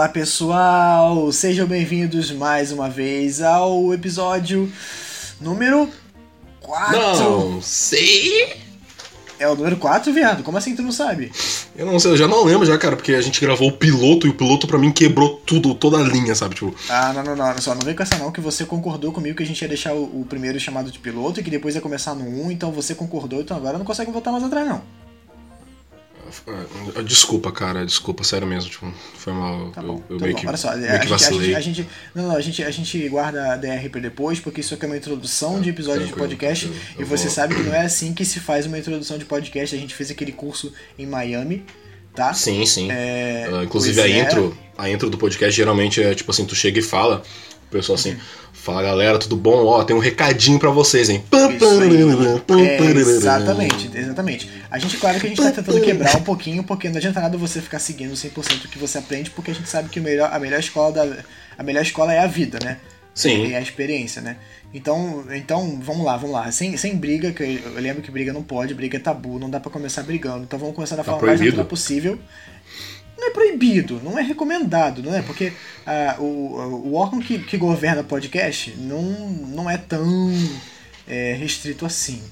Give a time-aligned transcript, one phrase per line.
[0.00, 4.72] Fala pessoal, sejam bem-vindos mais uma vez ao episódio
[5.38, 5.90] número
[6.58, 6.98] 4.
[6.98, 8.56] Não sei.
[9.38, 10.42] É o número 4, viado?
[10.42, 11.30] Como assim tu não sabe?
[11.76, 14.26] Eu não sei, eu já não lembro já, cara, porque a gente gravou o piloto
[14.26, 16.54] e o piloto pra mim quebrou tudo, toda a linha, sabe?
[16.54, 19.36] Tipo, Ah, não, não, não, só, não vem com essa não, que você concordou comigo
[19.36, 21.80] que a gente ia deixar o, o primeiro chamado de piloto e que depois ia
[21.82, 24.80] começar no 1, então você concordou, então agora não consegue voltar mais atrás não.
[26.96, 29.70] Ah, desculpa, cara, desculpa, sério mesmo, tipo, foi mal.
[29.70, 30.40] Tá bom, eu, eu tá meio bom.
[30.40, 31.46] que, Olha só, meio a que gente, a, vacilei.
[31.46, 34.60] gente, a gente- não, não, a gente, a gente guarda a DR pra depois, porque
[34.60, 36.86] isso aqui é uma introdução de episódio de podcast, tranquilo.
[36.98, 39.24] e Eu você vou- sabe que não é assim que se faz uma introdução de
[39.24, 41.64] podcast, a gente fez aquele curso em Miami,
[42.14, 42.32] tá?
[42.34, 42.90] Sim, sim.
[42.90, 44.20] É, Ah, inclusive a é.
[44.20, 47.22] intro, a intro do podcast geralmente é tipo assim, tu chega e fala,
[47.70, 48.16] pessoal assim,
[48.52, 49.64] fala galera, tudo bom?
[49.66, 51.24] Ó, tem um recadinho pra vocês, hein?
[52.58, 54.50] É, exatamente, exatamente.
[54.70, 57.38] A gente, claro que a gente tá tentando quebrar um pouquinho, porque não adianta nada
[57.38, 60.30] você ficar seguindo 100% do que você aprende, porque a gente sabe que o melhor,
[60.32, 61.16] a melhor escola da
[61.58, 62.78] a melhor escola é a vida, né?
[63.14, 63.52] Sim.
[63.52, 64.36] É a experiência, né?
[64.72, 66.50] Então, então vamos lá, vamos lá.
[66.52, 69.50] Sem, sem briga, que eu, eu lembro que briga não pode, briga é tabu, não
[69.50, 70.44] dá pra começar brigando.
[70.44, 71.56] Então vamos começar da forma mais proibido.
[71.56, 72.18] natural possível.
[73.20, 75.20] Não é proibido, não é recomendado, não é?
[75.20, 75.52] Porque
[75.86, 76.24] ah, o,
[76.86, 80.32] o órgão que, que governa podcast não, não é tão
[81.06, 82.22] é, restrito assim.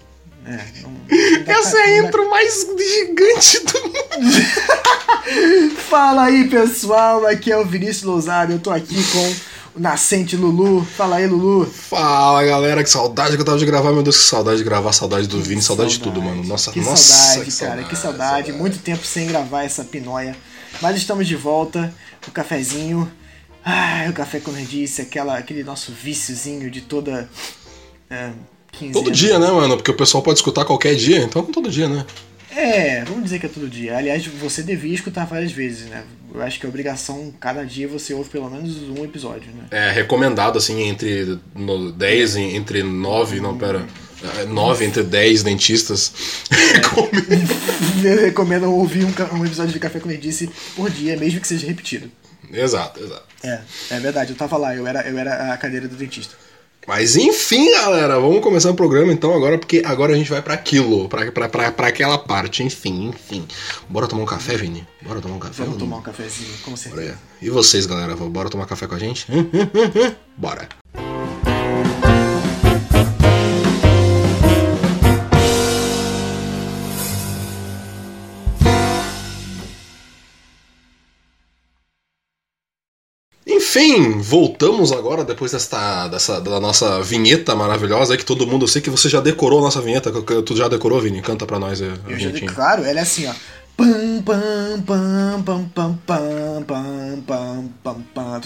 [0.43, 0.65] né?
[0.83, 0.99] Não- não
[1.53, 5.77] Essa pra- é a não dá- intro mais gigante do mundo.
[5.91, 7.27] Fala aí, pessoal.
[7.27, 8.53] Aqui é o Vinícius Lousado.
[8.53, 9.35] Eu tô aqui com
[9.79, 10.85] o nascente Lulu.
[10.97, 11.67] Fala aí, Lulu.
[11.67, 14.93] Fala galera, que saudade que eu tava de gravar, meu Deus, que saudade de gravar,
[14.93, 16.43] saudade do Vini, saudade, de tudo, mano.
[16.45, 17.85] Nossa, que nossa, saudade, cara.
[17.85, 18.53] Que saudade.
[18.53, 20.35] Muito tempo sem gravar essa pinóia.
[20.81, 21.93] Mas estamos de volta.
[22.27, 23.11] O cafezinho.
[23.65, 27.29] Ai, o café com disse, aquela aquele nosso viciozinho de toda
[28.11, 28.31] é.
[28.93, 29.77] Todo dia, né, mano?
[29.77, 32.07] Porque o pessoal pode escutar qualquer dia, então todo dia, né?
[32.55, 33.97] É, vamos dizer que é todo dia.
[33.97, 36.05] Aliás, você devia escutar várias vezes, né?
[36.33, 39.65] Eu acho que é obrigação, cada dia você ouve pelo menos um episódio, né?
[39.71, 43.85] É recomendado, assim, entre no 10, em- entre 9, não, pera.
[44.49, 46.13] 9 entre 10 dentistas.
[46.51, 47.55] Recomendo.
[48.05, 51.67] Eu recomendo ouvir um, um episódio de Café com Nerdice por dia, mesmo que seja
[51.67, 52.11] repetido.
[52.53, 53.23] exato, exato.
[53.45, 56.35] É, é verdade, eu tava lá, eu era, eu era a cadeira do dentista.
[56.87, 60.55] Mas enfim, galera, vamos começar o programa então agora, porque agora a gente vai pra
[60.55, 63.47] aquilo, pra aquela parte, enfim, enfim.
[63.91, 64.87] Bora tomar um café, Vini?
[65.03, 65.65] Bora tomar um café?
[65.65, 67.13] Vamos tomar um cafezinho, com Bora certeza.
[67.13, 67.47] aí.
[67.47, 69.27] E vocês, galera, bora tomar café com a gente?
[70.35, 70.67] Bora.
[83.79, 88.69] Enfim, voltamos agora depois desta, dessa, da nossa vinheta maravilhosa aí que todo mundo, eu
[88.69, 90.11] sei que você já decorou a nossa vinheta,
[90.43, 91.23] tu já decorou, Vini?
[91.23, 93.33] Canta pra nós a Eu já claro, ela é assim, ó.
[93.77, 98.41] Pam, pam, pam, pam, pam, pam, pam, pam, pam, pam.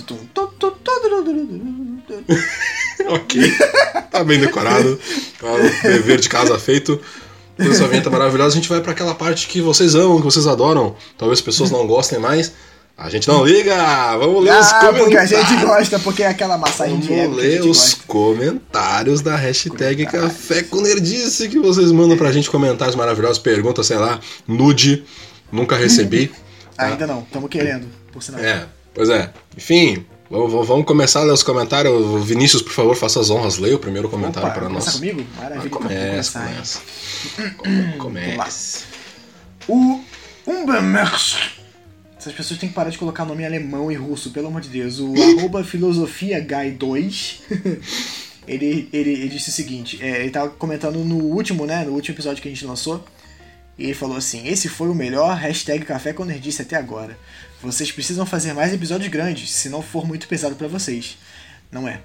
[3.08, 3.52] Ok.
[4.10, 5.00] Tá bem decorado.
[5.40, 7.00] Tá o dever de casa feito.
[7.58, 8.50] Essa vinheta maravilhosa.
[8.50, 10.94] A gente vai pra aquela parte que vocês amam, que vocês adoram.
[11.16, 12.52] Talvez as pessoas não gostem mais.
[13.04, 14.16] A gente não liga!
[14.16, 14.98] Vamos ler os Ah, comentários.
[15.02, 18.02] porque a gente gosta, porque é aquela massagem de Vamos a ler os gosta.
[18.06, 20.32] comentários da hashtag Comentários.
[20.32, 25.04] Café com Nerdice que vocês mandam pra gente comentários maravilhosos, perguntas, sei lá, nude,
[25.50, 26.28] nunca recebi.
[26.28, 26.36] tá?
[26.86, 28.40] Ainda não, estamos querendo, por sinal.
[28.40, 29.30] É, pois é.
[29.56, 32.24] Enfim, vamos, vamos começar a ler os comentários.
[32.24, 33.58] Vinícius, por favor, faça as honras.
[33.58, 34.94] Leia o primeiro comentário Opa, para começa nós.
[34.96, 35.26] comigo?
[35.36, 36.80] Maravilha, então Começa, começa.
[37.58, 38.84] Come- Comece.
[39.68, 40.00] O
[40.46, 41.60] Umbermersch.
[42.22, 44.68] Essas pessoas têm que parar de colocar nome em alemão e russo, pelo amor de
[44.68, 45.00] Deus.
[45.00, 47.42] O arroba filosofia guy 2
[48.46, 51.84] ele, ele, ele disse o seguinte: é, ele tava comentando no último, né?
[51.84, 53.04] No último episódio que a gente lançou.
[53.76, 57.18] E ele falou assim: Esse foi o melhor hashtag Café com Nerdice até agora.
[57.60, 61.18] Vocês precisam fazer mais episódios grandes, se não for muito pesado pra vocês.
[61.72, 62.02] Não é.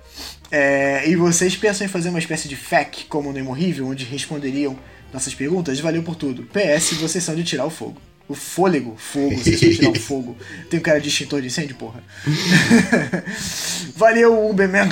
[0.49, 4.79] É, E vocês pensam em fazer uma espécie de FAQ, como no Imorrível, onde responderiam
[5.13, 5.79] nossas perguntas?
[5.79, 6.41] Valeu por tudo.
[6.45, 8.01] PS, vocês são de tirar o fogo.
[8.29, 10.35] O fôlego, fogo, vocês de tirar o fogo.
[10.69, 12.03] Tem um cara de extintor de incêndio, porra.
[13.95, 14.89] Valeu, Uberman.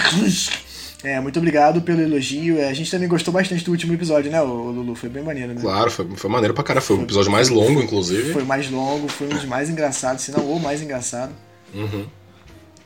[1.03, 2.57] É, muito obrigado pelo elogio.
[2.57, 4.95] É, A gente também gostou bastante do último episódio, né, Lulu?
[4.95, 5.61] Foi bem maneiro, né?
[5.61, 6.85] Claro, foi, foi maneiro pra caralho.
[6.85, 8.33] Foi o episódio mais longo, inclusive.
[8.33, 11.31] Foi mais longo, foi um dos mais engraçados, se não o mais engraçado.
[11.73, 12.07] Uhum.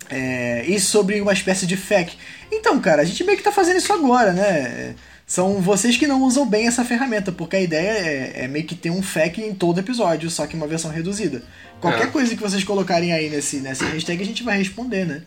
[0.09, 2.13] É, e sobre uma espécie de FAQ.
[2.51, 4.95] Então, cara, a gente meio que tá fazendo isso agora, né?
[5.29, 8.73] São vocês que não usam bem essa ferramenta, porque a ideia é, é meio que
[8.73, 11.43] ter um FAQ em todo episódio, só que uma versão reduzida.
[11.79, 12.07] Qualquer É.
[12.07, 15.21] coisa que vocês colocarem aí nesse, nessa hashtag, a gente vai responder, né?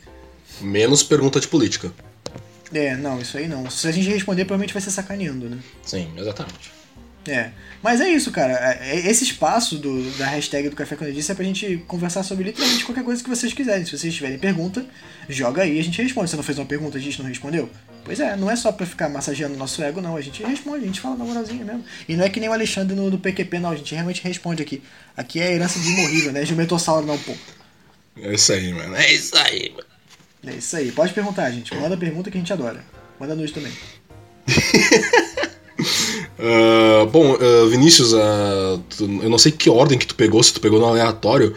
[0.60, 1.93] Menos pergunta de política.
[2.75, 3.70] É, não, isso aí não.
[3.70, 5.58] Se a gente responder, provavelmente vai ser sacaneando, né?
[5.87, 6.72] Sim, exatamente.
[7.28, 7.50] É.
[7.81, 8.55] Mas é isso, cara.
[8.81, 11.76] É- é- Esse espaço do, da hashtag do Café Quando eu disse é pra gente
[11.87, 13.84] conversar sobre literalmente qualquer coisa que vocês quiserem.
[13.84, 14.84] Se vocês tiverem pergunta,
[15.28, 16.28] joga aí a gente responde.
[16.31, 17.70] Você não fez uma pergunta, a gente não respondeu?
[18.04, 20.16] Pois é, não é só pra ficar massageando o nosso ego, não.
[20.16, 21.84] A gente responde, a gente fala na moralzinha mesmo.
[22.08, 23.70] E não é que nem o Alexandre no, do PQP, não.
[23.70, 24.82] A gente realmente responde aqui.
[25.16, 26.44] Aqui é herança de imorrível, né?
[26.44, 27.32] Jumentossauro não, pô.
[28.20, 28.96] É isso aí, mano.
[28.96, 29.87] É isso aí, mano.
[30.46, 30.90] É isso aí.
[30.90, 31.75] Pode perguntar, gente.
[31.76, 32.84] Manda pergunta que a gente adora.
[33.20, 33.72] Manda nude também.
[36.38, 40.52] Ah, bom, ah, Vinícius, ah, tu- eu não sei que ordem que tu pegou, se
[40.52, 41.55] tu pegou no aleatório,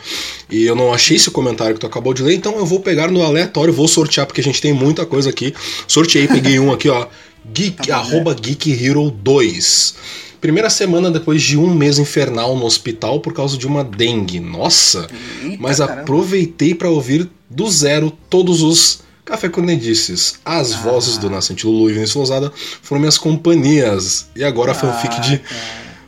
[0.50, 3.10] e eu não achei esse comentário que tu acabou de ler, então eu vou pegar
[3.10, 5.54] no aleatório, vou sortear, porque a gente tem muita coisa aqui.
[5.88, 7.08] Sorteei, peguei um aqui, ó.
[7.54, 9.96] Geek, Tá bom, arroba Geek Hero 2.
[10.42, 14.40] Primeira semana depois de um mês infernal no hospital por causa de uma dengue.
[14.40, 15.08] Nossa!
[15.44, 20.36] Eita, Mas aproveitei pra ouvir do zero todos os Café Cornedices.
[20.46, 20.78] As Ah.
[20.78, 24.28] vozes do Nascente Lulu e Vinícius Lousada foram minhas companhias.
[24.36, 25.60] E agora Ah, fanfic de cara.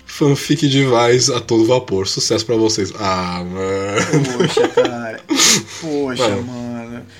[0.06, 2.08] fanfic de Vais a todo vapor.
[2.08, 2.92] Sucesso pra vocês.
[3.00, 4.38] Ah, mano.
[4.38, 5.20] Poxa, cara.
[5.82, 6.44] Poxa, Mano.
[6.44, 6.77] mano.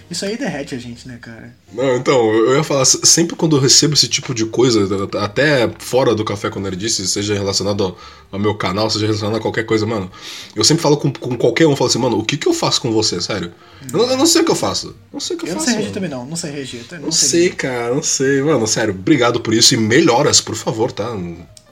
[0.10, 1.56] Isso aí derrete a gente, né, cara?
[1.74, 4.88] Não, então, eu ia falar, se- sempre quando eu recebo esse tipo de coisa,
[5.22, 7.98] até fora do Café com Nerdice, seja relacionado ao,
[8.32, 10.12] ao meu canal, seja relacionado a qualquer coisa, mano,
[10.56, 12.82] eu sempre falo com, com qualquer um, falo assim, mano, o que que eu faço
[12.82, 13.52] com você, sério?
[13.92, 14.96] Eu, não- eu não sei o que eu faço.
[15.14, 15.66] Não sei o que eu, Eu não faço.
[15.72, 16.26] sei reagir também, não.
[16.26, 16.82] Não sei reagir.
[16.92, 18.42] eu Não sei, cara, não sei.
[18.42, 21.16] Mano, sério, obrigado por isso e melhoras, por favor, tá?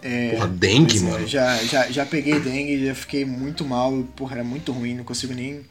[0.01, 1.27] É, Porra, dengue, é, mano.
[1.27, 4.03] já, já, já peguei dengue, já fiquei muito mal.
[4.15, 5.61] Porra, era muito ruim, não consigo nem.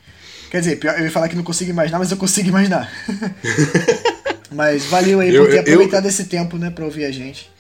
[0.55, 2.89] Quer dizer, eu ia falar que não consigo imaginar, mas eu consigo imaginar.
[4.53, 7.51] mas valeu aí Eu- por ter eu- aproveitado esse tempo, né, pra ouvir a gente.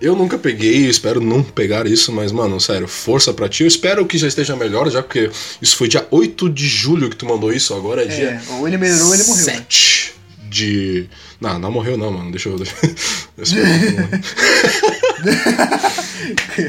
[0.00, 3.62] Eu nunca peguei, espero não pegar isso, mas, mano, sério, força pra ti.
[3.62, 5.30] Eu espero que já esteja melhor, já porque
[5.62, 8.30] isso foi dia 8 de julho que tu mandou isso, agora é dia.
[8.30, 9.46] É, ou ele melhorou ou ele morreu.
[9.46, 9.52] né?
[9.52, 10.14] 7
[10.50, 11.08] de.
[11.44, 12.30] Não, não morreu não, mano.
[12.30, 12.56] Deixa eu.
[12.56, 12.74] Deixa...
[12.80, 12.94] eu.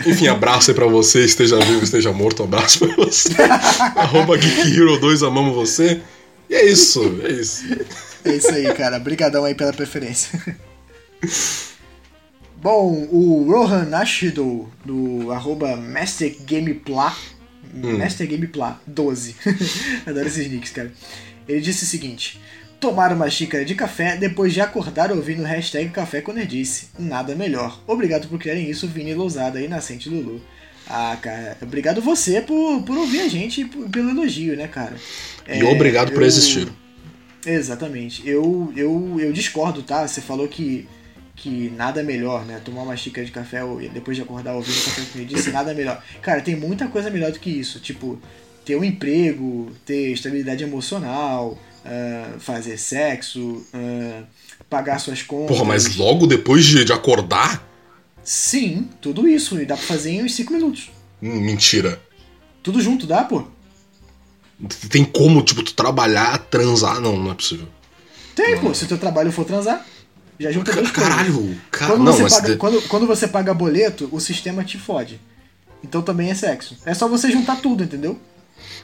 [0.12, 3.30] Enfim, abraço aí pra você, esteja vivo, esteja morto, um abraço pra você.
[3.96, 6.02] Arroba Geek Hero 2, amamos você.
[6.50, 7.64] E é isso, é isso.
[8.26, 8.98] É isso aí, cara.
[8.98, 10.58] Obrigadão aí pela preferência.
[12.58, 17.16] Bom, o Rohan Nashido, do arroba MasterGamepla,
[17.74, 19.36] MasterGamepla 12,
[20.06, 20.92] adoro esses nicks, cara.
[21.48, 22.42] Ele disse o seguinte,
[22.80, 26.88] tomar uma xícara de café depois de acordar ouvindo o hashtag Café com Nerdice.
[27.00, 27.82] Nada melhor.
[27.88, 30.42] Obrigado por criarem isso, Vini Lousada e Nascente Lulu.
[30.88, 34.96] Ah, cara, obrigado você por, por ouvir a gente e por- pelo elogio, né, cara?
[35.48, 36.68] E obrigado por eu- existir.
[37.46, 38.28] Exatamente.
[38.28, 40.08] Eu, eu, eu discordo, tá?
[40.08, 40.88] Você falou que,
[41.36, 42.60] que nada é melhor, né?
[42.64, 43.60] Tomar uma xícara de café
[43.94, 46.04] depois de acordar ouvindo café com disse nada é melhor.
[46.22, 47.80] Cara, tem muita coisa melhor do que isso.
[47.80, 48.20] Tipo,
[48.66, 54.24] ter um emprego, ter estabilidade emocional, ah, fazer sexo, ah,
[54.70, 55.56] pagar suas contas.
[55.56, 57.64] Porra, mas logo depois de, de acordar?
[58.24, 59.62] Sim, tudo isso.
[59.62, 60.90] E dá pra fazer em uns 5 minutos.
[61.22, 62.02] Hum, Mentira.
[62.64, 63.44] Tudo junto, dá, pô?
[64.90, 67.00] Tem como, tipo, tu trabalhar, transar?
[67.00, 67.68] Não, não é possível.
[68.34, 68.74] Tem, pô.
[68.74, 69.86] Se o teu trabalho for transar,
[70.40, 71.10] já junta dois coisas.
[71.10, 74.78] Caralho, cara, Quando, não, você paga, de- quando, quando você paga boleto, o sistema te
[74.80, 75.20] fode.
[75.84, 76.76] Então também é sexo.
[76.86, 78.20] É só você juntar tudo, entendeu?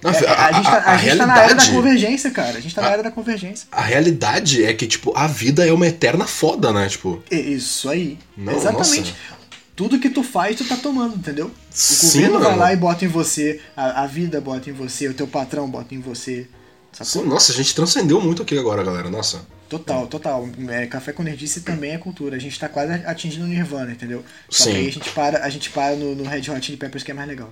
[0.04, 2.58] A, É, a, a- gente tá, a a gente tá na era da convergência, cara.
[2.58, 3.68] A gente tá na era da convergência.
[3.72, 6.88] a realidade é que, tipo, a vida é uma eterna foda, né?
[6.90, 8.18] Tipo, Isso aí.
[8.36, 9.12] Não, Exatamente.
[9.12, 9.42] nossa.
[9.76, 11.48] Tudo que tu faz, tu tá tomando, entendeu?
[11.48, 12.60] O Sim, governo vai mano.
[12.62, 16.00] lá e bota em você, a, vida bota em você, o teu patrão bota em
[16.00, 16.48] você.
[16.92, 17.26] Sacou?
[17.26, 19.10] nossa, a gente transcendeu muito aqui agora, galera.
[19.10, 19.42] Nossa.
[19.70, 20.50] Total, total.
[20.70, 22.36] É, café com nerdice também é cultura.
[22.36, 24.24] A gente tá quase atingindo o Nirvana, entendeu?
[24.50, 24.72] Só Sim.
[24.72, 27.12] que aí a gente para, a gente para no, no Red Hot Chili Peppers que
[27.12, 27.52] é mais legal.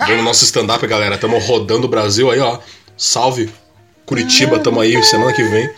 [0.00, 1.16] Vamos no nosso stand-up, galera.
[1.18, 2.58] Tamo rodando o Brasil aí, ó.
[2.96, 3.50] Salve.
[4.04, 5.70] Curitiba, tamo aí semana que vem.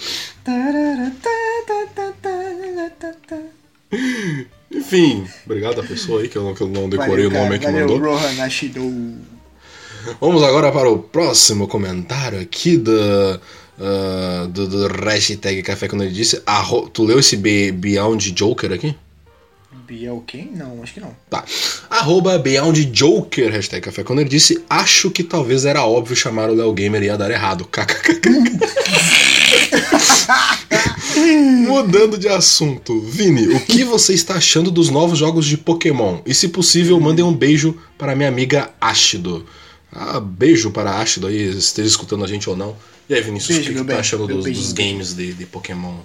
[4.73, 7.59] Enfim, obrigado a pessoa aí que eu não, que eu não decorei Valeu, o nome
[7.59, 7.59] cara.
[7.59, 8.17] que Valeu, mandou.
[8.19, 9.17] Rohan.
[10.21, 13.41] Vamos agora para o próximo comentário aqui da,
[13.79, 16.41] ah, do, do hashtag Café quando ele disse.
[16.47, 18.95] Arro- tu leu esse Be- Beyond Joker aqui?
[19.73, 20.51] Biel quem?
[20.53, 21.15] Não, acho que não.
[21.29, 21.45] Tá.
[21.89, 24.65] Arroba Beyond Joker, hashtag Café quando ele disse.
[24.69, 27.69] Acho que talvez era óbvio chamar o Léo Gamer e ia dar errado.
[31.67, 36.21] Mudando de assunto, Vini, o que você está achando dos novos jogos de Pokémon?
[36.27, 39.47] E se possível, mandem um beijo para minha amiga Ashido.
[39.93, 42.77] Ah, beijo para Ashido aí, esteja escutando a gente ou não.
[43.09, 45.33] E aí, Vinícius, Beijo, o que, meu que tá bem, achando dos, dos games de,
[45.33, 45.97] de Pokémon?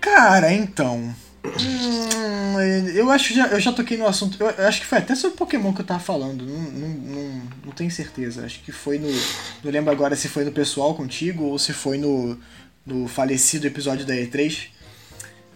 [0.00, 1.14] Cara, então.
[1.44, 4.36] Hum, eu acho que já, eu já toquei no assunto.
[4.42, 6.44] Eu, acho que foi até sobre Pokémon que eu tava falando.
[6.44, 8.44] Não, não, não, não tenho certeza.
[8.44, 9.08] Acho que foi no.
[9.64, 12.38] Não lembro agora se foi no pessoal contigo ou se foi no,
[12.84, 14.68] no falecido episódio da E3.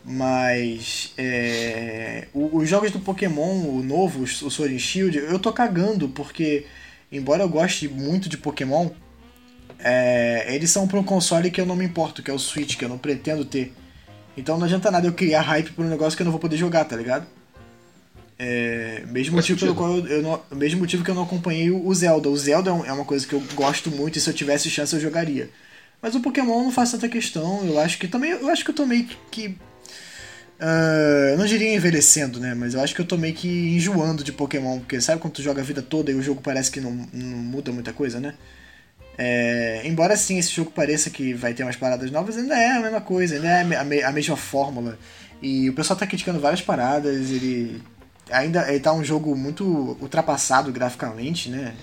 [0.07, 6.11] Mas é, os jogos do Pokémon, o novo, o Sword and Shield, eu tô cagando,
[6.11, 6.67] porque
[7.11, 8.91] embora eu goste muito de Pokémon,
[9.79, 12.77] é, eles são pra um console que eu não me importo, que é o Switch,
[12.77, 13.73] que eu não pretendo ter.
[14.37, 16.57] Então não adianta nada eu criar hype por um negócio que eu não vou poder
[16.57, 17.27] jogar, tá ligado?
[18.39, 21.71] É, mesmo Faz motivo pelo qual eu, eu não, mesmo motivo que eu não acompanhei
[21.71, 22.29] o Zelda.
[22.29, 24.95] O Zelda é é uma coisa que eu gosto muito e se eu tivesse chance
[24.95, 25.51] eu jogaria.
[26.03, 27.65] Mas o Pokémon eu não faz tanta questão.
[27.65, 29.57] Eu acho que também eu acho que eu tô meio que,
[30.61, 32.55] ah, eu não diria envelhecendo, né?
[32.55, 35.43] Mas eu acho que eu tô meio que enjoando de Pokémon, porque sabe quando tu
[35.43, 38.35] joga a vida toda e o jogo parece que não, não muda muita coisa, né?
[39.17, 42.81] É, embora sim esse jogo pareça que vai ter umas paradas novas, ainda é a
[42.81, 44.99] mesma coisa, ainda é a, me- a me- a mesma fórmula.
[45.41, 47.81] E o pessoal tá criticando várias paradas, ele
[48.31, 49.65] ainda ele tá um jogo muito
[50.01, 51.75] ultrapassado graficamente, né?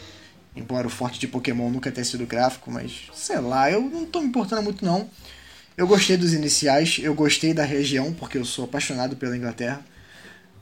[0.56, 4.20] Embora o forte de Pokémon nunca tenha sido gráfico, mas sei lá, eu não tô
[4.20, 5.10] me importando muito não.
[5.78, 9.80] Eu gostei dos iniciais, eu gostei da região, porque eu sou apaixonado pela Inglaterra.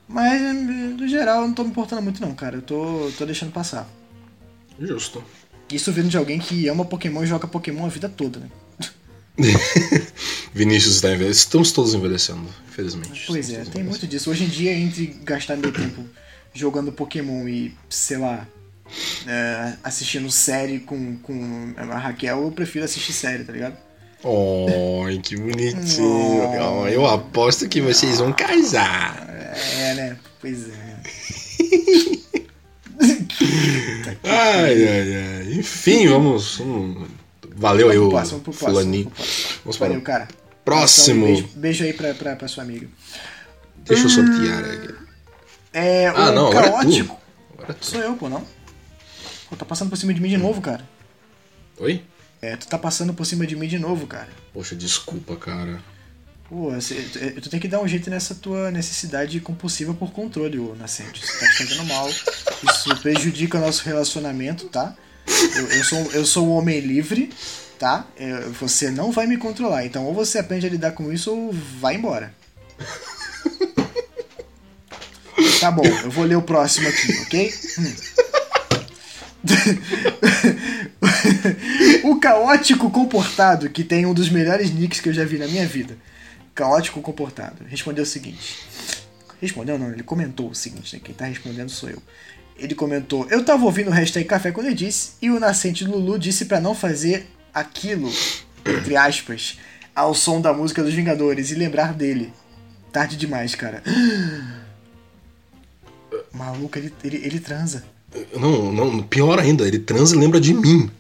[0.08, 2.58] Mas, no geral, eu não tô me importando muito não, cara.
[2.58, 3.88] Eu tô, tô deixando passar.
[4.80, 5.24] Justo.
[5.72, 8.50] Isso vindo de alguém que ama Pokémon e joga Pokémon a vida toda, né?
[10.54, 11.46] Vinícius está envelhecendo.
[11.46, 13.26] Estamos todos envelhecendo, infelizmente.
[13.28, 14.30] Pois é, tem muito disso.
[14.30, 16.04] Hoje em dia, entre gastar meu tempo
[16.54, 18.48] jogando Pokémon e, sei lá,
[19.28, 23.78] é, assistindo série com, com a Raquel, eu prefiro assistir série, tá ligado?
[25.06, 26.50] Ai, que bonitinho.
[26.82, 26.88] Oh.
[26.88, 29.26] Eu aposto que vocês vão casar.
[29.30, 30.18] É, né?
[30.42, 31.00] Pois é.
[34.24, 35.54] Ai, ai, ai.
[35.54, 36.58] Enfim, vamos.
[36.58, 37.08] vamos-
[37.56, 39.12] Valeu aí o próximo, pro próximo, fulaninho.
[39.66, 40.28] Vamos para Valeu, cara.
[40.64, 41.28] próximo.
[41.28, 42.88] Então, beijo, beijo aí pra, pra, pra sua amiga.
[43.78, 44.96] Deixa eu sortear aqui.
[45.74, 47.16] É, Ah, não, agora é caótico.
[47.16, 47.54] tu.
[47.54, 47.86] Agora é tu.
[47.86, 48.46] Sou eu, pô, não?
[49.50, 50.88] Pô, tá passando por cima de mim de novo, cara.
[51.80, 52.02] Oi?
[52.42, 54.30] É, tu tá passando por cima de mim de novo, cara.
[54.54, 55.82] Poxa, desculpa, cara.
[56.50, 56.96] Pô, você-
[57.42, 61.24] tu, tem que dar um jeito nessa tua necessidade compulsiva por controle, ô Nascente.
[61.24, 62.10] Isso tá te fazendo mal.
[62.10, 64.96] Isso prejudica o nosso relacionamento, tá?
[65.56, 67.32] Eu, eu sou, eu sou um homem livre,
[67.78, 68.08] tá?
[68.18, 69.86] É, você não vai me controlar.
[69.86, 72.34] Então, ou você aprende a lidar com isso ou vai embora.
[75.60, 77.54] Tá bom, eu vou ler o próximo aqui, ok?
[77.78, 77.94] Hum.
[82.12, 85.68] o caótico comportado, que tem um dos melhores nicks que eu já vi na minha
[85.68, 85.96] vida.
[86.60, 87.64] Caótico comportado.
[87.70, 88.60] Respondeu o seguinte.
[89.42, 91.02] Respondeu não, ele comentou o seguinte, né?
[91.02, 92.04] Quem tá respondendo sou eu.
[92.58, 96.20] Ele comentou, eu tava ouvindo o hashtag café quando eu disse, e o nascente Lulu
[96.20, 98.12] disse pra não fazer aquilo,
[98.66, 99.58] entre aspas,
[99.96, 102.34] ao som da música dos Vingadores e lembrar dele.
[102.92, 103.82] Tarde demais, cara.
[106.36, 107.86] Maluco, ele, ele, ele transa.
[108.36, 110.92] Não, não, pior ainda, ele transa e lembra de mim.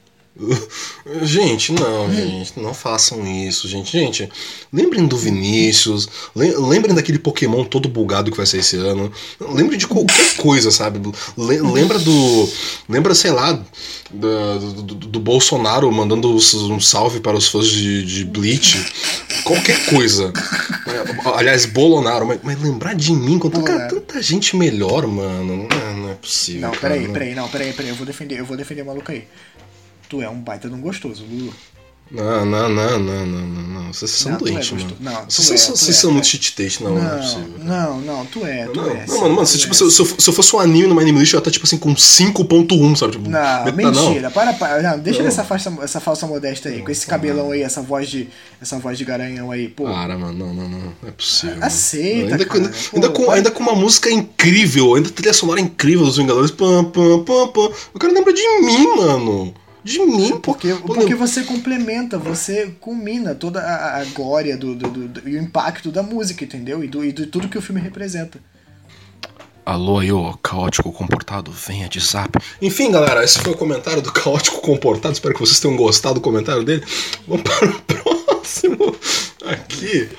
[1.21, 3.91] Gente, não, gente, não façam isso, gente.
[3.91, 4.29] Gente,
[4.71, 9.11] lembrem do Vinícius, lem- lembrem daquele Pokémon todo bugado que vai sair esse ano.
[9.39, 10.99] Lembrem de qualquer coisa, sabe?
[11.37, 12.49] Le- Lembra do.
[12.87, 13.59] Lembra, sei lá,
[14.11, 18.77] do, do- do Bolsonaro mandando um salve para os fãs de, de Bleach.
[19.43, 20.31] Qualquer coisa.
[21.35, 23.95] Aliás, Bolonaro, mas, mas lembrar de mim tanta, Bolonaro.
[23.95, 25.67] tanta gente melhor, mano.
[25.69, 26.61] Não é, não é possível.
[26.61, 28.85] Não, cara, peraí, não- peraí, não, peraí, peraí, eu vou defender, eu vou defender o
[28.85, 29.23] maluco aí.
[30.09, 31.53] Tu é um baita de um gostoso, Lulu.
[32.11, 33.93] Não, não, não, não, não, não, não.
[33.93, 34.83] Vocês são Não, é doentes, mano.
[34.85, 35.03] gostoso.
[35.03, 36.27] Não, Vocês é, são- vocês é, são muito é.
[36.27, 37.53] cheat não, não, é possível.
[37.59, 39.05] não, não, tu é, tu Não, é.
[39.07, 39.77] não, mano, mano, se, tipo, é.
[39.77, 41.41] se, eu- se, eu- se eu fosse um anime no My Anime List, eu ia
[41.41, 43.11] estar, tipo assim, com 5.1, sabe?
[43.11, 45.25] Tipo, Não, meta- mentira, para, para, não, deixa Não.
[45.25, 48.27] dessa falsa, essa falsa modéstia aí, com esse cabelão aí, essa voz de,
[48.59, 49.83] essa voz de garanhão aí, pô.
[49.83, 51.57] Para, mano, não, não, não, não é possível.
[51.57, 51.67] mano.
[51.67, 52.59] Aceita, ainda, cara.
[52.59, 56.17] ainda, Pô, ainda com, pode- ainda com uma música incrível, ainda trilha sonora incrível dos
[56.17, 56.49] Vingadores.
[56.49, 57.69] Pam, pam, pam, pam.
[57.93, 59.53] O cara lembra de mim, mano.
[59.83, 60.37] De mim.
[60.41, 65.35] Porque, porque você complementa, você culmina toda a, a glória do, do, do- do- e
[65.37, 66.83] o impacto da música, entendeu?
[66.83, 68.39] E do, e de tudo que o filme representa.
[69.65, 72.37] Alô aí, ô caótico comportado, venha de zap.
[72.61, 75.13] Enfim, galera, esse foi o comentário do caótico comportado.
[75.13, 76.83] Espero que vocês tenham gostado do comentário dele.
[77.27, 77.81] Vamos para o
[78.33, 78.95] próximo
[79.45, 80.09] aqui.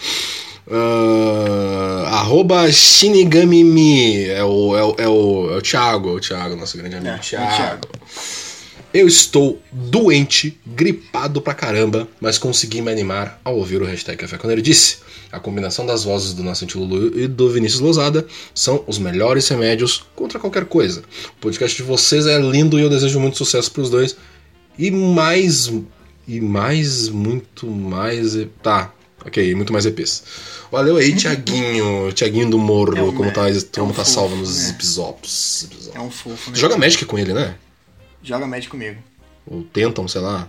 [0.70, 4.26] Ah, arroba Shinigamimi.
[4.28, 7.10] É o, é, o, é, o, é o Thiago, é o Thiago, nosso grande amigo
[7.12, 7.88] É, é o Thiago.
[8.92, 14.36] Eu estou doente, gripado pra caramba, mas consegui me animar ao ouvir o hashtag Café
[14.36, 14.98] quando ele disse.
[15.30, 20.02] A combinação das vozes do Nascente Lulu e do Vinícius Lousada são os melhores remédios
[20.16, 21.04] contra qualquer coisa.
[21.36, 24.16] O podcast de vocês é lindo e eu desejo muito sucesso pros dois.
[24.76, 25.70] E mais.
[26.26, 28.36] E mais, muito mais.
[28.60, 28.92] Tá,
[29.24, 30.24] ok, muito mais EPs.
[30.72, 32.10] Valeu aí, Tiaguinho.
[32.12, 34.64] Tiaguinho do Morro, É um como tá, me- é como um tá fofo, salvo nos
[34.64, 34.70] né?
[34.70, 35.68] episódios.
[35.94, 36.56] É um fofo, né?
[36.56, 37.54] Joga Magic com ele, né?
[38.22, 39.02] Joga Magic comigo.
[39.46, 40.48] Ou tentam, sei lá.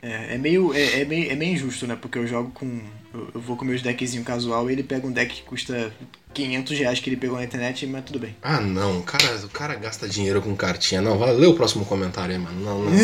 [0.00, 1.96] É, é meio, é, é meio, é meio injusto, né?
[2.00, 2.80] Porque eu jogo com.
[3.12, 5.92] Eu, eu vou com meus deckzinho casual e ele pega um deck que custa
[6.34, 8.36] 500 reais que ele pegou na internet, mas tudo bem.
[8.42, 8.98] Ah, não.
[9.00, 11.00] O cara, o cara gasta dinheiro com cartinha.
[11.02, 12.60] Não, vai ler o próximo comentário aí, mano.
[12.60, 12.92] Não, não.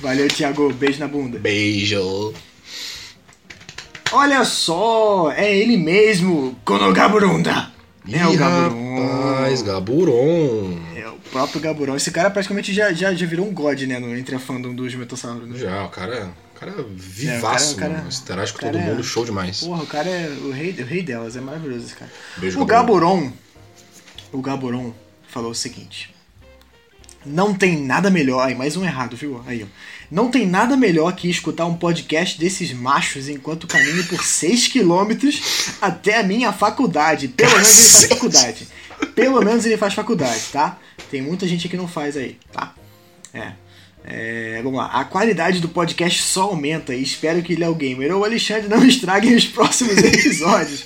[0.00, 0.72] Valeu, Thiago.
[0.72, 1.38] Beijo na bunda.
[1.38, 2.32] Beijo.
[4.12, 7.70] Olha só, é ele mesmo, Konogaburunda.
[8.08, 9.06] É o Ih, Gaburon.
[9.06, 10.80] Rapaz, Gaburon.
[10.96, 11.96] É o próprio Gaburon.
[11.96, 14.94] Esse cara praticamente já, já, já virou um god, né, no, entre a fandom dos
[14.94, 15.48] Metassauros.
[15.48, 15.58] Né?
[15.58, 18.08] Já, o cara, o cara é vivaço, o cara- mano.
[18.10, 19.60] Interage com todo é- mundo, show demais.
[19.60, 22.10] Porra, o cara é o rei, o rei delas, é maravilhoso esse cara.
[22.38, 23.16] Beijo, o Gaburon.
[23.20, 23.32] Gaburon,
[24.32, 24.94] o Gaburon
[25.28, 26.14] falou o seguinte:
[27.24, 29.42] Não tem nada melhor, aí mais um errado, viu?
[29.46, 29.66] Aí, ó.
[30.10, 35.70] Não tem nada melhor que escutar um podcast desses machos enquanto caminho por 6 quilômetros
[35.80, 37.28] até a minha faculdade.
[37.28, 38.68] Pelo menos ele faz faculdade.
[39.14, 40.78] Pelo menos ele faz faculdade, tá?
[41.10, 42.74] Tem muita gente que não faz aí, tá?
[43.32, 43.52] É.
[44.04, 44.86] É, vamos lá.
[44.86, 49.34] A qualidade do podcast só aumenta e espero que Léo Gamer ou Alexandre não estraguem
[49.34, 50.82] os próximos episódios.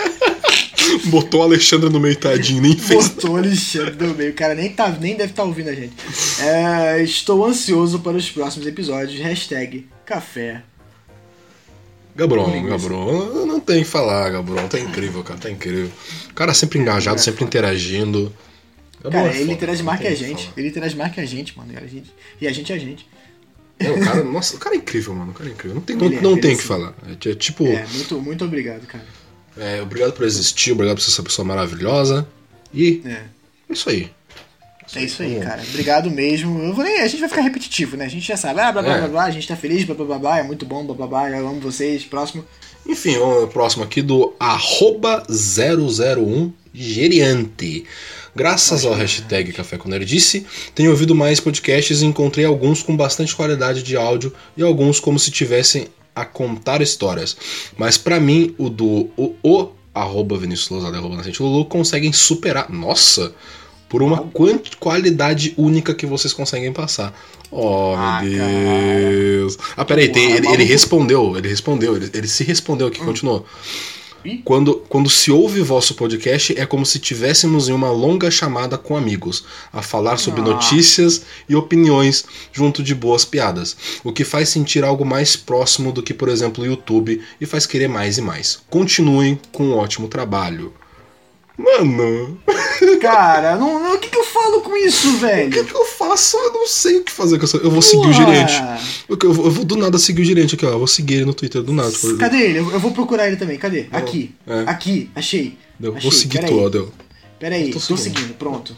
[1.06, 3.08] Botou o Alexandre no meio, tadinho, nem fez.
[3.08, 4.30] Botou o Alexandre do meio.
[4.30, 5.94] O cara nem, tá, nem deve estar ouvindo a gente.
[6.40, 9.20] É, estou ansioso para os próximos episódios.
[9.20, 10.62] Hashtag café.
[12.16, 12.70] Gaburon, Linguiça.
[12.70, 15.90] Gaburon, não tem o que falar, Gaburon, tá incrível, cara, tá incrível.
[16.30, 18.32] O cara sempre engajado, É sempre interagindo.
[19.02, 20.50] Gaburon Cara, é ele interage não mais que a gente.
[20.56, 21.72] Ele interage mais que a gente, mano.
[21.72, 23.06] E a gente, e a gente é a gente.
[23.78, 25.74] É, o cara, nossa, o cara é incrível, mano, o cara é incrível.
[25.74, 26.68] Não tem, não, é, não ele tem é o que sim.
[26.68, 26.94] falar.
[27.06, 29.04] É, é tipo, É, muito, muito obrigado, cara.
[29.58, 32.26] É, obrigado por existir, obrigado por ser essa pessoa maravilhosa.
[32.72, 33.10] E É.
[33.10, 34.10] é isso aí.
[34.94, 35.44] É isso aí, Vamos.
[35.46, 35.62] cara.
[35.70, 36.60] Obrigado mesmo.
[36.62, 38.04] Eu vou nem, a gente vai ficar repetitivo, né?
[38.04, 38.60] A gente já sabe.
[38.60, 38.98] Ah, blá blá É.
[39.00, 41.06] blá blá, a gente tá feliz, blá blá blá blá, é muito bom, blá blá
[41.06, 42.04] blá, eu amo vocês.
[42.04, 42.44] Próximo.
[42.86, 47.84] Enfim, o próximo aqui do arroba 001 Geriante.
[48.36, 50.44] Graças ao hashtag Café com Nerdice,
[50.74, 55.18] tenho ouvido mais podcasts e encontrei alguns com bastante qualidade de áudio e alguns como
[55.18, 57.36] se tivessem a contar histórias.
[57.76, 62.70] Mas pra mim, o do o, o arroba Vinícius Lousada, arroba Nascente Lulu, conseguem superar.
[62.70, 63.32] Nossa!
[63.88, 64.28] Por uma
[64.80, 67.14] qualidade única que vocês conseguem passar.
[67.50, 68.50] Oh, Ah, meu cara.
[68.50, 69.58] Deus.
[69.76, 73.46] Ah, peraí, tem, ele, ele respondeu, ele respondeu, ele, ele se respondeu aqui, continuou.
[74.44, 78.96] Quando, quando se ouve vosso podcast, é como se tivéssemos em uma longa chamada com
[78.96, 80.44] amigos, a falar sobre Ah.
[80.44, 83.76] notícias e opiniões, junto de boas piadas.
[84.02, 87.66] O que faz sentir algo mais próximo do que, por exemplo, o YouTube e faz
[87.66, 88.58] querer mais e mais.
[88.70, 90.72] Continuem com um ótimo trabalho.
[91.56, 92.38] Mano,
[93.00, 95.64] Cara, não, não, o que, que eu falo com isso, o que, velho?
[95.64, 96.36] que eu faço?
[96.36, 97.58] Eu não sei o que fazer com essa.
[97.58, 98.54] Eu vou seguir o gerente.
[99.08, 100.70] Eu, eu vou, eu vou do nada seguir o gerente aqui, ó.
[100.70, 101.90] Eu vou seguir ele no Twitter do nada.
[101.92, 102.58] Tipo, Cadê ele?
[102.58, 103.56] Eu, eu vou procurar ele também.
[103.56, 103.86] Cadê?
[103.92, 104.34] Aqui.
[104.46, 104.64] É.
[104.66, 105.10] Aqui.
[105.14, 105.56] Achei.
[105.78, 106.02] Deu, Achei.
[106.02, 106.92] vou seguir Pera tu, ó, deu.
[107.38, 108.34] Pera aí, Tô tô, seguindo.
[108.34, 108.74] Pronto.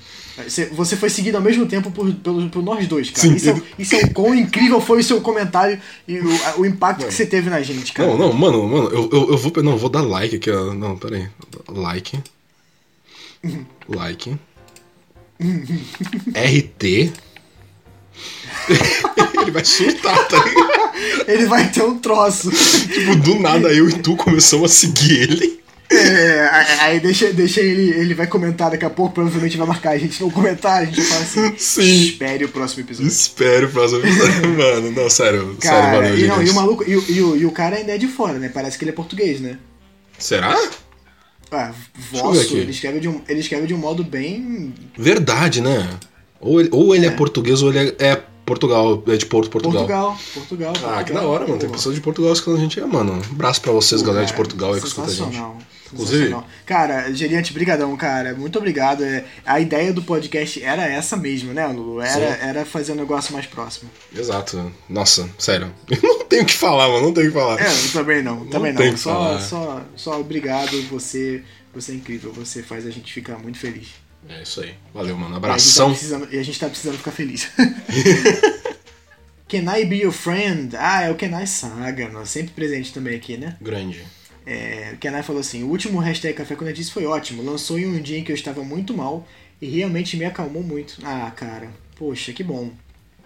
[0.73, 3.27] Você, foi seguido ao mesmo tempo por, pelo- por nós dois, cara.
[3.27, 6.61] Sim, isso, é, ele- isso é o quão incrível foi o seu comentário e o,
[6.61, 8.11] o impacto que você teve na gente, cara.
[8.11, 9.51] Não, não, mano, mano, eu, eu, eu vou.
[9.63, 10.75] Não, eu vou dar like aqui, ó.
[10.75, 11.29] Não, pera aí.
[11.69, 12.19] Like.
[13.89, 14.37] Like.
[16.35, 16.85] RT.
[19.43, 21.29] Ele vai surtar, tá ligado?
[21.29, 22.51] Ele vai ter um troço.
[22.51, 25.61] Tipo, do nada eu e tu começamos a seguir ele.
[25.93, 26.49] É,
[26.81, 27.91] aí deixa, deixa ele.
[27.91, 30.89] Ele vai comentar daqui a pouco, provavelmente vai marcar a gente no comentário.
[30.89, 32.07] A gente fala assim: Sim.
[32.07, 33.09] espere o próximo episódio.
[33.09, 34.49] Espero o próximo episódio.
[34.57, 35.57] Mano, não, sério.
[35.61, 37.77] Cara, sério, valeu, e, não, e o maluco, e, o- e o, e o cara
[37.77, 38.49] ainda é de fora, né?
[38.53, 39.59] Parece que ele é português, né?
[40.19, 40.57] Será?
[41.51, 41.73] Ah,
[42.13, 44.75] eu vosso, ele escreve, de um, ele escreve de um modo bem.
[44.97, 45.89] Verdade, né?
[46.41, 47.09] Ou ele, ou ele é.
[47.09, 47.13] É.
[47.13, 49.87] português ou ele é, é Portugal, é de Porto, Portugal.
[49.87, 50.19] Portugal.
[50.35, 50.73] Portugal.
[50.77, 51.23] Ah, que Portugal.
[51.23, 51.59] da hora, mano.
[51.59, 53.15] Tem pessoas de Portugal escutando a gente mano.
[53.15, 55.43] Um abraço pra vocês, Pô, galera de cara, Portugal aí que escuta a gente.
[55.93, 56.37] Inclusive-.
[56.65, 58.35] Cara, Geriante, brigadão, cara.
[58.35, 59.05] Muito obrigado.
[59.05, 62.01] É, A ideia do podcast era essa mesmo, né, Lulu?
[62.01, 62.43] Era, Sim.
[62.43, 63.91] era fazer um negócio mais próximo.
[64.15, 64.73] Exato.
[64.89, 65.73] Nossa, sério.
[66.03, 67.07] não tenho o que falar, mano.
[67.07, 67.61] Não tenho o que falar.
[67.61, 68.97] É, eu também não, também não.
[68.97, 69.41] Só, falar.
[69.41, 71.43] só, só obrigado, você,
[71.75, 73.89] você é incrível, você faz a gente ficar muito feliz.
[74.29, 74.75] É isso aí.
[74.93, 75.35] Valeu, mano.
[75.35, 75.91] E a gente tá Abração.
[75.91, 77.49] precisando, e a gente tá precisando ficar feliz.
[79.49, 80.77] Can I be your friend?
[80.77, 83.57] Ah, é o Kenai Saga, nós sempre presente também aqui, né?
[83.61, 84.05] Grande.
[84.47, 87.43] É, o Kenai falou assim: o último hashtag Café com Disse foi ótimo.
[87.43, 89.27] Lançou em um dia em que eu estava muito mal
[89.61, 90.99] e realmente me acalmou muito.
[91.03, 92.71] Ah, cara, poxa, que bom.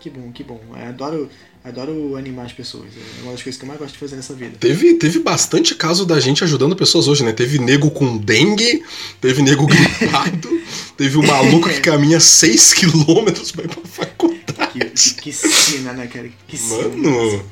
[0.00, 0.58] Que bom, que bom.
[0.74, 1.30] Eu adoro,
[1.62, 2.86] adoro animar as pessoas.
[3.18, 4.56] É uma das coisas que eu mais gosto de fazer nessa vida.
[4.58, 7.32] Teve, teve bastante caso da gente ajudando pessoas hoje, né?
[7.32, 8.82] Teve nego com dengue,
[9.20, 10.48] teve nego gripado,
[10.96, 15.14] teve o maluco que caminha 6km pra ir pra faculdade.
[15.16, 16.30] Que, que cena, né, cara?
[16.48, 17.44] Que cena.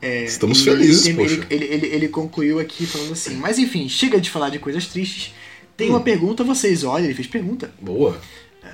[0.00, 1.46] É, estamos felizes, ele, poxa.
[1.50, 5.34] Ele, ele, ele concluiu aqui falando assim: Mas enfim, chega de falar de coisas tristes.
[5.76, 6.84] Tem uma pergunta a vocês.
[6.84, 7.72] Olha, ele fez pergunta.
[7.80, 8.20] boa.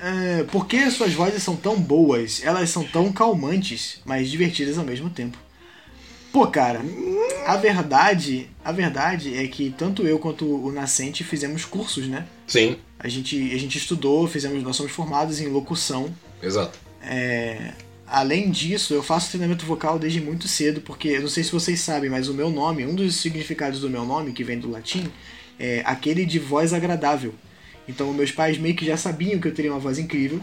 [0.03, 2.41] É, por que suas vozes são tão boas?
[2.43, 5.37] Elas são tão calmantes, mas divertidas ao mesmo tempo.
[6.33, 6.81] Pô, cara,
[7.45, 12.25] a verdade, a verdade é que tanto eu quanto o Nascente fizemos cursos, né?
[12.45, 16.13] Sim, A gente, a gente estudou, fizemos, nós somos formados em locução.
[16.43, 16.77] exato.
[17.01, 17.71] É,
[18.07, 21.79] além disso, eu faço treinamento vocal desde muito cedo, porque eu não sei se vocês
[21.79, 25.11] sabem, mas o meu nome, um dos significados do meu nome, que vem do latim,
[25.59, 27.33] é aquele de voz agradável.
[27.87, 30.39] Então, meus pais meio que já sabiam que eu teria uma voz incrível,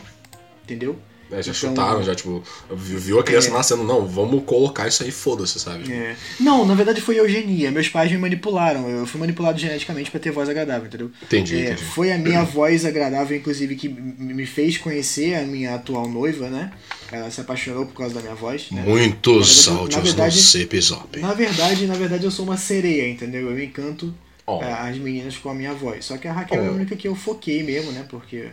[0.62, 0.98] entendeu?
[1.33, 3.53] É, já Então- chutaram, já, tipo, viu a criança É.
[3.53, 5.90] nascendo, não, vamos colocar isso aí, foda-se, sabe?
[5.90, 6.14] É.
[6.38, 7.71] Não, na verdade foi eugenia.
[7.71, 8.88] Meus pais me manipularam.
[8.88, 11.11] Eu fui manipulado geneticamente pra ter voz agradável, entendeu?
[11.23, 11.85] Entendi, É, entendi.
[11.85, 16.71] foi a minha voz agradável, inclusive, que me fez conhecer a minha atual noiva, né?
[17.11, 18.71] Ela se apaixonou por causa da minha voz.
[18.71, 18.83] Né?
[18.87, 22.57] Muitos Na verdade- áudios na verdade- no Zip Na verdade, na verdade, eu sou uma
[22.57, 23.51] sereia, entendeu?
[23.51, 24.14] Eu encanto
[24.47, 24.61] Oh.
[24.61, 26.05] as meninas com a minha voz.
[26.05, 26.75] Só que a Raquel é a Oh.
[26.75, 28.05] única que eu foquei mesmo, né?
[28.11, 28.49] Porque.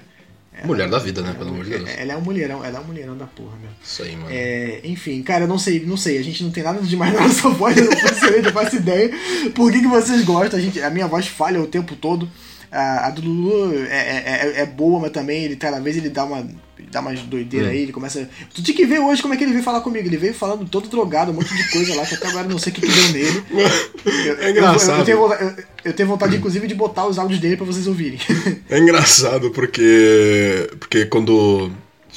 [0.54, 1.34] Ela- Mulher da vida, né?
[1.38, 1.90] Pelo amor de Deus.
[1.98, 3.70] Ela é um mulherão, ela é um mulherão da porra, meu.
[3.84, 4.28] Isso aí, mano.
[4.30, 7.22] É, enfim, cara, eu não sei, não sei, a gente não tem nada demais na
[7.22, 9.10] nossa voz, eu não faço, eu não faço ideia
[9.56, 12.30] por que, que vocês gostam, a, gente, a minha voz falha o tempo todo.
[12.72, 14.24] A, a do Lulu é, é,
[14.58, 16.48] é- é boa, mas também ele cada vez ele dá uma
[16.92, 17.72] dá umas doideiras Hum.
[17.72, 18.30] aí, ele começa.
[18.54, 20.08] Tu tinha que ver hoje como é que ele veio falar comigo.
[20.08, 22.60] Ele veio falando todo drogado, um monte de coisa lá, que até agora eu não
[22.60, 23.44] sei o que, que deu nele.
[24.26, 24.90] Eu- É engraçado.
[24.92, 27.66] Eu, eu, tenho vontade, eu, eu tenho vontade, inclusive, de botar os áudios dele pra
[27.66, 28.20] vocês ouvirem.
[28.70, 30.70] É engraçado porque.
[30.80, 31.72] Porque quando.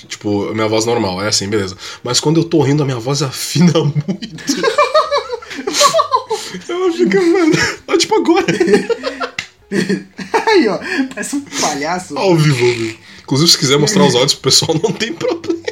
[0.09, 1.77] Tipo, a minha voz normal é assim, beleza.
[2.03, 4.45] Mas quando eu tô rindo, a minha voz afina muito.
[6.69, 7.53] Ela fica, mano.
[7.87, 8.47] Ó, tipo agora.
[10.47, 10.79] aí, ó,
[11.15, 12.17] parece um palhaço.
[12.19, 12.99] Ao vivo, ao vivo.
[13.23, 15.63] Inclusive, se quiser mostrar os áudios pro pessoal, não tem problema.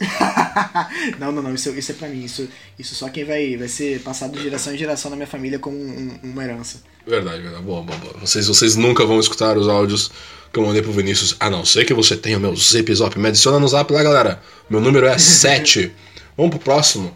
[1.18, 2.24] não, não, não, isso, isso é pra mim.
[2.24, 5.58] Isso, isso só quem vai, vai ser passado de geração em geração na minha família
[5.58, 6.82] como um- um- uma herança.
[7.06, 7.62] Verdade, verdade.
[7.62, 8.14] Boa, boa, boa.
[8.20, 10.10] Vocês, vocês nunca vão escutar os áudios
[10.52, 11.36] que eu mandei pro Vinícius.
[11.40, 13.18] A não ser que você tenha o meu zip zop.
[13.18, 14.42] Me adiciona no zap lá, galera.
[14.68, 15.92] Meu número é 7.
[16.36, 17.14] Vamos pro próximo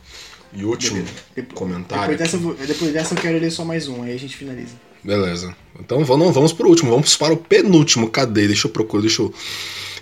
[0.52, 2.16] e último Depo- comentário.
[2.16, 4.74] Depois dessa, depois dessa eu quero ler só mais um, aí a gente finaliza.
[5.04, 5.54] Beleza.
[5.78, 8.08] Então vamos, vamos pro último, vamos para o penúltimo.
[8.08, 8.46] Cadê?
[8.46, 9.34] Deixa eu procurar, deixa eu.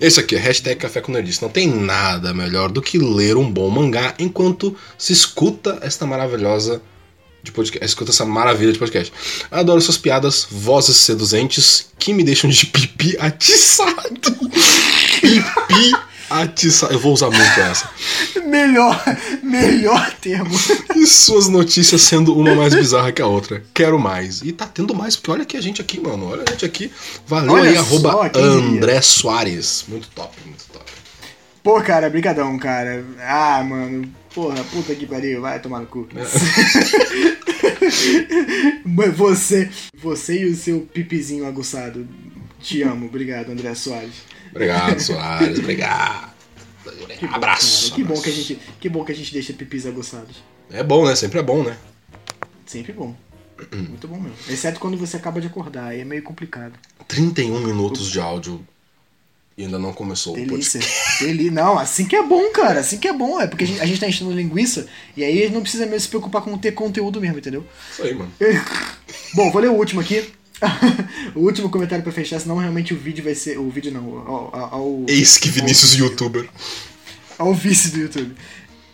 [0.01, 1.43] Esse aqui, hashtag Café com Nerdice.
[1.43, 6.81] Não tem nada melhor do que ler um bom mangá enquanto se escuta esta maravilhosa
[7.43, 7.85] de podcast.
[7.85, 9.13] Escuta essa maravilha de podcast.
[9.51, 14.21] Adoro suas piadas, vozes seduzentes que me deixam de pipi atiçado.
[15.21, 16.93] pipi atiçado.
[16.93, 17.91] Eu vou usar muito essa.
[18.47, 19.03] Melhor,
[19.43, 20.51] melhor termo.
[20.95, 23.65] E suas notícias sendo uma mais bizarra que a outra.
[23.75, 24.43] Quero mais.
[24.43, 26.29] E tá tendo mais, porque olha aqui a gente aqui, mano.
[26.29, 26.93] Olha a gente aqui.
[27.27, 28.31] Valeu Olha aí, arroba.
[28.37, 29.85] André Soares.
[29.89, 30.85] Muito top, muito top.
[31.63, 33.05] Pô, cara, brigadão, cara.
[33.21, 34.13] Ah, mano.
[34.35, 36.09] Porra, puta que pariu, vai tomar no cu.
[38.85, 42.09] Mas você, você e o seu pipizinho aguçado.
[42.61, 44.32] Te amo, obrigado, André Soares.
[44.53, 45.59] Obrigado, Soares.
[45.59, 46.33] Obrigado.
[47.19, 47.91] Que bom, abraço.
[47.91, 48.23] cara, Que bom abraço.
[48.23, 50.43] que a gente, que bom que a gente deixa pipis aguçados.
[50.71, 51.15] É bom, né?
[51.15, 51.77] Sempre é bom, né?
[52.67, 53.15] Sempre bom.
[53.73, 54.37] Muito bom mesmo.
[54.49, 56.73] Exceto quando você acaba de acordar, aí é meio complicado.
[57.07, 58.67] 31 minutos de áudio
[59.57, 60.81] e ainda não começou o Delícia.
[60.81, 61.23] podcast.
[61.25, 61.51] Deli...
[61.51, 62.81] Não, assim que é bom, cara.
[62.81, 63.41] Assim que é bom.
[63.41, 66.09] É porque a gente, a gente tá enchendo linguiça e aí não precisa mesmo se
[66.09, 67.65] preocupar com ter conteúdo mesmo, entendeu?
[67.93, 68.33] Isso aí, mano.
[69.35, 70.33] Bom, vou ler o último aqui.
[71.35, 73.59] o último comentário pra fechar, senão realmente o vídeo vai ser.
[73.59, 76.49] O vídeo não, ao, ao, ao, Eis que Vinícius, youtuber.
[77.39, 78.35] ao vice do YouTube.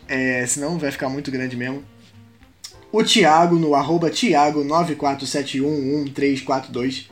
[0.06, 1.82] É, senão vai ficar muito grande mesmo.
[2.90, 7.04] O Thiago, no arroba Thiago94711342.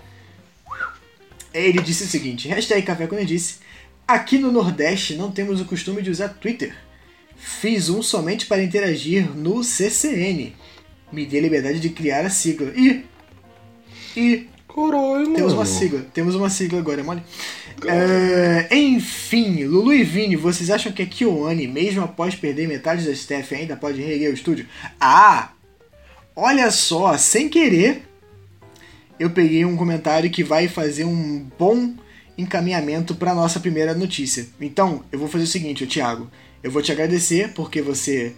[1.53, 3.67] Ele disse o seguinte: hashtag Café quando disse.
[4.09, 6.77] Aqui no Nordeste não temos o costume de usar Twitter.
[7.37, 10.55] Fiz um somente para interagir no CCN.
[11.13, 12.73] Me dê liberdade de criar a sigla.
[12.77, 13.05] E.
[14.17, 15.35] E Caralho, mano.
[15.35, 16.07] temos uma sigla.
[16.13, 17.23] Temos uma sigla agora, é mole?
[17.87, 23.13] É, enfim, Lulu e Vini, vocês acham que a Kyoane, mesmo após perder metade da
[23.13, 24.67] staff, ainda pode reerguer o estúdio?
[25.01, 25.51] Ah!
[26.35, 28.03] Olha só, sem querer,
[29.19, 31.95] eu peguei um comentário que vai fazer um bom
[32.37, 34.47] encaminhamento para nossa primeira notícia.
[34.61, 36.31] Então, eu vou fazer o seguinte, Thiago.
[36.63, 38.35] Eu vou te agradecer porque você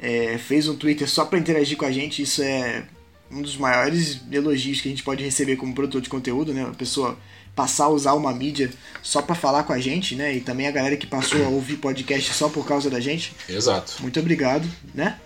[0.00, 2.22] é, fez um Twitter só para interagir com a gente.
[2.22, 2.84] Isso é
[3.30, 6.64] um dos maiores elogios que a gente pode receber como produtor de conteúdo, né?
[6.64, 7.18] A pessoa
[7.54, 8.70] passar a usar uma mídia
[9.02, 10.34] só para falar com a gente, né?
[10.34, 13.34] E também a galera que passou a ouvir podcast só por causa da gente.
[13.48, 13.96] Exato.
[14.00, 15.18] Muito obrigado, né?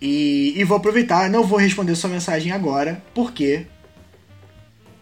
[0.00, 3.66] E, e vou aproveitar, não vou responder sua mensagem agora, porque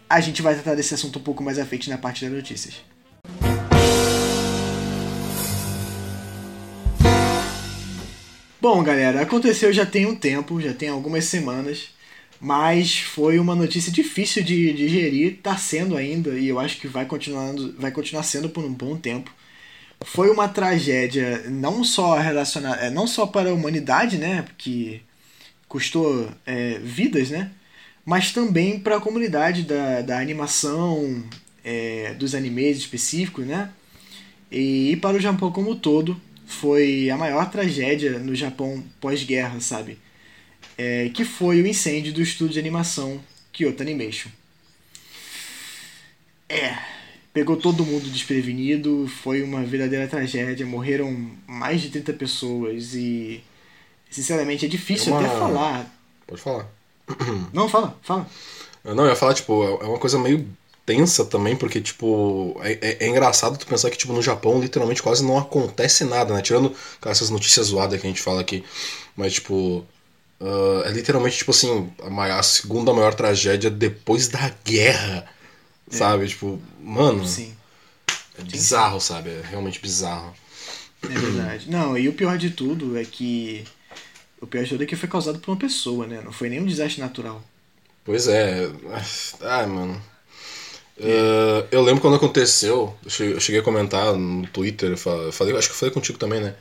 [0.09, 2.75] a gente vai tratar desse assunto um pouco mais à frente na parte das notícias.
[8.59, 11.89] Bom, galera, aconteceu já tem um tempo, já tem algumas semanas,
[12.39, 17.05] Mas foi uma notícia difícil de digerir, tá sendo ainda, e eu acho que vai,
[17.05, 19.31] continuando, vai continuar sendo por um bom tempo.
[20.05, 25.01] Foi uma tragédia não só relacionada, é, não só para a humanidade, né, que
[25.67, 27.51] custou é, vidas, né,
[28.05, 31.23] mas também para a comunidade da, da animação,
[31.63, 33.71] é, dos animes específicos, né,
[34.51, 36.19] e, e para o Japão como todo.
[36.45, 39.97] Foi a maior tragédia no Japão pós-guerra, sabe?
[40.77, 43.19] É, que foi o incêndio do estúdio de animação
[43.51, 44.29] Kyoto Animation.
[46.49, 46.77] É,
[47.33, 53.43] pegou todo mundo desprevenido, foi uma verdadeira tragédia, morreram mais de 30 pessoas e
[54.09, 55.99] sinceramente é difícil É uma- até falar.
[56.25, 56.67] Pode falar.
[57.53, 58.27] Não, fala, fala.
[58.83, 60.47] Não, eu ia falar, tipo, é uma coisa meio
[60.85, 65.03] tensa também, porque, tipo, é, é- é engraçado tu pensar que, tipo, no Japão, literalmente,
[65.03, 66.41] quase não acontece nada, né?
[66.41, 66.69] Tirando
[67.01, 68.63] cara, essas notícias zoadas que a gente fala aqui.
[69.15, 69.85] Mas, tipo,
[70.41, 75.27] ah, é literalmente, tipo assim, a, maior- a segunda maior tragédia depois da guerra,
[75.89, 76.27] sabe?
[76.27, 77.55] Tipo, mano, Sim,
[78.37, 79.29] é bizarro, sabe?
[79.31, 80.33] É realmente bizarro.
[81.09, 81.69] é verdade.
[81.69, 83.65] Não, e o pior de tudo é que.
[84.41, 86.21] O pior de tudo é que foi causado por uma pessoa, né?
[86.21, 87.43] Não foi nenhum desastre natural.
[88.03, 88.67] Pois é.
[89.41, 90.01] Ai, mano.
[90.99, 95.77] Eh, eu lembro quando aconteceu, eu cheguei, a comentar no Twitter, falei, acho que eu
[95.79, 96.55] falei contigo também, né?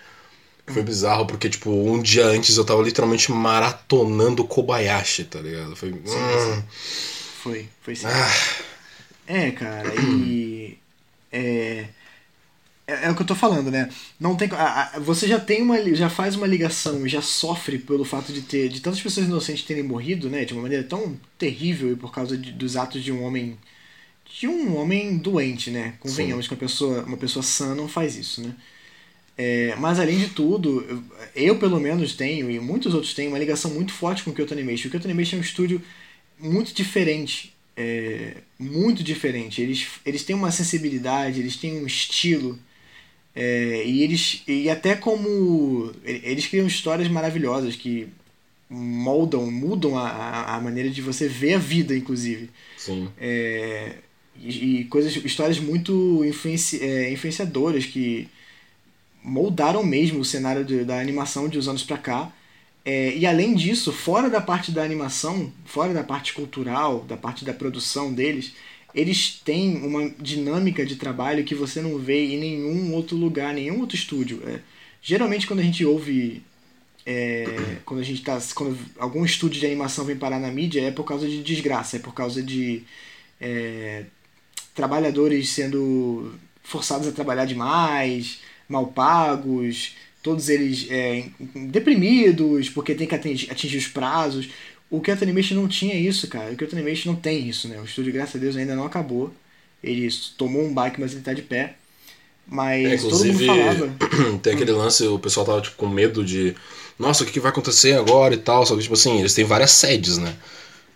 [0.66, 5.76] Foi bizarro, porque, tipo, um dia antes eu tava literalmente maratonando Kobayashi, tá ligado?
[5.76, 5.92] Foi.
[5.92, 6.62] hum,
[7.42, 8.06] Foi, foi sim.
[8.06, 8.30] ah,
[9.26, 10.78] É, cara, e.
[11.32, 11.86] É,
[12.86, 13.88] é, é o que eu tô falando, né?
[14.18, 15.78] Não tem, a- a- você já tem uma.
[15.94, 18.68] já faz uma ligação e já sofre pelo fato de ter.
[18.68, 20.44] de tantas pessoas inocentes terem morrido, né?
[20.44, 23.58] De uma maneira tão terrível e por causa de- dos atos de um homem.
[24.40, 25.94] de um homem doente, né?
[26.00, 28.54] Convenhamos que uma pessoa, uma pessoa sã não faz isso, né?
[29.38, 33.70] É, mas além de tudo, eu, pelo menos tenho, e muitos outros têm, uma ligação
[33.70, 34.88] muito forte com o Kyoto Animation.
[34.88, 35.82] O Kyoto Animation é um estúdio
[36.38, 37.52] muito diferente.
[37.76, 39.60] é, muito diferente.
[39.60, 42.58] Eles, eles têm uma sensibilidade, eles têm um estilo.
[43.34, 44.42] é, e eles.
[44.46, 45.92] E até como.
[46.04, 48.08] Eles criam histórias maravilhosas que
[48.68, 52.50] moldam, mudam a, a, a maneira de você ver a vida, inclusive.
[52.76, 53.08] sim.
[53.18, 53.96] É,
[54.36, 58.28] e, e coisas, histórias muito influenci, é, influenciadoras que
[59.26, 62.32] moldaram mesmo o cenário de- da animação de uns anos pra cá.
[62.84, 67.44] É, e além disso, fora da parte da animação, fora da parte cultural, da parte
[67.44, 68.54] da produção deles,
[68.94, 73.80] eles têm uma dinâmica de trabalho que você não vê em nenhum outro lugar, nenhum
[73.80, 74.42] outro estúdio.
[74.46, 74.60] É,
[75.02, 76.42] geralmente quando a gente ouve
[77.04, 80.90] é, quando a gente tá quando algum estúdio de animação vem parar na mídia é
[80.90, 82.82] por causa de desgraça é por causa de
[83.40, 84.04] é,
[84.74, 91.26] trabalhadores sendo forçados a trabalhar demais mal pagos todos eles é,
[91.68, 94.48] deprimidos porque tem que atingir, atingir os prazos
[94.90, 97.84] o Kyoto Animation não tinha isso cara o Kyoto Animation não tem isso né o
[97.84, 99.32] estúdio graças a Deus ainda não acabou
[99.82, 101.76] ele tomou um baque mas ele tá de pé
[102.46, 103.90] mas É, todo mundo inclusive, falava
[104.42, 106.54] tem aquele lance, o pessoal tava tipo, com medo de.
[106.98, 108.64] Nossa, o que, que vai acontecer agora e tal.
[108.64, 110.34] Só que, tipo assim, eles têm várias sedes, né?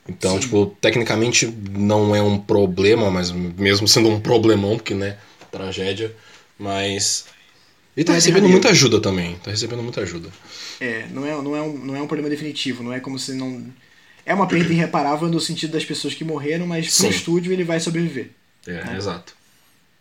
[0.09, 0.41] Então, Sim.
[0.41, 5.19] tipo, tecnicamente não é um problema, mas mesmo sendo um problemão, porque, né,
[5.51, 6.15] tragédia.
[6.59, 7.27] Mas.
[8.01, 9.37] E tá é recebendo muita ajuda também.
[9.45, 10.31] Tá recebendo muita ajuda.
[10.81, 13.35] É, não é, não, é um, não é um problema definitivo, não é como se
[13.35, 13.63] não.
[14.25, 17.09] É uma perda irreparável no sentido das pessoas que morreram, mas Sim.
[17.09, 18.31] pro estúdio ele vai sobreviver.
[18.67, 19.35] É, exato.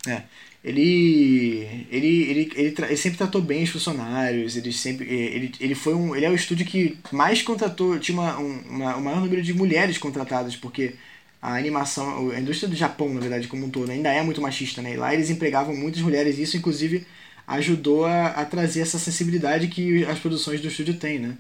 [0.08, 0.22] É.
[0.64, 5.06] Ele, ele, ele, ele, ele sempre tratou bem os funcionários, ele sempre.
[5.06, 6.16] Ele, ele foi um.
[6.16, 8.00] Ele é o estúdio que mais contratou.
[8.00, 10.94] Tinha uma, um, uma, o maior número de mulheres contratadas, porque
[11.42, 14.82] a animação, a indústria do Japão, na verdade, como um todo, ainda é muito machista,
[14.82, 14.94] né?
[14.94, 17.06] E lá eles empregavam muitas mulheres, isso inclusive
[17.50, 21.38] ajudou a, a trazer essa sensibilidade que as produções do estúdio têm, né?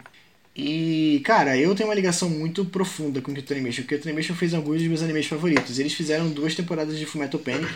[0.55, 4.09] E, cara, eu tenho uma ligação muito profunda com o Kyoto Animation, porque o Kyoto
[4.09, 5.77] Animation fez alguns dos meus animes favoritos.
[5.79, 7.71] Eles fizeram duas temporadas de Fullmetal Panic,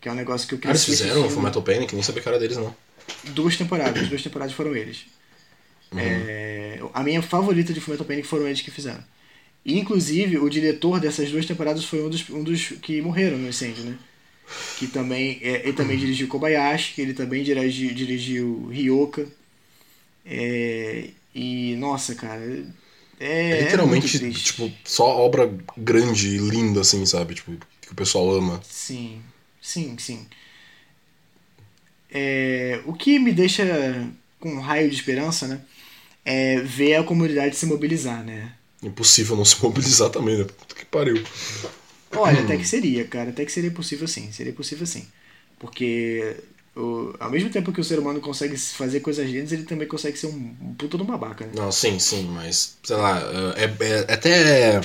[0.00, 1.28] que é um negócio que eu Ah, eles fizeram.
[1.28, 2.74] Fullmetal Panic, nem sabia que era deles, não.
[3.24, 5.06] Duas temporadas, duas temporadas foram eles.
[5.96, 9.02] É, a minha favorita de Fullmetal Panic foram eles que fizeram.
[9.64, 13.48] E, inclusive, o diretor dessas duas temporadas foi um dos, um dos que morreram no
[13.48, 13.96] incêndio, né?
[14.78, 19.26] Que também, é, ele também dirigiu Kobayashi, ele também dirigi, dirigiu Ryoka.
[20.24, 22.42] É, e, nossa, cara,
[23.20, 24.44] é, É literalmente, triste.
[24.44, 27.34] tipo, só obra grande e linda, assim, sabe?
[27.34, 28.60] Tipo, que o pessoal ama.
[28.68, 29.20] Sim,
[29.60, 30.26] sim, sim.
[32.10, 33.64] É, o que me deixa
[34.40, 35.60] com um raio de esperança, né?
[36.24, 38.52] É ver a comunidade se mobilizar, né?
[38.82, 40.44] Impossível não se mobilizar também, né?
[40.44, 41.22] Puta que pariu.
[42.16, 43.30] Olha, até que seria, cara.
[43.30, 44.30] Até que seria possível sim.
[44.32, 45.06] Seria possível sim.
[45.58, 46.36] Porque
[46.76, 50.16] o, ao mesmo tempo que o ser humano consegue fazer coisas lindas, ele também consegue
[50.16, 51.52] ser um, um puta de um babaca, né?
[51.54, 53.20] Não, sim, sim, mas, sei lá,
[53.56, 54.80] é, é, é até,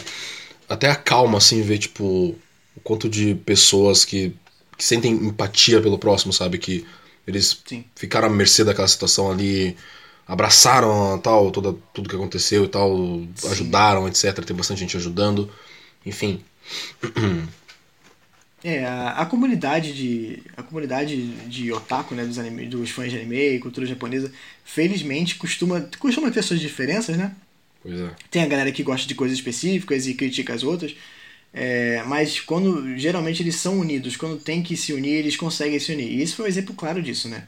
[0.68, 2.36] até a calma, assim, ver, tipo,
[2.76, 4.36] o quanto de pessoas que,
[4.78, 6.58] que sentem empatia pelo próximo, sabe?
[6.58, 6.86] Que
[7.28, 7.86] eles Sim.
[7.96, 9.78] ficaram à mercê daquela situação ali,
[10.28, 12.96] abraçaram tal, toda, tudo que aconteceu e tal,
[13.36, 13.50] Sim.
[13.52, 14.44] ajudaram, etc.
[14.44, 15.50] Tem bastante gente ajudando,
[16.06, 16.44] enfim.
[18.64, 20.42] É, a, a comunidade de.
[20.56, 21.18] A comunidade
[21.50, 24.32] de otaku, né, dos, anime, dos fãs de anime e cultura japonesa,
[24.64, 27.36] felizmente costuma, costuma ter suas diferenças, né?
[27.82, 28.16] Pois é.
[28.32, 30.96] Tem a galera que gosta de coisas específicas e critica as outras.
[31.54, 35.92] é, mas quando geralmente eles são unidos, quando tem que se unir, eles conseguem se
[35.94, 36.12] unir.
[36.12, 37.48] E esse foi um exemplo claro disso, né?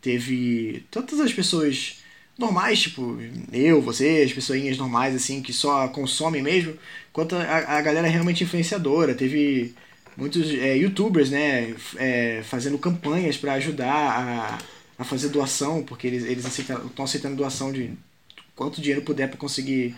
[0.00, 1.98] Teve tantas as pessoas
[2.38, 3.18] normais, tipo
[3.52, 6.74] eu, você, as pessoinhas normais, assim, que só consomem mesmo,
[7.12, 9.14] quanto a, a galera realmente influenciadora.
[9.14, 9.74] Teve
[10.16, 14.58] muitos é, youtubers, né, é, fazendo campanhas para ajudar a,
[14.98, 17.90] a fazer doação, porque eles eles estão aceitando doação de
[18.54, 19.94] quanto dinheiro puder para conseguir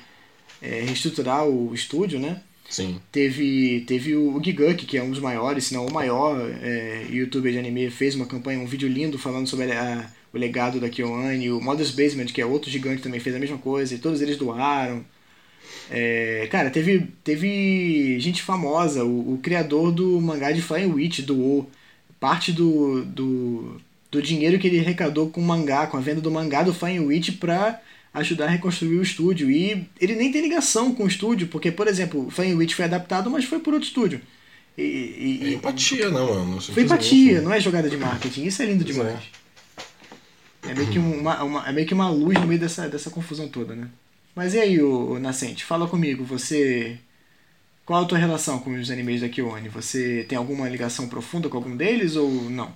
[0.61, 2.43] é, reestruturar o estúdio, né?
[2.69, 3.01] Sim.
[3.11, 7.51] Teve, teve o Giguk, que é um dos maiores, se não o maior é, youtuber
[7.51, 11.51] de anime, fez uma campanha, um vídeo lindo falando sobre a- o legado da KyoAni.
[11.51, 14.37] O Modest Basement, que é outro gigante, também fez a mesma coisa, e todos eles
[14.37, 15.05] doaram.
[15.91, 21.69] É, cara, teve, teve gente famosa, o, o criador do mangá de Flying Witch doou
[22.21, 26.31] parte do, do, do dinheiro que ele arrecadou com o mangá, com a venda do
[26.31, 27.81] mangá do Flying Witch pra
[28.13, 29.51] ajudar a reconstruir o estúdio.
[29.51, 32.85] E ele nem tem ligação com o estúdio, porque, por exemplo, o Flying Witch foi
[32.85, 34.21] adaptado, mas foi por outro estúdio.
[34.77, 36.61] E, e- É e- empatia, né, mano?
[36.61, 38.45] foi empatia, não é jogada de marketing.
[38.45, 39.15] Isso é lindo Pois demais.
[39.15, 39.48] É
[40.75, 43.75] meio que uma, uma- é meio que uma luz no meio dessa, dessa confusão toda,
[43.75, 43.89] né?
[44.35, 46.99] Mas e aí, ô Nascente, fala comigo, você.
[47.87, 49.69] Qual a tua relação com os animes da KyoAni?
[49.71, 52.73] Você tem alguma ligação profunda com algum deles ou não?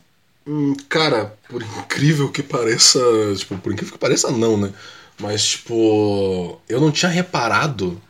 [0.47, 3.01] Hum, cara, por incrível que pareça.
[3.37, 4.73] Tipo, por incrível que pareça, não, né?
[5.21, 6.61] Mas, tipo.
[6.69, 8.01] Eu não tinha reparado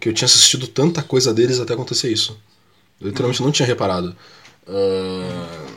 [0.00, 2.40] que eu tinha assistido tanta coisa deles até acontecer isso.
[3.00, 4.16] Eu literalmente não tinha reparado.
[4.66, 5.67] Ah,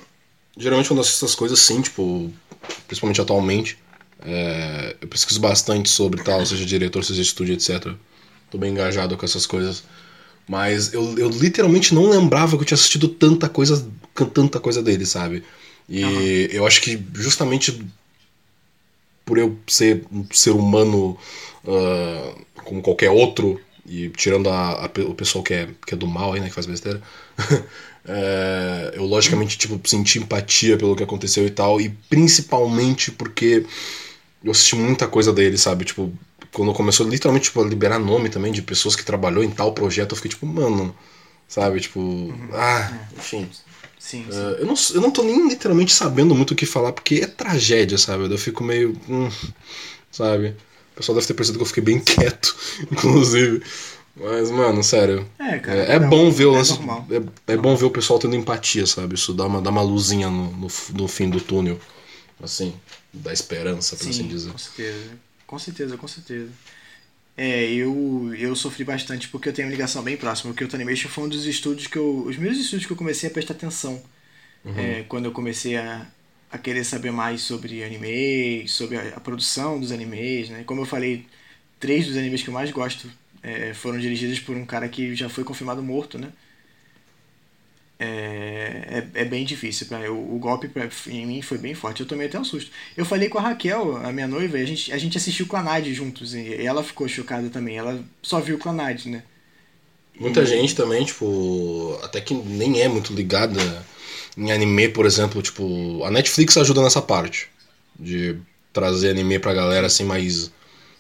[0.62, 2.32] geralmente quando eu assisto essas coisas assim, tipo.
[2.88, 3.78] Principalmente atualmente.
[4.24, 7.94] é, eu pesquiso bastante sobre tal, seja diretor, seja estúdio, etc.
[8.50, 9.84] Tô bem engajado com essas coisas.
[10.48, 13.88] Mas eu, eu literalmente não lembrava que eu tinha assistido tanta coisa,
[14.34, 15.44] tanta coisa dele, sabe?
[15.90, 16.58] E Aham.
[16.58, 17.84] eu acho que justamente
[19.26, 21.18] por eu ser um ser humano
[21.68, 26.08] ah, como qualquer outro, e tirando a, a o pessoal que é, que é do
[26.08, 27.02] mal aí, né, que faz besteira,
[28.06, 33.66] é, eu logicamente tipo, senti empatia pelo que aconteceu e tal, e principalmente porque
[34.44, 35.86] eu assisti muita coisa dele, sabe?
[35.86, 36.12] Tipo,
[36.52, 40.12] quando começou literalmente tipo, a liberar nome também de pessoas que trabalhou em tal projeto,
[40.12, 40.96] eu fiquei tipo, mano,
[41.48, 41.80] sabe?
[41.80, 43.50] Tipo, ah, enfim.
[44.00, 44.32] Sim, sim.
[44.32, 47.28] Uh, eu, não, eu não tô nem literalmente sabendo muito o que falar, porque é
[47.28, 48.24] tragédia, sabe?
[48.24, 48.98] Eu fico meio.
[49.08, 49.30] hum,
[50.12, 50.56] sabe?
[50.94, 52.56] O pessoal deve ter percebido que eu fiquei bem quieto,
[52.92, 53.62] inclusive.
[54.16, 55.28] Mas, mano, sério.
[55.40, 55.84] É, cara.
[55.84, 56.74] É, é não, bom ver o é lance.
[56.74, 57.08] normal.
[57.48, 59.16] É, é bom ver o pessoal tendo empatia, sabe?
[59.16, 61.80] Isso dá uma, dá uma luzinha no, no, no fim do túnel.
[62.42, 62.74] Assim,
[63.14, 64.52] dá esperança, por assim Sim, dizer.
[64.52, 65.10] com certeza.
[65.48, 66.52] Com certeza, com certeza.
[67.38, 70.54] É, eu, eu sofri bastante porque eu tenho uma ligação bem próxima.
[70.54, 72.24] O Tanimation foi um dos estúdios que eu.
[72.26, 74.02] Os primeiros estúdios que eu comecei a prestar atenção.
[74.66, 74.78] Uhum.
[74.78, 76.06] É, quando eu comecei a,
[76.52, 80.64] a querer saber mais sobre anime, sobre a, a produção dos animes, né?
[80.66, 81.26] Como eu falei,
[81.80, 83.10] três dos animes que eu mais gosto
[83.44, 86.30] é, foram dirigidos por um cara que já foi confirmado morto, né?
[88.00, 89.86] É, é, é bem difícil.
[89.88, 92.02] Pra, o, o golpe pra, em mim foi bem forte.
[92.02, 92.72] Eu tomei até um susto.
[92.98, 95.86] Eu falei com a Raquel, a minha noiva, e a gente, a gente assistiu Clanad
[95.94, 96.34] juntos.
[96.34, 97.78] E ela ficou chocada também.
[97.78, 99.24] Ela só viu Clanad, né?
[100.20, 103.86] Muita E- gente também, tipo, até que nem é muito ligada
[104.38, 107.50] em anime, por exemplo, tipo, a Netflix ajuda nessa parte
[108.00, 108.36] de
[108.74, 110.52] trazer anime pra galera assim mais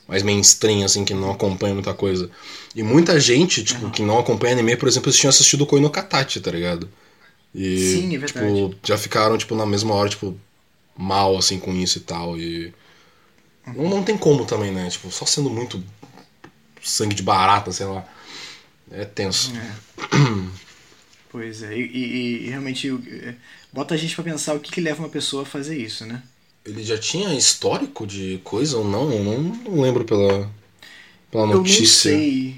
[0.07, 2.29] mais mainstream assim que não acompanha muita coisa.
[2.75, 5.89] E muita gente, tipo, que não acompanha anime, por exemplo, eles tinham assistido Koi no
[5.89, 6.89] Katachi, tá ligado?
[7.53, 8.53] E Sim, é verdade.
[8.55, 10.37] tipo, já ficaram tipo na mesma hora, tipo,
[10.97, 12.73] mal assim com isso e tal e
[13.67, 14.89] não, não tem como também, né?
[14.89, 15.83] Tipo, só sendo muito
[16.81, 18.05] sangue de barata, sei lá.
[18.91, 19.51] É tenso.
[19.55, 19.71] É.
[21.29, 23.35] Pois é, e, e- e realmente o- é,
[23.71, 26.21] bota a gente pra pensar o que, que leva uma pessoa a fazer isso, né?
[26.65, 29.11] Ele já tinha histórico de coisa ou não?
[29.11, 30.49] Eu não, não lembro pela,
[31.31, 32.11] pela Eu não notícia.
[32.11, 32.55] sei.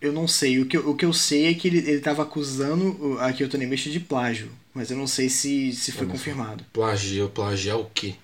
[0.00, 0.60] Eu não sei.
[0.60, 3.56] O que, eu- o que eu sei é que ele, ele tava acusando a Kyoto
[3.56, 4.50] Animation de plágio.
[4.74, 6.64] Mas eu não sei se, se foi confirmado.
[6.72, 8.14] Plagia, plagiar o quê?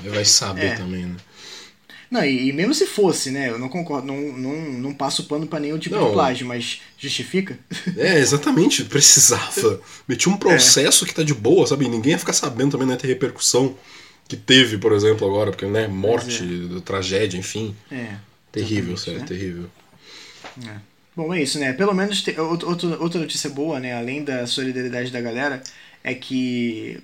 [0.00, 0.74] Ele vai saber É.
[0.76, 1.16] também, né?
[2.10, 3.50] Não, e, e mesmo se fosse, né?
[3.50, 6.06] Eu não concordo, não, não, não passo pano pra nenhum tipo Não.
[6.06, 7.58] de plágio, mas justifica?
[7.96, 9.80] É, exatamente, precisava.
[10.08, 11.86] Meti um processo que tá de boa, sabe?
[11.88, 13.76] Ninguém ia ficar sabendo também, não ia ter repercussão
[14.28, 16.44] que teve, por exemplo, agora, porque, né, morte,
[16.84, 17.74] tragédia, enfim.
[17.90, 18.14] É.
[18.52, 19.26] Terrível, sério, né?
[19.26, 19.70] terrível.
[20.66, 20.76] É.
[21.16, 21.72] Bom, é isso, né?
[21.72, 23.94] Pelo menos te- outro- outra notícia boa, né?
[23.94, 25.62] Além da solidariedade da galera,
[26.04, 27.00] é que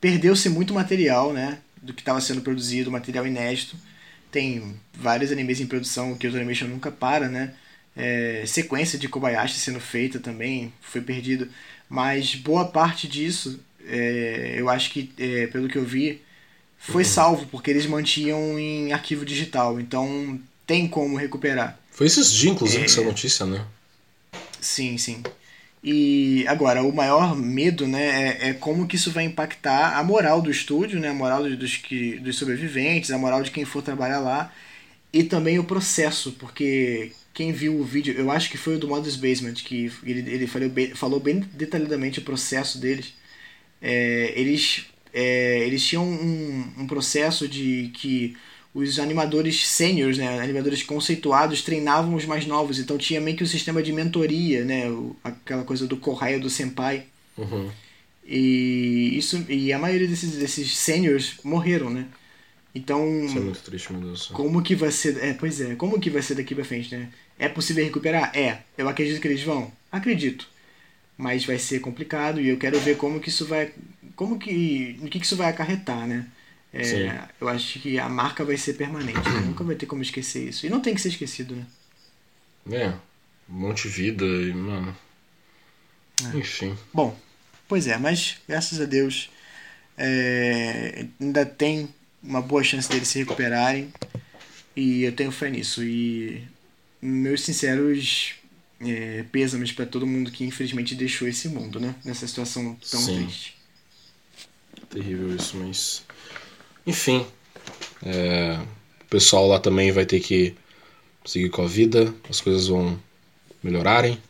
[0.00, 1.58] perdeu-se muito material, né?
[1.80, 3.76] Do que estava sendo produzido, material inédito.
[4.30, 7.54] Tem vários animes em produção, o Kyoto Animation nunca para, né?
[7.96, 11.48] É, sequência de Kobayashi sendo feita também foi perdido.
[11.88, 16.20] Mas boa parte disso, é, eu acho que, é, pelo que eu vi,
[16.86, 19.80] foi salvo, porque eles mantinham em arquivo digital.
[19.80, 21.78] Então tem como recuperar.
[21.90, 22.84] Foi esses dias, inclusive, É.
[22.84, 23.64] que saiu a notícia, né?
[24.60, 25.22] Sim, sim.
[25.82, 30.40] E agora, o maior medo, né, é, é como que isso vai impactar a moral
[30.40, 33.82] do estúdio, né, a moral dos, dos, que, dos sobreviventes, a moral de quem for
[33.82, 34.50] trabalhar lá,
[35.12, 38.88] e também o processo, porque quem viu o vídeo, eu acho que foi o do
[38.88, 43.12] Modus Basement, que ele, ele falou, bem, falou bem detalhadamente o processo deles.
[43.82, 48.36] É, eles, é, eles tinham um, um processo de que
[48.74, 53.46] os animadores sêniores, né, animadores conceituados, treinavam os mais novos, então tinha meio que um
[53.46, 54.82] sistema de mentoria, né,
[55.22, 57.04] aquela coisa do Kohaya do Senpai.
[57.38, 57.70] Uhum.
[58.26, 62.06] E isso e a maioria desses desses seniors morreram, né?
[62.74, 64.26] Então, Isso é muito triste, meu Deus.
[64.28, 67.08] como que vai ser, é, pois é, como que vai ser daqui pra frente, né?
[67.38, 68.36] É possível recuperar?
[68.36, 68.58] É.
[68.76, 69.70] Eu acredito que eles vão.
[69.92, 70.48] Acredito.
[71.16, 73.72] Mas vai ser complicado e eu quero ver como que isso vai,
[74.16, 76.26] como que, o que que isso vai acarretar, né?
[76.72, 79.40] É, eu acho que a marca vai ser permanente, né?
[79.46, 80.66] nunca vai ter como esquecer isso.
[80.66, 81.66] E não tem que ser esquecido, né?
[82.72, 82.88] É,
[83.48, 84.96] um monte de vida e, mano.
[86.32, 86.36] É.
[86.36, 86.76] Enfim.
[86.92, 87.16] Bom,
[87.68, 89.30] pois é, mas graças a Deus
[89.96, 91.88] é, ainda tem
[92.20, 93.92] uma boa chance deles se recuperarem
[94.74, 95.82] e eu tenho fé nisso.
[95.82, 96.42] E
[97.00, 98.34] meus sinceros
[98.80, 101.94] é, pêsames para todo mundo que infelizmente deixou esse mundo, né?
[102.04, 103.22] Nessa situação tão Sim.
[103.22, 103.53] triste.
[104.90, 106.02] Terrível isso, mas.
[106.86, 107.26] Enfim.
[108.04, 108.58] é,
[109.02, 110.54] O pessoal lá também vai ter que
[111.24, 112.98] seguir com a vida, as coisas vão
[113.62, 114.20] melhorarem.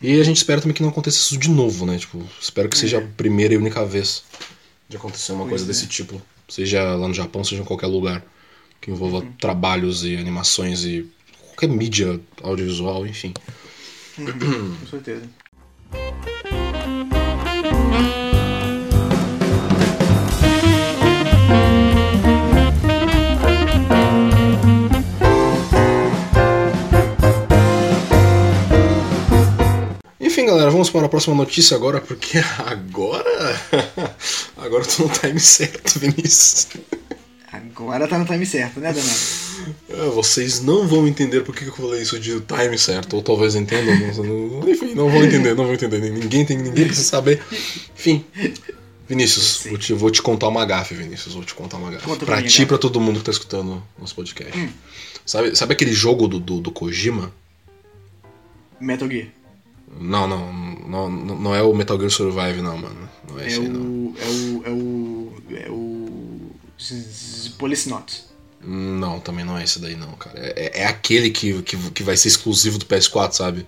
[0.00, 1.98] E a gente espera também que não aconteça isso de novo, né?
[1.98, 4.24] Tipo, espero que seja a primeira e única vez
[4.88, 5.68] de acontecer uma Pois coisa é.
[5.68, 6.20] desse tipo.
[6.48, 8.24] Seja lá no Japão, seja em qualquer lugar
[8.80, 11.10] que envolva trabalhos e animações e
[11.40, 13.32] qualquer mídia audiovisual, enfim.
[14.18, 15.28] Uhum, com certeza.
[30.34, 33.60] Enfim, galera, vamos para a próxima notícia agora, porque agora.
[34.56, 36.66] Agora eu tô no time certo, Vinícius.
[37.52, 39.16] Agora tá no time certo, né, danado?
[39.88, 43.54] É, Vocês não vão entender por que eu falei isso de time certo, ou talvez
[43.54, 46.00] entendam, mas não- enfim, não vão entender, não vão entender.
[46.00, 47.40] Ninguém tem, ninguém precisa saber.
[47.96, 48.24] Enfim,
[49.08, 52.04] Vinícius, vou te, vou te contar uma gafe, Vinícius, vou te contar uma gafe.
[52.06, 52.66] Conta pra ti e gafe.
[52.66, 54.68] pra todo mundo que tá escutando nosso podcast.
[55.24, 57.32] Sabe, sabe aquele jogo do, do, do Kojima?
[58.80, 59.28] Metal Gear.
[59.98, 63.08] Não, não, não, não é o Metal Gear Survive, não, mano.
[63.28, 63.80] Não é É esse aí, não.
[63.80, 64.14] o.
[64.18, 64.62] É o.
[64.66, 65.32] É o.
[65.66, 66.50] É o.
[67.58, 68.24] Policenauts.
[68.60, 70.38] Não, também não é esse daí não, cara.
[70.38, 73.60] É, é aquele que, que, que vai ser exclusivo do PS4, sabe?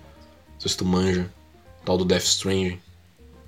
[0.53, 1.31] Não sei se tu manja.
[1.85, 2.79] Tal do Death Stranding.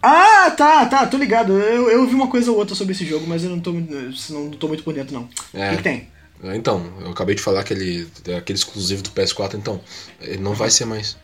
[0.02, 1.54] Ah, tá, tá, tô ligado.
[1.60, 4.52] Eu, eu ouvi uma coisa ou outra sobre esse jogo, mas eu não tô, não,
[4.52, 5.28] tô muito por dentro, não.
[5.54, 5.68] É.
[5.68, 6.08] O que, que tem?
[6.44, 9.82] É, Então, eu acabei de falar que ele é aquele exclusivo do PS4, então.
[10.22, 11.18] Ele não vai ser mais.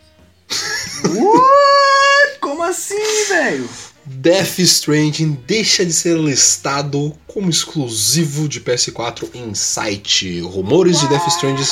[1.04, 2.38] What?
[2.40, 2.94] Como assim,
[3.28, 3.68] velho?
[4.04, 10.40] Death Stranding deixa de ser listado como exclusivo de PS4 em site.
[10.40, 11.64] Rumores de Death Stranding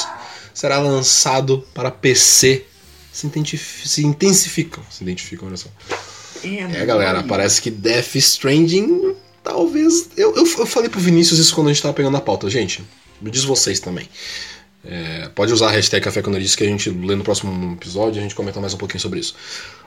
[0.52, 2.64] será lançado para PC.
[3.12, 3.30] Se,
[3.84, 4.82] se intensificam.
[4.90, 5.68] Se identificam, olha só.
[6.42, 9.14] É, galera, parece que Death Stranding
[9.44, 10.08] talvez.
[10.16, 12.50] Eu, eu, eu falei pro Vinícius isso quando a gente tava pegando a pauta.
[12.50, 12.82] Gente,
[13.20, 14.08] me diz vocês também.
[14.86, 18.20] É, pode usar a hashtag Café disse que a gente lê no próximo episódio e
[18.20, 19.34] a gente comenta mais um pouquinho sobre isso.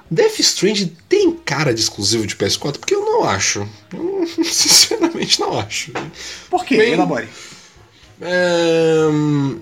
[0.10, 2.78] Death Stranding tem cara de exclusivo de PS4?
[2.80, 3.68] Porque eu não acho.
[3.94, 5.92] Eu, sinceramente, não acho.
[6.50, 6.78] Por quê?
[6.78, 7.28] Bem- Elabore.
[8.20, 9.08] É,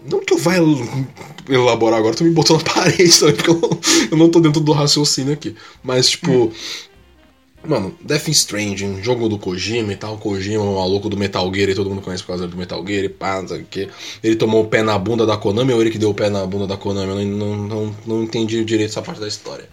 [0.10, 0.54] não que eu vá
[1.50, 3.80] elaborar agora, tu me botou na parede também, porque eu não,
[4.12, 5.56] eu não tô dentro do raciocínio aqui.
[5.84, 6.54] Mas, tipo.
[7.68, 10.18] Mano, Death Stranding, jogo do Kojima e tal.
[10.18, 13.06] Kojima, o maluco do Metal Gear, e todo mundo conhece por causa do Metal Gear
[13.06, 13.90] e pá, não sei o quê.
[14.24, 16.46] Ele tomou o pé na bunda da Konami ou ele que deu o pé na
[16.46, 17.10] bunda da Konami?
[17.10, 19.68] Eu não, não, não, não entendi direito essa parte da história.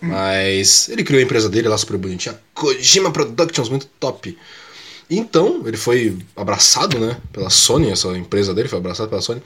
[0.00, 4.36] Mas ele criou a empresa dele lá super bonitinha, Kojima Productions, muito top.
[5.10, 9.42] Então, ele foi abraçado, né, pela Sony, essa empresa dele foi abraçada pela Sony,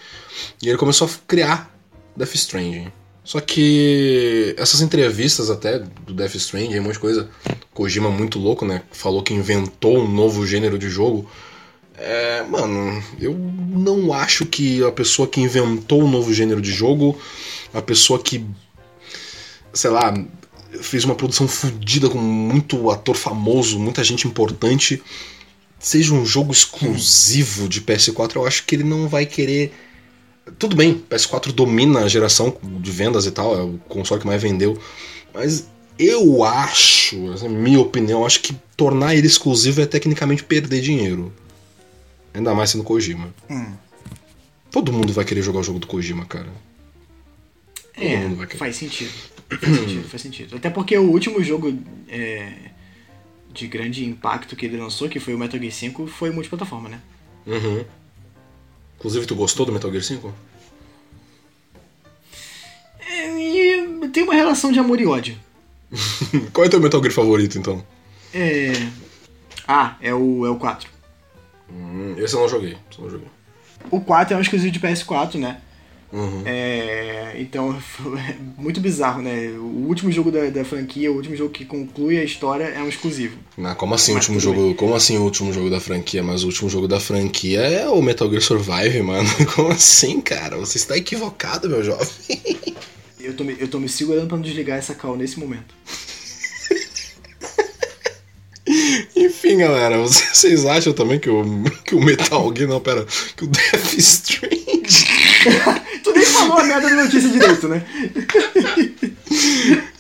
[0.63, 1.75] e ele começou a criar
[2.17, 2.93] Death Stranding.
[3.25, 7.31] Só que essas entrevistas até do Death Stranding, um monte de coisa,
[7.73, 11.29] Kojima muito louco, né, falou que inventou um novo gênero de jogo.
[11.97, 17.19] É, mano, eu não acho que a pessoa que inventou um novo gênero de jogo,
[17.73, 18.45] a pessoa que,
[19.73, 20.13] sei lá,
[20.83, 25.03] fez uma produção fodida com muito ator famoso, muita gente importante,
[25.79, 29.73] seja um jogo exclusivo de PS4, eu acho que ele não vai querer.
[30.59, 34.41] Tudo bem, PS4 domina a geração de vendas e tal, é o console que mais
[34.43, 34.79] vendeu,
[35.33, 35.69] mas
[35.99, 41.33] eu acho, essa é minha opinião, acho que tornar ele exclusivo é tecnicamente perder dinheiro.
[42.35, 43.33] Ainda mais sendo Kojima.
[43.49, 43.73] Hum.
[44.71, 46.49] Todo mundo vai querer jogar o jogo do Kojima, cara.
[47.95, 48.59] Todo É, mundo vai querer.
[48.59, 49.13] faz sentido.
[49.49, 50.57] Faz sentido, faz sentido.
[50.57, 51.73] Até porque o último jogo
[52.09, 52.53] é,
[53.53, 57.01] de grande impacto que ele lançou, que foi o Metal Gear 5, foi multiplataforma, né?
[57.47, 57.85] Uhum.
[59.05, 60.35] Inclusive, tu gostou do Metal Gear 5?
[63.07, 65.39] É, e tem uma relação de amor e ódio.
[66.55, 67.85] Qual é teu Metal Gear favorito, então?
[68.33, 68.73] É...
[69.69, 70.89] Ah, é o, é o 4.
[71.71, 72.79] Hum, esse eu não joguei.
[72.91, 73.29] Esse eu não joguei.
[73.91, 75.61] O 4 é um exclusivo de PS4, né?
[76.15, 76.43] Uhum.
[76.47, 77.77] É, então,
[78.17, 79.49] é muito bizarro, né?
[79.59, 82.89] O último jogo da, da franquia, o último jogo que conclui a história é um
[82.89, 83.37] exclusivo.
[83.59, 84.75] Não, como assim o último jogo?
[84.77, 86.23] Como assim o último jogo da franquia?
[86.23, 89.29] Mas o último jogo da franquia é o Metal Gear Survive, mano.
[89.57, 90.57] Como assim, cara?
[90.57, 92.07] Você está equivocado, meu jovem.
[93.19, 95.75] Eu tô, me, eu tô me segurando pra não desligar essa call nesse momento.
[99.17, 101.45] Enfim, galera, vocês acham também que o,
[101.85, 102.69] que o Metal Gear.
[102.69, 103.05] Não, pera.
[103.37, 104.64] Que o Death Strange.
[106.03, 107.85] tu nem falou a merda da notícia direito, né?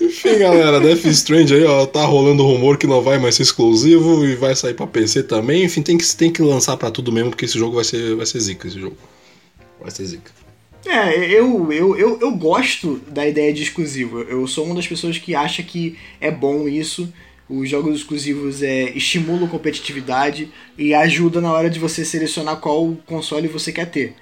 [0.00, 4.24] Enfim, galera, Death Strange aí, ó, tá rolando rumor que não vai mais ser exclusivo
[4.24, 5.64] e vai sair pra PC também.
[5.64, 8.26] Enfim, tem que, tem que lançar pra tudo mesmo, porque esse jogo vai ser, vai
[8.26, 8.96] ser zica, esse jogo.
[9.80, 10.30] Vai ser zica.
[10.86, 14.20] É, eu, eu, eu, eu gosto da ideia de exclusivo.
[14.22, 17.12] Eu sou uma das pessoas que acha que é bom isso.
[17.48, 23.48] Os jogos exclusivos é, estimulam competitividade e ajuda na hora de você selecionar qual console
[23.48, 24.14] você quer ter.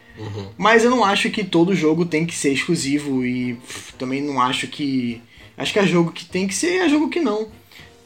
[0.57, 4.41] Mas eu não acho que todo jogo tem que ser exclusivo e pff, também não
[4.41, 5.21] acho que.
[5.57, 7.49] Acho que é jogo que tem que ser, é jogo que não.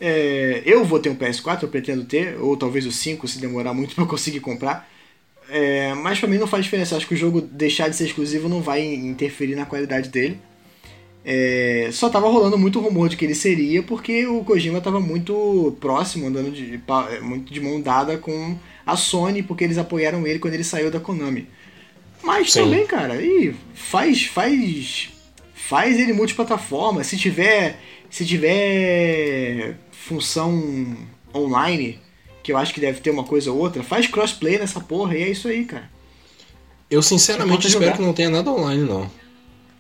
[0.01, 3.73] É, eu vou ter um PS4, eu pretendo ter, ou talvez o 5 se demorar
[3.73, 4.89] muito pra eu conseguir comprar.
[5.49, 6.97] É, mas pra mim não faz diferença.
[6.97, 10.39] Acho que o jogo deixar de ser exclusivo não vai interferir na qualidade dele.
[11.29, 15.77] É, só tava rolando muito rumor de que ele seria, porque o Kojima tava muito
[15.81, 16.81] próximo, andando de,
[17.21, 21.01] muito de mão dada com a Sony, porque eles apoiaram ele quando ele saiu da
[21.01, 21.49] Konami.
[22.23, 22.63] Mas Sim.
[22.63, 25.11] também, cara, e faz, faz,
[25.55, 27.05] faz ele multiplataforma.
[27.05, 27.79] Se tiver,
[28.11, 30.97] se tiver função
[31.35, 32.01] online,
[32.43, 35.23] que eu acho que deve ter uma coisa ou outra, faz crossplay nessa porra e
[35.23, 35.91] é isso aí, cara.
[36.91, 39.11] Eu sinceramente espero que não tenha nada online, não.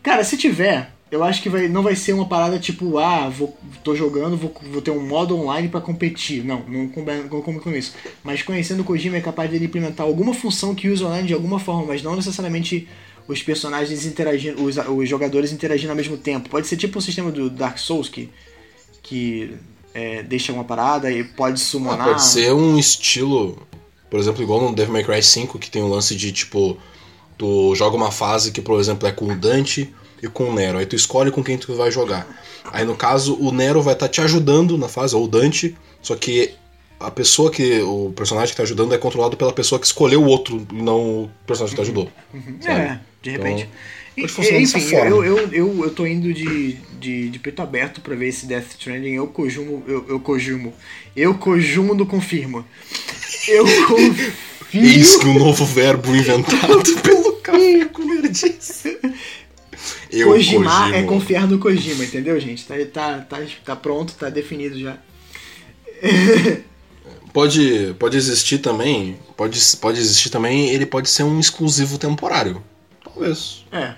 [0.03, 3.57] Cara, se tiver, eu acho que vai, não vai ser uma parada tipo, ah, vou,
[3.83, 6.45] tô jogando, vou, vou ter um modo online pra competir.
[6.45, 7.95] Não, não combina com isso.
[8.23, 11.59] Mas conhecendo o Kojima é capaz de implementar alguma função que use online de alguma
[11.59, 12.87] forma, mas não necessariamente
[13.27, 16.49] os personagens interagindo, os, os jogadores interagindo ao mesmo tempo.
[16.49, 18.31] Pode ser tipo o sistema do Dark Souls que,
[19.03, 19.57] que
[19.95, 22.07] é, deixa uma parada e pode Ah, summonar.
[22.09, 23.59] pode ser um estilo,
[24.11, 26.77] por exemplo, igual no Devil May Cry 5, que tem o lance de tipo,
[27.37, 29.93] tu joga uma fase que, por exemplo, é com o Dante
[30.23, 30.79] e com o Nero.
[30.79, 32.27] Aí tu escolhe com quem tu vai jogar.
[32.73, 36.15] Aí no caso, o Nero vai estar te ajudando na fase, ou o Dante, só
[36.17, 36.53] que
[36.99, 37.81] a pessoa que.
[37.83, 41.25] O personagem que tá ajudando é controlado pela pessoa que escolheu o outro, e não
[41.25, 42.11] o personagem que te ajudou.
[42.61, 42.81] sabe?
[42.81, 43.69] É, de repente.
[44.17, 48.17] Então, E- Enfim, eu, eu, eu, eu tô indo de, de, de peito aberto pra
[48.17, 49.13] ver esse Death Stranding.
[49.13, 50.73] Eu cojumo, eu, eu cojumo.
[51.15, 52.65] Eu cojumo do confirmo.
[53.47, 54.33] Eu confio.
[54.73, 58.99] Eis que o novo verbo inventado pelo café com nerdice.
[60.11, 62.65] Eu, Kojimar é confiar no Kojima, entendeu, gente?
[62.67, 64.99] Tá, tá, tá, tá pronto, tá definido já.
[67.33, 69.19] Pode, pode existir também.
[69.37, 70.71] Pode, pode existir também.
[70.71, 72.65] Ele pode ser um exclusivo temporário.
[73.05, 73.67] Talvez.
[73.71, 73.95] É.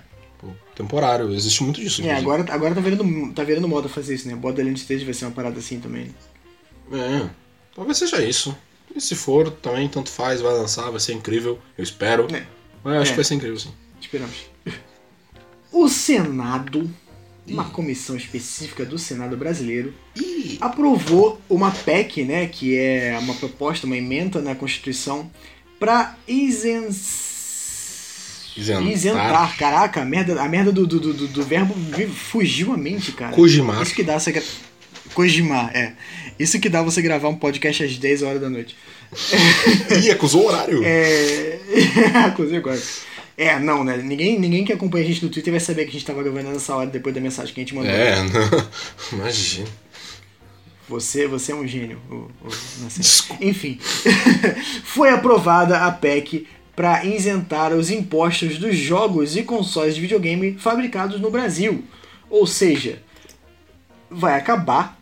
[0.74, 1.32] Temporário.
[1.32, 2.02] Existe muito disso.
[2.02, 4.34] É, agora, agora tá, virando, tá virando moda fazer isso, né?
[4.34, 6.12] Borderlands 3 vai ser uma parada assim também.
[6.92, 7.28] É.
[7.76, 8.56] Talvez seja isso.
[8.94, 11.60] E se for, também tanto faz, vai lançar, vai ser incrível.
[11.76, 12.26] Eu espero.
[12.34, 12.44] É.
[12.82, 13.12] Mas eu acho É.
[13.12, 13.70] que vai ser incrível, sim.
[14.00, 14.34] Esperamos.
[15.78, 16.90] O Senado,
[17.46, 19.94] uma comissão específica do Senado brasileiro,
[20.60, 25.30] aprovou uma PEC, né, que é uma proposta, uma emenda na Constituição,
[25.78, 26.88] para isen...
[28.56, 28.86] Isentar.
[28.88, 29.56] isentar.
[29.56, 31.76] Caraca, a merda, a merda do, do, do, do verbo
[32.12, 33.32] fugiu a mente, cara.
[33.32, 33.80] Kojimar.
[33.80, 34.32] Isso que dá essa.
[34.32, 35.92] É.
[36.40, 38.76] Isso que dá você gravar um podcast às 10 horas da noite.
[40.02, 40.82] Ih, acusou o horário.
[40.84, 41.60] É.
[42.26, 42.82] Acusei agora.
[43.38, 43.96] É, não, né?
[43.96, 46.50] Ninguém, ninguém que acompanha a gente no Twitter vai saber que a gente tava gravando
[46.50, 47.92] nessa hora depois da mensagem que a gente mandou.
[47.92, 48.68] É, não.
[49.12, 49.68] Imagina.
[50.88, 52.00] Você, você é um gênio.
[52.10, 52.48] O, o.
[53.40, 53.78] Enfim,
[54.82, 61.20] foi aprovada a PEC para isentar os impostos dos jogos e consoles de videogame fabricados
[61.20, 61.84] no Brasil.
[62.28, 63.00] Ou seja,
[64.10, 64.98] vai acabar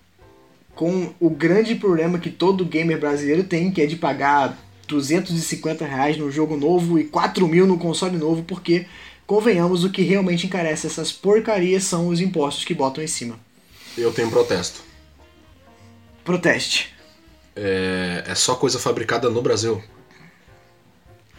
[0.75, 6.17] com o grande problema que todo gamer brasileiro tem, que é de pagar 250 reais
[6.17, 8.87] no jogo novo e 4 mil no console novo, porque,
[9.27, 13.39] convenhamos, o que realmente encarece essas porcarias são os impostos que botam em cima.
[13.97, 14.83] Eu tenho um protesto.
[16.25, 16.95] Proteste.
[17.55, 19.83] É, é só coisa fabricada no Brasil.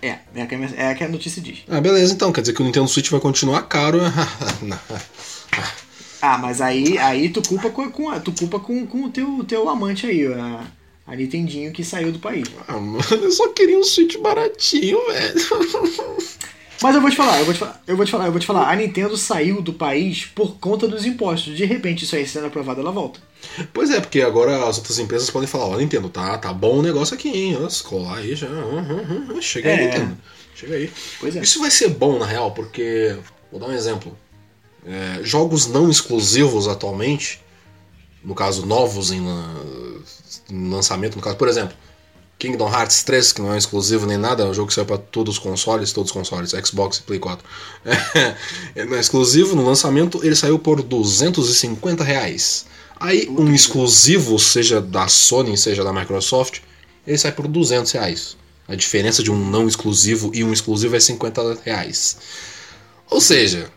[0.02, 1.64] É, é a que a, é a, que a notícia diz.
[1.68, 2.32] Ah, beleza, então.
[2.32, 4.00] Quer dizer que o Nintendo Switch vai continuar caro.
[6.22, 9.68] ah, mas aí, aí tu culpa com, com, tu culpa com, com o teu, teu
[9.70, 10.64] amante aí, a,
[11.08, 12.48] a Nintendinho que saiu do país.
[12.68, 15.36] Ah, mano, eu só queria um Switch baratinho, velho.
[16.80, 18.40] Mas eu vou te falar, eu vou te falar, eu vou te falar, eu vou
[18.40, 21.58] te falar, a Nintendo saiu do país por conta dos impostos.
[21.58, 23.20] De repente, isso aí sendo aprovado, ela volta.
[23.74, 26.82] Pois é, porque agora as outras empresas podem falar, ó, Nintendo, tá, tá bom o
[26.84, 27.58] negócio aqui, hein?
[27.84, 28.48] Colar aí já.
[29.42, 29.86] Chega aí, É.
[29.86, 30.18] Nintendo.
[30.54, 30.92] Chega aí.
[31.20, 31.42] Pois é.
[31.42, 33.18] Isso vai ser bom, na real, porque.
[33.52, 34.16] Vou dar um exemplo.
[34.86, 37.42] É, jogos não exclusivos atualmente,
[38.24, 39.22] no caso, novos em,
[40.50, 41.76] em lançamento, no caso, por exemplo,
[42.40, 44.98] Kingdom Hearts 3, que não é exclusivo nem nada, é um jogo que saiu para
[44.98, 47.46] todos os consoles, todos os consoles, Xbox e Play 4.
[48.76, 52.66] É, não é exclusivo, no lançamento ele saiu por 250 reais.
[53.00, 56.60] Aí um exclusivo, seja da Sony, seja da Microsoft,
[57.06, 58.38] ele sai por 200 reais.
[58.68, 62.18] A diferença de um não exclusivo e um exclusivo é 50 reais.
[63.10, 63.72] Ou seja,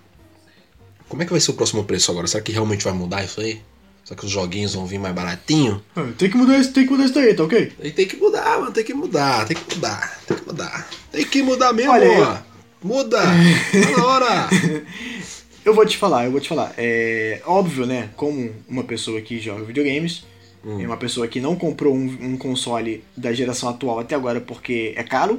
[1.09, 2.27] como é que vai ser o próximo preço agora?
[2.27, 3.63] Será que realmente vai mudar isso aí?
[4.11, 5.81] Será que os joguinhos vão vir mais baratinho?
[5.95, 7.73] Ah, Tem que mudar isso, tem que mudar isso daí, tá ok?
[7.81, 10.89] Aí tem que mudar, mano, tem que mudar, tem que mudar, tem que mudar.
[11.13, 12.39] Tem que mudar mesmo, Olha, ó.
[12.83, 13.21] Muda!
[13.21, 14.49] Tá na hora!
[15.65, 16.73] Eu vou te falar, eu vou te falar.
[16.79, 18.09] É óbvio, né?
[18.17, 20.25] Como uma pessoa que joga videogames,
[20.65, 24.95] é uma pessoa que não comprou um, um console da geração atual até agora porque
[24.97, 25.39] é caro.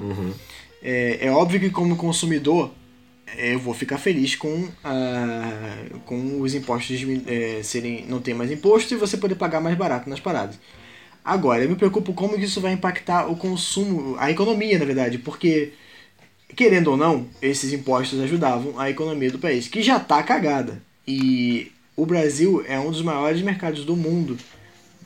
[0.82, 2.72] É, é óbvio que como consumidor é,
[3.38, 8.94] eu vou ficar feliz com, ah, com os impostos é, serem não ter mais imposto
[8.94, 10.60] e você poder pagar mais barato nas paradas.
[11.24, 15.74] Agora, eu me preocupo como isso vai impactar o consumo, a economia, na verdade, porque
[16.56, 20.82] querendo ou não, esses impostos ajudavam a economia do país, que já tá cagada.
[21.08, 24.38] E o Brasil é um dos maiores mercados do mundo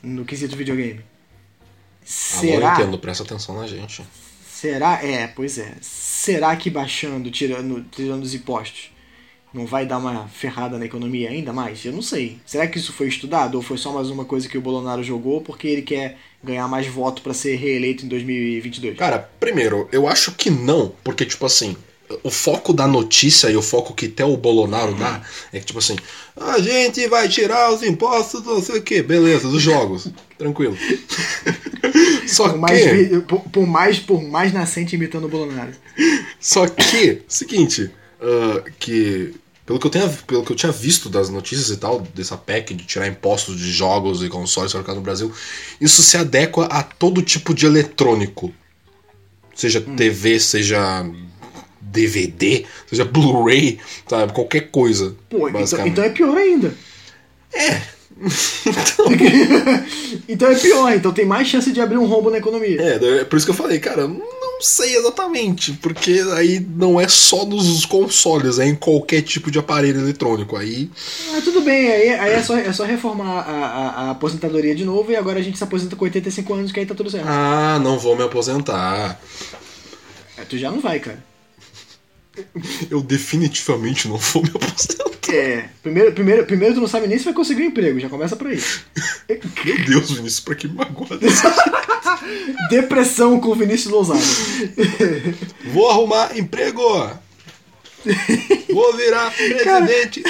[0.02, 1.00] no quesito videogame.
[1.00, 2.78] Alô, Será?
[2.78, 4.02] Nintendo, presta atenção na gente.
[4.48, 5.04] Será?
[5.04, 5.74] É, pois é.
[6.26, 8.90] Será que baixando, tirando, tirando os impostos,
[9.54, 11.84] não vai dar uma ferrada na economia ainda mais?
[11.84, 12.38] Eu não sei.
[12.44, 15.40] Será que isso foi estudado ou foi só mais uma coisa que o Bolsonaro jogou
[15.40, 18.98] porque ele quer ganhar mais voto pra ser reeleito em 2022?
[18.98, 21.76] Cara, primeiro, eu acho que não, porque, tipo assim,
[22.22, 25.78] o foco da notícia e o foco que até o Bolonaro dá é que, tipo
[25.78, 25.96] assim,
[26.36, 30.76] a gente vai tirar os impostos, não sei o que, beleza, dos jogos, tranquilo.
[32.26, 35.72] Só Por mais, que, por, por mais, por mais nascente imitando o Bolsonaro.
[36.40, 37.90] só que, seguinte,
[38.20, 39.34] ah, que
[39.66, 42.72] pelo que, eu tenha, pelo que eu tinha visto das notícias e tal, dessa PEC
[42.72, 45.32] de tirar impostos de jogos e consoles fabricados no Brasil,
[45.80, 48.54] isso se adequa a todo tipo de eletrônico.
[49.56, 51.04] Seja TV, seja
[51.96, 53.78] DVD, seja Blu-ray,
[54.08, 54.32] sabe?
[54.32, 55.16] Qualquer coisa.
[55.28, 56.72] Pô, então, então é pior ainda.
[57.52, 57.80] É.
[60.28, 62.80] Então é pior, então tem mais chance de abrir um rombo na economia.
[62.80, 67.06] É, é por isso que eu falei, cara, não sei exatamente, porque aí não é
[67.08, 70.56] só nos consoles, é em qualquer tipo de aparelho eletrônico.
[70.56, 70.90] Aí
[71.34, 74.84] Ah, tudo bem, aí, aí é, só, é só reformar a, a- a aposentadoria de
[74.84, 77.26] novo e agora a gente se aposenta com 85 anos, que aí tá tudo certo.
[77.28, 79.20] Ah, não vou me aposentar.
[80.38, 81.22] É, tu já não vai, cara.
[82.90, 85.06] Eu definitivamente não vou me aposentar.
[85.32, 88.36] É, primeiro, primeiro, primeiro tu não sabe nem se vai conseguir um emprego, já começa
[88.36, 88.62] por aí.
[89.64, 91.18] Meu Deus, Vinícius, pra que magoada.
[92.70, 94.20] Depressão com Vinícius Lousada.
[95.72, 96.80] Vou arrumar emprego.
[98.72, 100.22] Vou virar presidente.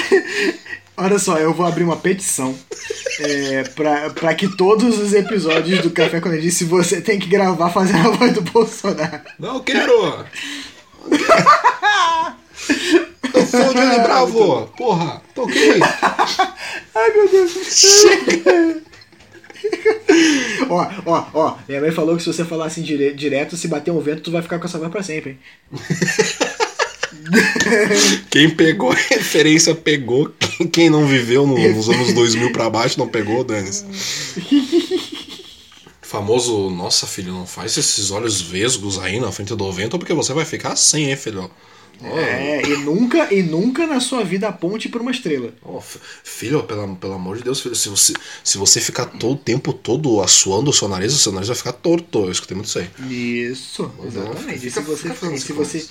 [0.99, 2.57] Olha só, eu vou abrir uma petição
[3.19, 7.69] é, pra, pra que todos os episódios do Café com Disse você tem que gravar
[7.69, 9.21] fazendo a voz do Bolsonaro.
[9.37, 10.25] Não quero.
[13.33, 14.67] Eu sou o Johnny Bravo.
[14.77, 15.79] Porra, toquei.
[16.95, 17.51] Ai, meu Deus.
[17.69, 18.81] Chega.
[20.69, 23.91] Ó, ó, ó, minha mãe falou que se você falar assim dire- direto, se bater
[23.91, 25.39] um vento, tu vai ficar com essa voz pra sempre, hein?
[28.29, 30.31] Quem pegou a referência pegou.
[30.71, 33.83] Quem não viveu no- nos anos 2000 pra baixo não pegou, Danis.
[36.07, 40.31] Famoso, nossa filho, não faz esses olhos vesgos aí na frente do vento porque você
[40.33, 41.51] vai ficar sem, hein, filho?
[42.01, 45.51] Ó, É, e nunca, e nunca na sua vida aponte pra uma estrela.
[45.81, 49.37] fi- filho, pelo, pelo amor de Deus, filho, se você, se você ficar todo o
[49.37, 52.19] tempo todo assoando o seu nariz, o seu nariz vai ficar torto.
[52.19, 52.87] Eu escutei muito isso aí.
[53.09, 54.59] Isso, exatamente.
[54.59, 55.87] fica- e se você, fica e se você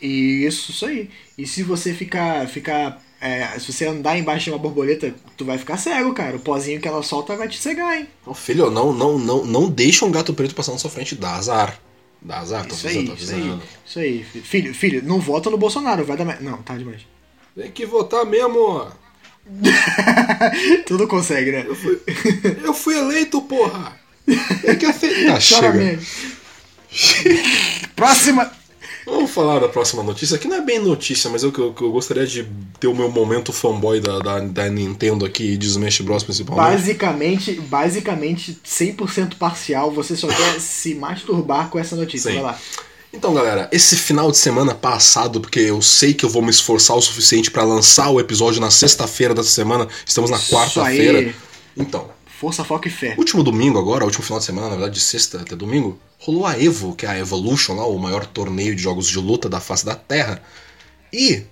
[0.00, 1.10] Isso, isso aí.
[1.36, 2.48] E se você ficar.
[2.48, 6.36] ficar é, se você andar embaixo de uma borboleta, tu vai ficar cego, cara.
[6.36, 8.06] O pozinho que ela solta vai te cegar, hein?
[8.34, 11.80] Filho, não, não, não, não deixa um gato preto passar na sua frente, dá azar.
[12.20, 13.40] Dá azar, tô Isso avisando, aí, tô isso aí.
[13.40, 13.62] avisando.
[13.86, 14.24] Isso aí.
[14.24, 16.42] Filho, filho, não vota no Bolsonaro, vai dar.
[16.42, 17.00] Não, tá demais.
[17.56, 18.86] Tem que votar mesmo.
[20.86, 21.66] Tudo consegue, né?
[22.62, 23.98] Eu fui eleito, porra!
[24.26, 25.36] Tem que aceitar.
[25.36, 25.98] Ah, Chora chega.
[27.96, 28.52] Próxima.
[29.06, 32.26] Vamos falar da próxima notícia, que não é bem notícia, mas eu, eu, eu gostaria
[32.26, 32.46] de
[32.80, 36.22] ter o meu momento fanboy da, da, da Nintendo aqui e de Smash Bros.
[36.22, 36.76] principalmente.
[36.76, 42.30] Basicamente, basicamente 100% parcial, você só quer se masturbar com essa notícia.
[42.30, 42.36] Sim.
[42.36, 42.58] Vai lá.
[43.12, 46.96] Então, galera, esse final de semana passado, porque eu sei que eu vou me esforçar
[46.96, 51.32] o suficiente pra lançar o episódio na sexta-feira dessa semana, estamos na quarta-feira.
[51.76, 53.14] Então, Força, foco e fé.
[53.16, 56.60] último domingo agora, último final de semana, na verdade, de sexta até domingo, rolou a
[56.60, 59.86] Evo, que é a Evolution lá, o maior torneio de jogos de luta da face
[59.86, 60.42] da Terra.
[61.12, 61.44] E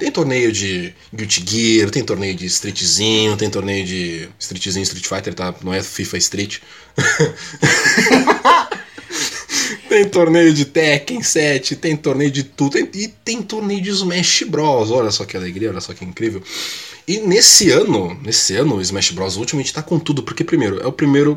[0.00, 5.34] tem torneio de Guilty Gear, tem torneio de Streetzinho, tem torneio de Streetzinho, Street Fighter,
[5.34, 5.54] tá?
[5.62, 6.58] Não é FIFA Street.
[9.88, 14.90] tem torneio de Tekken 7, tem torneio de tudo, e tem torneio de Smash Bros.
[14.90, 16.42] Olha só que alegria, olha só que incrível.
[17.10, 19.36] E nesse ano, nesse ano, o Smash Bros.
[19.36, 21.36] Ultimate tá com tudo, porque primeiro, é o primeiro.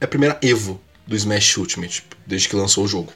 [0.00, 3.12] É a primeira Evo do Smash Ultimate, desde que lançou o jogo.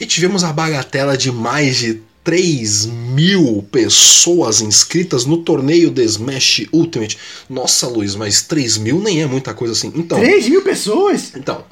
[0.00, 6.66] E tivemos a bagatela de mais de 3 mil pessoas inscritas no torneio de Smash
[6.72, 7.18] Ultimate.
[7.46, 9.92] Nossa, Luiz, mas 3 mil nem é muita coisa assim.
[9.94, 11.32] Então, 3 mil pessoas?
[11.36, 11.62] então,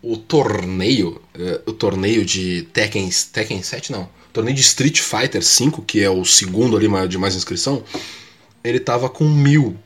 [0.00, 5.44] o torneio, eh, o torneio de Tekken, Tekken 7 não, o torneio de Street Fighter
[5.44, 7.84] 5, que é o segundo ali de mais inscrição,
[8.68, 9.76] ele tava com mil.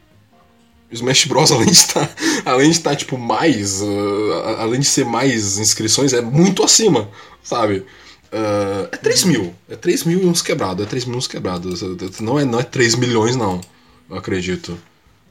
[0.93, 2.11] Smash Bros, além de estar,
[2.45, 7.09] além de estar tipo mais, a- além de ser mais inscrições, é muito acima,
[7.45, 7.85] sabe?
[8.33, 11.27] Eh, é 3 mil, é 3 mil e uns quebrados, é 3 mil e uns
[11.29, 11.83] quebrados,
[12.21, 13.61] não é, não é 3 milhões não,
[14.09, 14.77] eu acredito,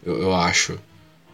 [0.05, 0.77] eu, eu acho.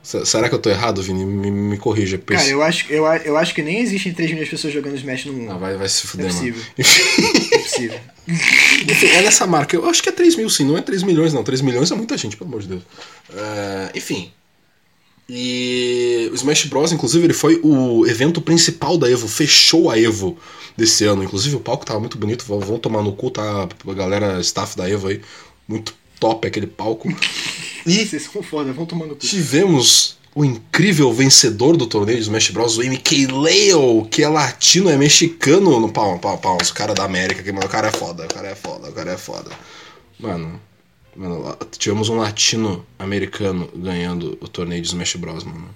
[0.06, 1.26] Se- Será que eu tô errado, Vini?
[1.26, 2.18] Me, me corrija.
[2.20, 5.26] Cara, eu acho, eu, eu acho que nem existem 3 milhões de pessoas jogando Smash
[5.26, 5.52] no mundo.
[5.52, 6.40] Ah, vai, vai se fuder, É mano.
[6.40, 6.64] possível.
[6.78, 8.00] Enfim, É possível.
[8.28, 9.76] enfim, é nessa marca.
[9.76, 11.44] Eu acho que é 3 mil sim, não é 3 milhões não.
[11.44, 12.84] 3 milhões é muita gente, pelo amor de Deus.
[13.34, 14.32] É, enfim.
[15.28, 20.38] E o Smash Bros, inclusive, ele foi o evento principal da Evo, fechou a Evo
[20.78, 21.24] desse ano.
[21.24, 23.68] Inclusive, o palco tava muito bonito, vão vão tomar no cu, tá?
[23.88, 25.20] A galera, staff da Evo aí,
[25.68, 25.96] muito
[26.26, 27.08] top aquele palco.
[27.88, 29.18] E Vocês são foda, vão tomando cu.
[29.18, 34.90] Tivemos o incrível vencedor do torneio de Smash Bros, o MK Leo, que é latino,
[34.90, 37.92] é mexicano no pau, pau, pau, o cara da América, que mano, o cara é
[37.92, 39.52] foda, o cara é foda, o cara é foda.
[40.20, 40.60] Mano,
[41.16, 45.70] mano, tivemos um latino americano ganhando o torneio de Smash Bros, mano.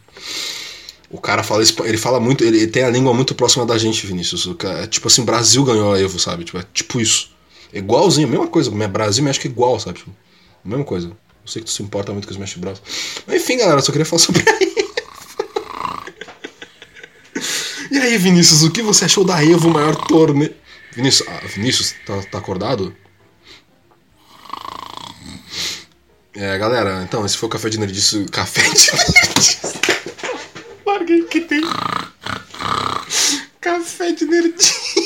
[1.11, 4.49] O cara fala, ele fala muito, ele tem a língua muito próxima da gente, Vinícius.
[4.57, 6.43] Cara- é tipo assim, Brasil ganhou a Evo, sabe?
[6.43, 7.29] Tipo, é tipo isso.
[7.71, 9.99] Igualzinho, a mesma coisa, Brasil e México é igual, sabe?
[9.99, 10.11] Tipo,
[10.63, 11.07] mesma coisa.
[11.07, 12.81] Eu sei que tu se importa muito com Smash Bros.
[13.25, 14.43] Mas enfim, galera, só queria falar sobre.
[17.91, 20.53] E aí, Vinícius, o que você achou da Evo, o maior torneio?
[20.93, 22.95] Vinícius, ah, Vinícius, tá, tá acordado?
[26.35, 28.25] É, galera, então, esse foi o Café de Nerdice.
[28.31, 29.57] Café de Nerdice.
[30.85, 31.61] Larguei que tem.
[33.59, 34.98] Café de Nerdice.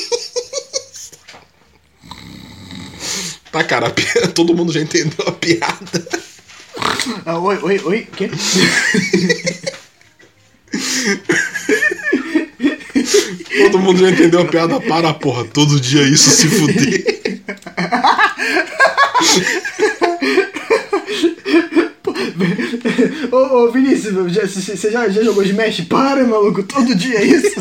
[3.54, 6.08] Tá, cara, a pi- todo mundo já entendeu a piada.
[7.24, 8.28] Ah, oi, oi, oi, quê?
[13.62, 14.80] Todo mundo já entendeu a piada.
[14.80, 17.40] Para, porra, todo dia isso se fuder.
[23.30, 25.82] Ô, ô Vinícius, você já, já jogou Smash?
[25.82, 27.54] Para, maluco, todo dia é isso.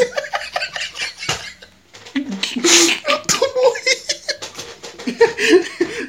[3.28, 4.04] Tô morrendo.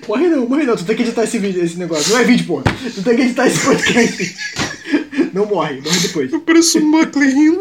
[0.07, 2.13] Morre não, morre não, tu tem que editar esse vídeo, esse negócio.
[2.13, 2.65] Não é vídeo, porra.
[2.95, 4.37] Tu tem que editar esse podcast.
[5.33, 6.33] Não morre, morre depois.
[6.33, 7.59] Eu pareço um Macri rindo.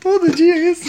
[0.00, 0.82] Todo dia é isso.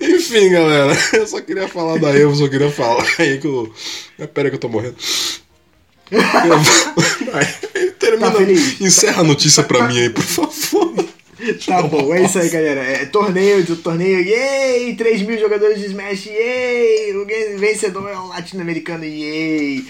[0.00, 3.72] Enfim, galera, eu só queria falar da Evo, só queria falar aí que eu.
[4.18, 4.96] Ah, Pera que eu tô morrendo.
[7.32, 7.54] Vai,
[7.98, 8.42] termina, Tá
[8.80, 11.11] encerra a notícia pra mim aí, por favor.
[11.66, 12.80] Tá bom, é isso aí, galera.
[12.80, 14.94] É, torneio do torneio, yay!
[14.94, 17.14] 3 mil jogadores de Smash, yay!
[17.16, 19.84] O vencedor é um latino-americano, yay!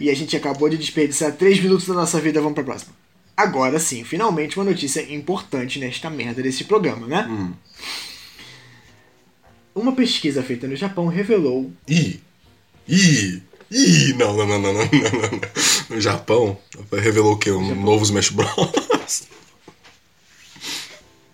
[0.00, 2.92] E a gente acabou de desperdiçar 3 minutos da nossa vida, vamos pra próxima.
[3.36, 7.26] Agora sim, finalmente uma notícia importante nesta merda desse programa, né?
[7.30, 7.52] Hum.
[9.74, 11.70] Uma pesquisa feita no Japão revelou.
[11.86, 12.20] Ih!
[12.88, 13.42] Ih!
[13.70, 14.14] Ih!
[14.14, 15.40] Não, não, não, não, não, não, não.
[15.90, 16.58] No Japão,
[16.92, 17.52] revelou o quê?
[17.52, 19.28] Um novo Smash Bros.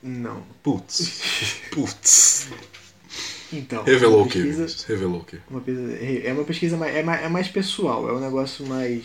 [0.05, 0.43] Não.
[0.63, 1.13] Putz.
[1.73, 2.49] Putz.
[3.53, 3.83] Então.
[3.85, 4.83] Revelou o Vinícius?
[4.85, 5.39] Revelou o quê?
[5.49, 9.03] Uma pesquisa, é uma pesquisa mais, é mais, é mais pessoal, é um negócio mais.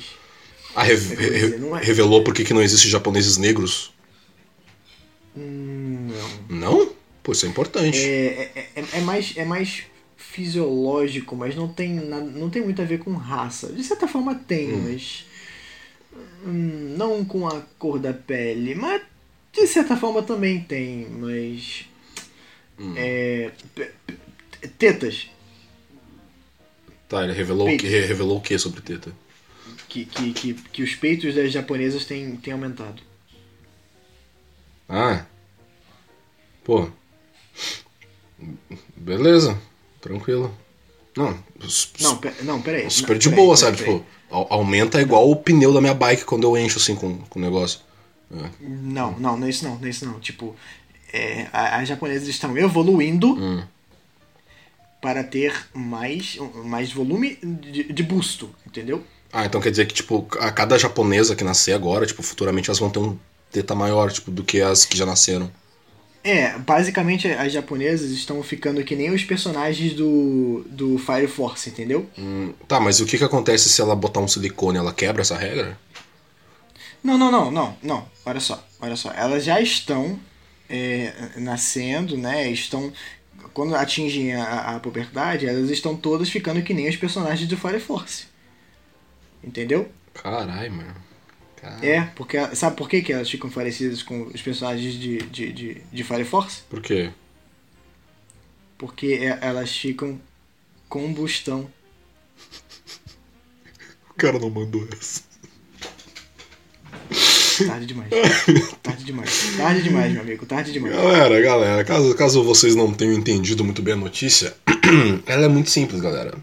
[0.75, 3.93] Ah, re- É que dizer, é- revelou por que que não existe japoneses negros?
[5.37, 6.09] Hum,
[6.49, 6.57] não.
[6.57, 6.91] Não?
[7.23, 7.97] Pô, isso é importante.
[7.97, 9.83] É, é, é, é mais, é mais
[10.17, 13.71] fisiológico, mas não tem, nada, não tem muito a ver com raça.
[13.71, 15.25] De certa forma tem, mas.
[16.45, 18.73] hum, não com a cor da pele.
[18.75, 19.01] Mas
[19.61, 21.85] de certa forma também tem, mas.
[22.95, 25.29] É, pe- pe- tetas.
[27.07, 27.81] Tá, ele revelou Peito.
[27.81, 27.89] que?
[27.89, 29.11] Revelou o que sobre teta?
[29.87, 33.01] Que, que, que, que os peitos das japonesas têm, têm aumentado.
[34.87, 35.25] Ah.
[36.63, 36.89] Pô.
[38.95, 39.59] Beleza.
[39.99, 40.55] Tranquilo.
[41.17, 41.31] Não,
[41.99, 42.89] Não, não, peraí.
[42.89, 43.77] super não, de peraí, boa, peraí, sabe?
[43.77, 43.93] peraí.
[43.99, 47.39] Tipo, au- aumenta igual o pneu da minha bike quando eu encho assim com o
[47.39, 47.81] negócio.
[48.59, 50.19] Não, não, não é isso não, não é isso não.
[50.19, 50.55] Tipo,
[51.11, 53.63] é, as japonesas estão evoluindo Hum.
[55.01, 59.03] para ter mais, mais volume de, de busto, entendeu?
[59.31, 62.79] Ah, então quer dizer que, tipo, a cada japonesa que nascer agora, tipo, futuramente elas
[62.79, 63.17] vão ter um
[63.51, 65.51] teta maior, tipo, do que as que já nasceram.
[66.23, 72.09] É, basicamente as japonesas estão ficando que nem os personagens do, do Fire Force, entendeu?
[72.17, 74.77] Hum, tá, mas o que que acontece se ela botar um silicone?
[74.77, 75.79] Ela quebra essa regra?
[77.03, 78.11] Não, não, não, não, não.
[78.25, 79.11] Olha só, olha só.
[79.13, 80.19] Elas já estão
[80.69, 82.49] é, nascendo, né?
[82.51, 82.91] Estão.
[83.53, 87.79] Quando atingem a, a puberdade, elas estão todas ficando que nem os personagens do Fire
[87.79, 88.27] Force.
[89.43, 89.91] Entendeu?
[90.13, 90.95] Caralho, mano.
[91.55, 91.85] Caralho.
[91.85, 92.37] É, porque.
[92.55, 96.25] Sabe por que, que elas ficam parecidas com os personagens de, de, de, de Fire
[96.25, 96.61] Force?
[96.69, 97.11] Por quê?
[98.77, 100.19] Porque é- elas ficam
[100.89, 101.71] combustão.
[104.09, 105.23] O cara não mandou essa.
[107.67, 108.09] Tarde demais.
[108.81, 109.29] Tarde demais.
[109.57, 110.45] Tarde demais, meu amigo.
[110.45, 110.95] Tarde demais.
[110.95, 114.55] Galera, galera, caso, caso vocês não tenham entendido muito bem a notícia,
[115.25, 116.33] ela é muito simples, galera.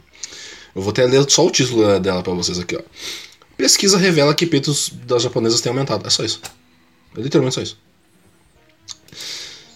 [0.75, 2.83] Eu vou até ler só o título dela pra vocês aqui, ó.
[3.57, 6.07] Pesquisa revela que peitos das japonesas têm aumentado.
[6.07, 6.41] É só isso.
[7.17, 7.79] É literalmente só isso.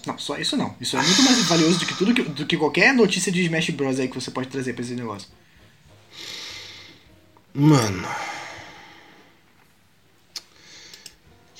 [0.07, 0.75] Não, só isso não.
[0.81, 3.71] Isso é muito mais valioso do que tudo que, do que qualquer notícia de Smash
[3.71, 5.29] Bros aí que você pode trazer pra esse negócio.
[7.55, 8.07] Mano.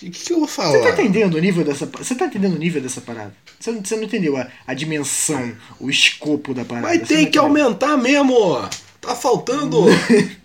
[0.03, 0.79] O que, que eu vou falar?
[0.79, 3.35] Você tá entendendo o nível dessa Você tá entendendo o nível dessa parada?
[3.59, 6.87] Você não, você não entendeu a, a dimensão, o escopo da parada.
[6.89, 7.43] Mas tem que entendeu.
[7.43, 8.67] aumentar mesmo!
[9.01, 9.85] Tá faltando!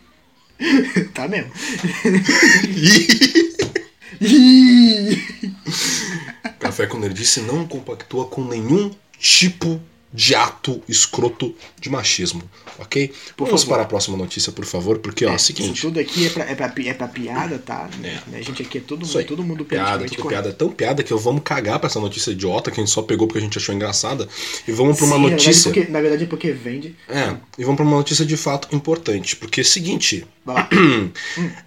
[1.14, 1.51] Tá mesmo.
[6.60, 8.89] Café com Nerdice não compactua com nenhum
[9.20, 9.82] tipo
[10.16, 12.41] de ato escroto de machismo,
[12.80, 13.11] ok?
[13.36, 13.74] Por Vamos favor.
[13.76, 15.82] para a próxima notícia, por favor, porque, ó, é o Isso seguinte...
[15.82, 17.89] tudo aqui é pra, é pra, é pra piada, tá?
[18.34, 21.11] A gente aqui é todo, Isso mundo todo mundo Piada, tudo piada, tão piada que
[21.11, 23.57] eu vamos cagar pra essa notícia idiota que a gente só pegou porque a gente
[23.57, 24.28] achou engraçada
[24.68, 25.72] e vamos pra uma Sim, na verdade, notícia.
[25.74, 26.95] porque- Na verdade é porque vende.
[27.09, 30.70] É, e vamos pra uma notícia de fato importante, porque é o seguinte, Vai lá.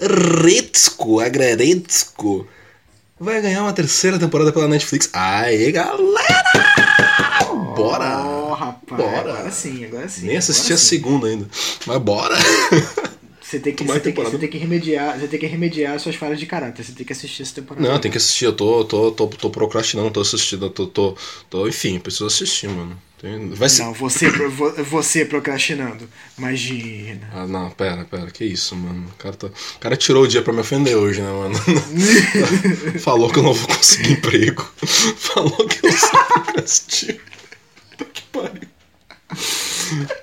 [1.19, 2.47] Agraretsuko,
[3.21, 5.11] vai ganhar uma terceira temporada pela Netflix.
[5.13, 6.78] Aê, galera!
[7.83, 8.25] Bora!
[8.27, 9.03] Oh, rapaz.
[9.03, 9.21] Bora.
[9.21, 10.27] Agora sim, agora sim.
[10.27, 10.87] Nem assisti a sim.
[10.87, 11.49] segunda ainda.
[11.87, 12.37] Mas bora!
[13.49, 16.17] Você tem que, você tem que, você tem que remediar, você tem que remediar suas
[16.17, 16.85] falhas de caráter.
[16.85, 17.89] Você tem que assistir essa temporada.
[17.89, 21.17] Não, tem que assistir, eu tô, tô, tô, tô procrastinando, tô assistindo, tô, tô,
[21.49, 23.01] tô, enfim, preciso assistir, mano.
[23.19, 23.85] Tem- Vai ser.
[23.85, 24.29] Não, você,
[24.85, 26.07] você procrastinando.
[26.37, 27.27] Imagina.
[27.33, 29.09] Ah, não, pera, pera, que isso, mano.
[29.09, 29.47] O cara, tá...
[29.47, 31.55] o cara tirou o dia pra me ofender hoje, né, mano?
[33.01, 34.63] Falou que eu não vou conseguir emprego.
[35.17, 37.19] Falou que eu sou procrastino.
[37.99, 38.69] Puta que pariu.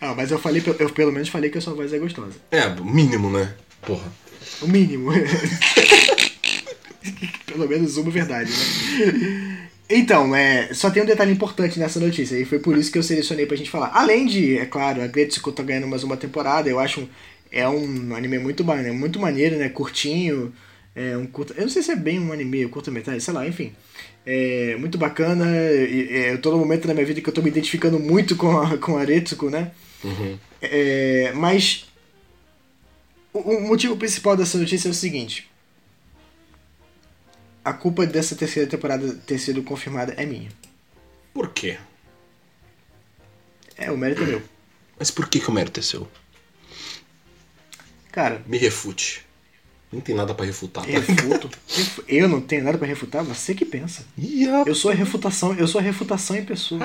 [0.00, 2.36] Ah, mas eu falei, eu pelo menos falei que a sua voz é gostosa.
[2.50, 3.52] É, o mínimo, né?
[3.82, 4.10] Porra.
[4.62, 5.10] O mínimo.
[7.46, 9.68] pelo menos uma verdade, né?
[9.90, 13.02] Então, é, só tem um detalhe importante nessa notícia, e foi por isso que eu
[13.02, 13.90] selecionei pra gente falar.
[13.94, 17.08] Além de, é claro, a Gretsuko tá ganhando mais uma temporada, eu acho um,
[17.50, 19.68] é um anime muito, ba- muito maneiro, né?
[19.70, 20.52] Curtinho,
[20.94, 23.48] é um curta, eu não sei se é bem um anime, um curta-metragem, sei lá,
[23.48, 23.72] enfim.
[24.30, 27.40] É muito bacana, e, é, eu tô no momento da minha vida que eu tô
[27.40, 29.72] me identificando muito com a, com a Retsuko, né?
[30.04, 30.38] Uhum.
[30.60, 31.86] É, mas
[33.32, 35.48] o, o motivo principal dessa notícia é o seguinte.
[37.64, 40.50] a culpa dessa terceira temporada ter sido confirmada é minha.
[41.34, 41.78] Por quê?
[43.76, 44.42] É, o mérito é meu.
[44.98, 46.08] Mas por que, que o mérito é seu?
[48.10, 49.24] Cara, Me refute.
[49.90, 50.84] Não tem nada pra refutar.
[50.84, 50.90] Tá?
[50.90, 51.50] refuto.
[51.66, 54.04] refu- Eu não tenho nada pra refutar, você que pensa.
[54.66, 56.80] Eu sou a refutação, eu sou a refutação em pessoa.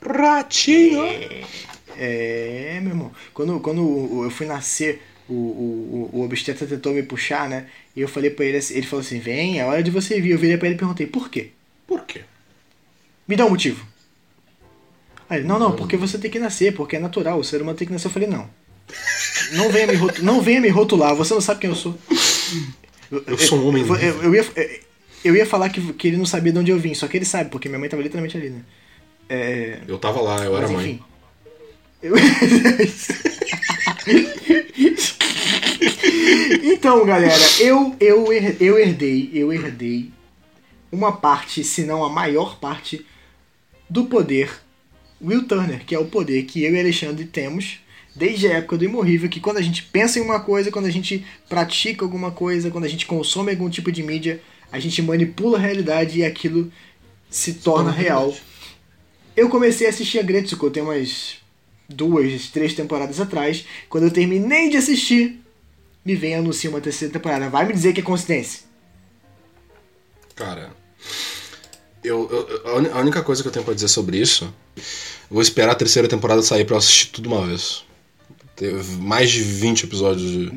[0.00, 1.02] ratinho.
[1.96, 3.12] É, meu irmão.
[3.32, 7.66] Quando, quando eu fui nascer, o, o, o, obstetra tentou me puxar, né?
[7.96, 10.30] E eu falei pra ele assim, ele falou assim, vem, é hora de você vir.
[10.32, 11.50] Eu virei pra ele e perguntei, por quê?
[11.86, 12.22] Por quê?
[13.26, 13.84] Me dá um motivo.
[15.28, 17.76] Aí ele, não, não, porque você tem que nascer, porque é natural, o ser humano
[17.78, 18.08] tem que nascer.
[18.08, 18.48] Eu falei, não.
[19.52, 21.96] Não venha me, rotu não venha me rotular, você não sabe quem eu sou.
[23.26, 24.46] Eu sou um homem Eu, eu, eu ia,
[25.24, 27.24] eu ia falar que, que ele não sabia de onde eu vim, só que ele
[27.24, 28.62] sabe, porque minha mãe tava literalmente ali, né?
[29.28, 30.90] É, Eu tava lá, eu era mas mãe.
[30.90, 31.02] enfim.
[32.02, 32.14] Eu...
[36.62, 38.26] então, galera, eu, eu,
[38.60, 40.12] eu herdei, eu herdei
[40.92, 43.04] uma parte, se não a maior parte,
[43.88, 44.50] do poder
[45.20, 47.78] Will Turner, que é o poder que eu e Alexandre temos
[48.14, 50.90] desde a época do Imorrível, que quando a gente pensa em uma coisa, quando a
[50.90, 54.40] gente pratica alguma coisa, quando a gente consome algum tipo de mídia,
[54.70, 56.70] a gente manipula a realidade e aquilo
[57.30, 58.34] se torna real.
[59.36, 61.36] Eu comecei a assistir a Gretsuko tem umas
[61.88, 63.64] duas, três temporadas atrás.
[63.88, 65.40] Quando eu terminei de assistir,
[66.04, 67.48] me vem anunciar uma terceira temporada.
[67.50, 68.60] Vai me dizer que é coincidência.
[70.36, 70.72] Cara,
[72.02, 72.28] eu,
[72.64, 74.52] eu- a única coisa que eu tenho pra dizer sobre isso,
[75.30, 77.84] vou esperar a terceira temporada sair pra eu assistir tudo uma vez.
[78.56, 80.50] Teve mais de 20 episódios de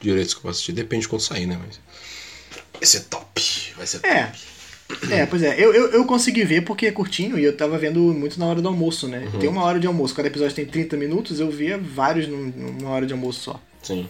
[0.00, 0.72] de direitos que eu vou assistir.
[0.72, 1.58] Depende de quando sair, né?
[1.66, 1.80] Mas.
[2.74, 3.42] Vai ser top.
[3.76, 4.24] Vai ser É.
[4.26, 4.38] top.
[5.10, 8.00] É, pois é, eu, eu, eu consegui ver porque é curtinho e eu tava vendo
[8.00, 9.26] muito na hora do almoço, né?
[9.40, 12.90] Tem uma hora de almoço, cada episódio tem 30 minutos, eu via vários num- numa
[12.90, 13.60] hora de almoço só.
[13.82, 14.06] Sim.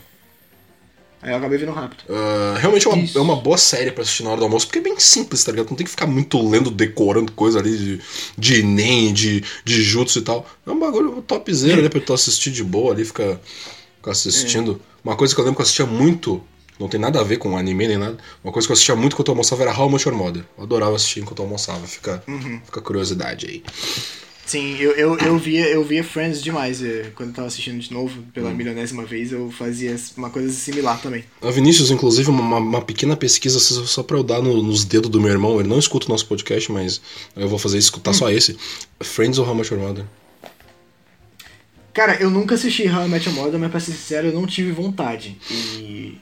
[1.24, 2.04] Aí eu acabei vendo rápido.
[2.10, 4.78] Ah, realmente é uma, é uma boa série pra assistir na hora do almoço, porque
[4.78, 5.70] é bem simples, tá ligado?
[5.70, 8.00] Não tem que ficar muito lendo, decorando coisa ali de,
[8.36, 10.46] de Enem, de, de Jutsu e tal.
[10.66, 13.40] É um bagulho topzera ali pra tu assistir de boa ali, ficar,
[13.96, 14.78] ficar assistindo.
[15.02, 16.42] Uma coisa que eu lembro que eu assistia muito,
[16.78, 19.14] não tem nada a ver com anime nem nada, uma coisa que eu assistia muito
[19.14, 20.44] enquanto eu almoçava era How Much Your Mother.
[20.58, 22.22] Eu adorava assistir enquanto eu almoçava, fica,
[22.66, 23.62] fica curiosidade aí.
[24.46, 26.82] Sim, eu, eu, eu, via, eu via Friends demais.
[26.82, 31.00] eh, Quando eu tava assistindo de novo, pela milionésima vez, eu fazia uma coisa similar
[31.00, 31.24] também.
[31.40, 35.18] A Vinícius, inclusive, uma, uma pequena pesquisa só pra eu dar no- nos dedos do
[35.20, 35.58] meu irmão.
[35.58, 37.00] Ele não escuta o nosso podcast, mas
[37.34, 38.56] eu vou fazer escutar só esse.
[39.00, 40.04] Friends ou How Much Your Mother?
[41.94, 44.46] Cara, eu nunca assisti How I Met Your Mother, mas pra ser sincero, eu não
[44.46, 45.38] tive vontade.
[45.78, 46.18] E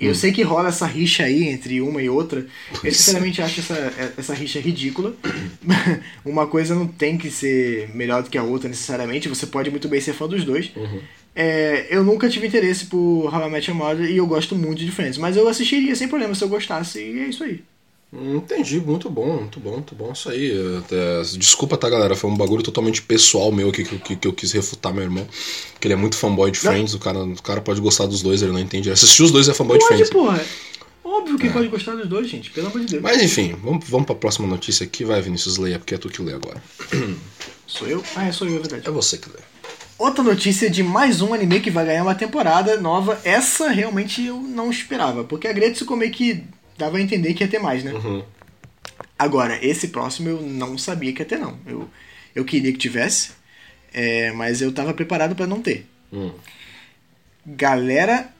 [0.00, 2.46] eu sei que rola essa rixa aí entre uma e outra.
[2.84, 5.14] Eu sinceramente acho essa, essa rixa ridícula.
[6.24, 9.28] uma coisa não tem que ser melhor do que a outra necessariamente.
[9.28, 10.70] Você pode muito bem ser fã dos dois.
[11.34, 14.84] É, eu nunca tive interesse por How I Met Your Mother e eu gosto muito
[14.84, 15.18] de Friends.
[15.18, 17.62] Mas eu assistiria sem problema se eu gostasse e é isso aí.
[18.10, 20.12] Entendi, muito bom, muito bom, muito bom.
[20.12, 20.50] Isso aí.
[21.36, 22.16] desculpa, tá, galera?
[22.16, 25.26] Foi um bagulho totalmente pessoal meu aqui que, que, que eu quis refutar meu irmão.
[25.72, 26.72] Porque ele é muito fanboy de Não.
[26.72, 26.94] Friends.
[26.94, 28.88] O cara, o cara pode gostar dos dois, ele não entende.
[28.88, 30.10] Ele assistiu os dois é fanboy de Pode, Friends.
[30.10, 30.42] porra.
[31.04, 32.50] Óbvio que pode gostar dos dois, gente.
[32.50, 33.02] Pelo amor de Deus.
[33.02, 35.04] Mas enfim, vamos, vamos pra próxima notícia aqui.
[35.04, 36.62] Vai, Vinícius, leia, porque é tu que lê agora.
[37.66, 38.02] Sou eu?
[38.16, 38.88] Ah, é, sou eu, é verdade.
[38.88, 39.38] É você que lê.
[39.98, 43.20] Outra notícia de mais um anime que vai ganhar uma temporada nova.
[43.24, 46.44] Essa realmente eu não esperava, porque a Gretsuko meio que
[46.78, 47.92] dava a entender que ia ter mais, né?
[47.92, 48.24] Uhum.
[49.18, 51.58] Agora, esse próximo eu não sabia que ia ter, não.
[51.66, 51.88] Eu,
[52.34, 53.32] eu queria que tivesse,
[53.92, 55.86] é, mas eu tava preparado pra não ter.
[56.12, 56.30] Hum.
[57.44, 58.32] Galera,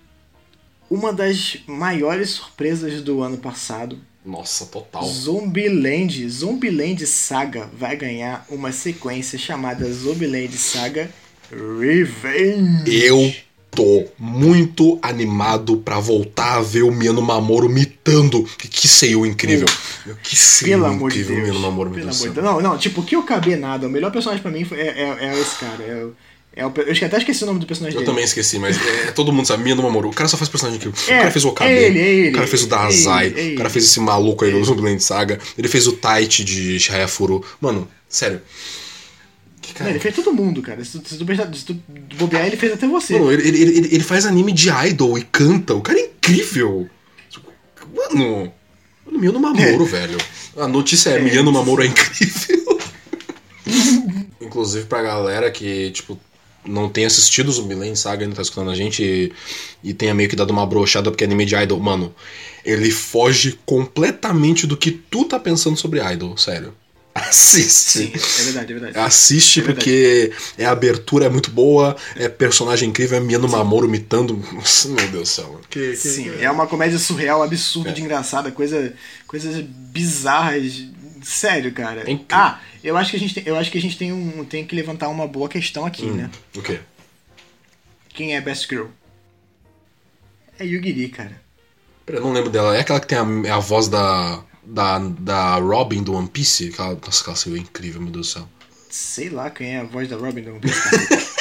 [0.89, 5.05] uma das maiores surpresas do ano passado, Nossa, total.
[5.05, 11.11] Zombieland, Zombieland Saga vai ganhar uma sequência chamada Zombieland Saga
[11.51, 13.05] Revenge.
[13.05, 13.34] Eu
[13.70, 18.42] tô muito animado pra voltar a ver o Miano Mamoro mitando.
[18.58, 19.66] Que, que seio incrível.
[20.06, 21.46] Meu, que seio Pelo amor de incrível o.
[21.46, 22.32] Miano Mamoro Pelo mitando.
[22.34, 22.40] de.
[22.40, 23.86] Não, não, tipo, que eu cabe nada.
[23.86, 25.82] O melhor personagem pra mim é, é, é esse cara.
[25.82, 26.06] É,
[26.56, 28.10] é o, eu até esqueci o nome do personagem Eu dele.
[28.10, 30.08] também esqueci, mas é, todo mundo sabe, Miano Mamoru.
[30.08, 30.88] O cara só faz personagem aqui.
[30.88, 31.70] O É, cara fez o Okabe.
[31.70, 33.34] é ele, é ele, o cara fez o é Dazai.
[33.36, 35.38] é o cara fez esse maluco aí no Zombieland Saga.
[35.56, 37.44] Ele fez o Taichi de Shirayafuru.
[37.60, 38.40] Mano, sério.
[39.74, 39.90] Cara.
[39.90, 40.84] ele fez todo mundo, cara.
[40.84, 41.74] Se tu, se tu, se tu
[42.16, 43.18] bobear, ele fez até você.
[43.18, 45.74] Mano, ele, ele, ele, ele faz anime de idol e canta.
[45.74, 46.88] O cara é incrível.
[47.94, 48.52] Mano.
[49.06, 50.18] Mano, Miano Mamoru, velho.
[50.56, 52.78] A notícia é, É, Miano notícia- Mamoru é incrível.
[54.40, 56.18] Inclusive pra galera que, tipo,
[56.66, 59.32] não tem assistido o Zumbiland Saga ainda tá escutando a gente e,
[59.82, 61.78] e tenha meio que dado uma brochada porque é anime de idol.
[61.80, 62.14] Mano,
[62.64, 66.74] ele foge completamente do que tu tá pensando sobre idol, sério.
[67.28, 68.12] Assiste.
[68.14, 68.98] É verdade, é verdade.
[68.98, 69.84] Assiste É verdade.
[69.84, 74.36] porque é a abertura é muito boa, é personagem incrível, é Miano Mamoro imitando.
[74.52, 75.46] Nossa, meu Deus do céu.
[75.52, 75.60] mano.
[75.68, 78.94] Que, que- Sim, é uma comédia surreal, absurda de engraçada, coisa,
[79.26, 80.84] coisas bizarras.
[81.22, 82.08] Sério, cara.
[82.10, 82.18] É.
[82.30, 84.64] Ah, eu acho que a gente tem, eu acho que a gente tem, um, tem
[84.64, 86.14] que levantar uma boa questão aqui, Hum.
[86.14, 86.30] né?
[86.56, 86.78] O quê?
[88.14, 88.86] Quem é Best Girl?
[90.58, 91.40] É Yugiri, cara.
[92.06, 92.76] Pera, eu não lembro dela.
[92.76, 96.68] É aquela que tem a, é a voz da, da, da Robin do One Piece?
[96.68, 98.48] Aquela, nossa, aquela saiu incrível, meu Deus do céu.
[98.90, 101.28] Sei lá quem é a voz da Robin do One Piece, cara.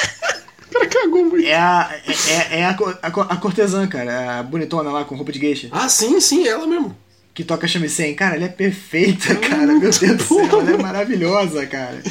[0.70, 1.46] Cara, cagou muito.
[1.46, 2.12] É a, é,
[2.56, 2.70] é- é a,
[3.02, 4.38] a, a cortesã, cara.
[4.38, 5.68] A bonitona lá com roupa de geisha.
[5.72, 6.94] Ah, sim, sim, ela mesmo.
[7.34, 8.14] Que toca shamisen.
[8.14, 9.66] Cara, ela é perfeita, cara.
[9.66, 10.60] Meu Deus do céu.
[10.60, 12.02] Ela é maravilhosa, cara.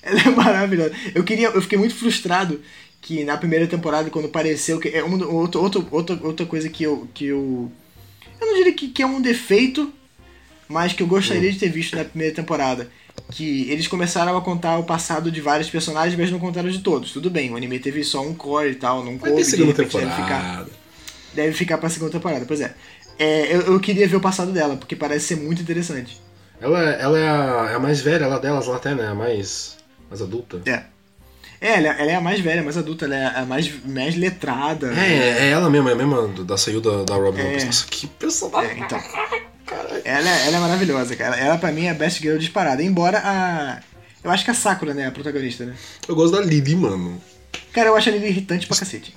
[0.00, 0.92] Ela é maravilhosa.
[1.12, 1.48] Eu queria...
[1.48, 2.60] Eu fiquei muito frustrado
[3.00, 4.78] que na primeira temporada, quando apareceu...
[4.78, 7.08] Que é um, outro, outro, outra, outra coisa que eu...
[7.12, 7.70] Que eu,
[8.40, 9.92] eu não diria que, que é um defeito,
[10.68, 12.88] mas que eu gostaria de ter visto na primeira temporada.
[13.32, 17.12] Que eles começaram a contar o passado de vários personagens, mas não contaram de todos.
[17.12, 19.96] Tudo bem, o anime teve só um core e tal, não coube, de segunda repente
[19.96, 20.70] deve ficar- temporada.
[21.34, 22.74] deve ficar pra segunda temporada, pois é.
[23.18, 26.20] É, eu, eu queria ver o passado dela, porque parece ser muito interessante.
[26.60, 29.08] Ela, ela é, a, é a mais velha lá delas, lá até, né?
[29.08, 29.76] A mais,
[30.08, 30.60] mais adulta.
[30.66, 30.84] É.
[31.60, 34.14] É, ela, ela é a mais velha, a mais adulta, ela é a mais, mais
[34.16, 34.92] letrada.
[34.94, 37.40] É, é ela mesma, é a mesma da saiu da, da Robin.
[37.40, 37.64] É.
[37.64, 38.80] Nossa, que personagem.
[38.80, 39.00] É, então.
[40.04, 41.36] Ela, ela é maravilhosa, cara.
[41.36, 42.82] Ela pra mim é a best girl disparada.
[42.82, 43.80] Embora a.
[44.22, 45.06] Eu acho que a Sakura, né?
[45.06, 45.74] A protagonista, né?
[46.06, 47.20] Eu gosto da Lily, mano.
[47.72, 49.14] Cara, eu acho a Lily irritante pra cacete.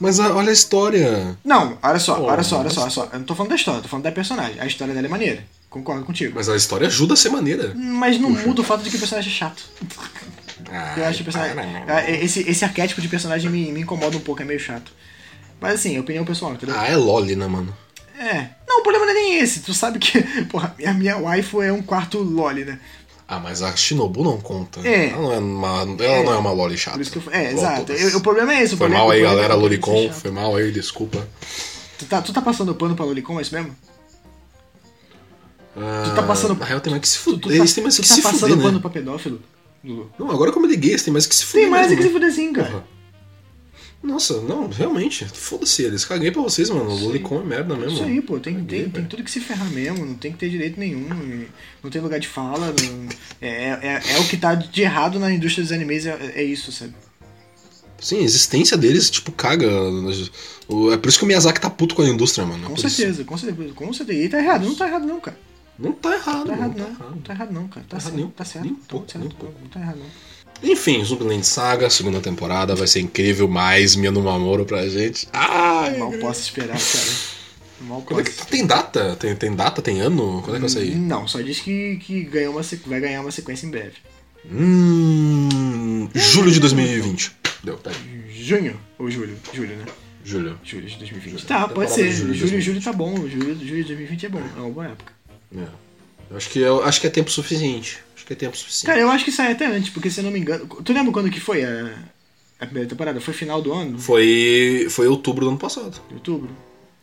[0.00, 1.38] Mas a- olha a história.
[1.44, 3.08] Não, olha só, Pô, olha só, olha mas- só, olha só.
[3.12, 4.58] Eu não tô falando da história, eu tô falando da personagem.
[4.60, 5.44] A história dela é maneira.
[5.70, 6.32] Concordo contigo.
[6.34, 7.72] Mas a história ajuda a ser maneira.
[7.74, 9.62] Mas não muda o fato de que o personagem é chato.
[10.70, 11.56] Ah, Eu acho o personagem.
[11.88, 14.92] ah, Esse, esse arquétipo de personagem me, me incomoda um pouco, é meio chato.
[15.60, 16.74] Mas assim, opinião pessoal, entendeu?
[16.78, 17.74] Ah, é Loli, né, mano?
[18.24, 18.48] É.
[18.68, 19.60] Não, o problema não é nem esse.
[19.60, 22.78] Tu sabe que, porra, a minha waifu é um quarto loli, né?
[23.26, 24.86] Ah, mas a Shinobu não conta.
[24.86, 25.08] É.
[25.10, 26.96] Ela não é uma, ela não é uma Loli chata.
[26.98, 27.32] Por isso que eu.
[27.32, 27.90] É, exato.
[27.92, 28.70] Eu- o problema é esse.
[28.76, 29.94] Foi problema, mal aí, é galera Lolicon.
[29.94, 30.20] é chato.
[30.20, 31.26] Foi mal aí, desculpa.
[31.98, 33.74] Tu tá, tu tá passando pano pra Lolicon, é isso mesmo?
[35.76, 37.40] Ah, tá passando- Na real, tem mais que se Tu, fuder.
[37.40, 38.62] tu tá, Eles têm mais tu que tá se passando fuder, né?
[38.64, 39.40] pano pra pedófilo?
[39.82, 41.62] Não, agora que eu me liguei, eles têm mais que se fuder.
[41.62, 42.68] Tem mais é que mesmo, se fuder sim, cara.
[42.70, 42.84] Porra.
[44.02, 45.24] Nossa, não, realmente.
[45.26, 46.04] Foda-se eles.
[46.04, 46.90] Caguei pra vocês, mano.
[46.90, 47.94] O Lolicon é merda mesmo.
[47.94, 50.38] Isso aí, pô, tem, Caguei, tem, tem tudo que se ferrar mesmo, não tem que
[50.38, 51.46] ter direito nenhum,
[51.82, 53.08] não tem lugar de fala, não-
[53.40, 56.72] é, é, é o que tá de errado na indústria dos animes, é, é isso,
[56.72, 56.94] sabe?
[58.00, 59.68] Sim, a existência deles, tipo, caga.
[60.92, 62.64] É por isso que o Miyazaki tá puto com a indústria, mano.
[62.64, 62.90] é Com isso.
[62.90, 64.18] certeza, com certeza, com certeza.
[64.18, 65.38] E tá errado, não tá errado não, cara.
[65.78, 67.86] Não tá errado, Não tá errado não, não tá errado não, cara.
[67.88, 69.54] Tá Tá certo, nem- tá certo, nem tá pouco, certo, nem pouco.
[69.62, 70.06] não tá errado não.
[70.62, 73.48] Enfim, Zumbiland Saga, segunda temporada, vai ser incrível.
[73.48, 75.28] Mais Mino Mamoro pra gente.
[75.32, 77.32] Ai, Mal posso esperar, cara.
[78.20, 79.16] É que- tem data?
[79.16, 79.82] Tem, tem data?
[79.82, 80.40] Tem ano?
[80.44, 80.94] Quando é que vai sair?
[80.94, 83.94] Não, só diz que, que ganhou uma, vai ganhar uma sequência em breve.
[84.50, 86.08] Hum.
[86.14, 87.32] Julho de 2020.
[87.64, 88.32] Deu, tá aí.
[88.42, 89.36] Junho ou julho?
[89.52, 89.84] Julho, né?
[90.24, 90.58] Julho.
[90.64, 91.30] Julho de 2020.
[91.32, 91.44] Julho.
[91.44, 92.02] Tá, Temporada pode de ser.
[92.12, 92.64] julho Julho, 2020.
[92.64, 93.16] julho tá bom.
[93.16, 94.42] Julho, julho de 2020 é bom.
[94.56, 95.12] É uma boa época.
[95.56, 95.64] É.
[96.30, 97.98] Eu acho que, eu acho que é tempo suficiente.
[98.32, 98.86] É tempo suficiente.
[98.86, 100.66] Cara, eu acho que sai até antes, porque se eu não me engano.
[100.66, 101.92] Tu lembra quando que foi a,
[102.58, 103.20] a primeira temporada?
[103.20, 103.98] Foi final do ano?
[103.98, 106.00] Foi, foi outubro do ano passado.
[106.10, 106.50] Outubro?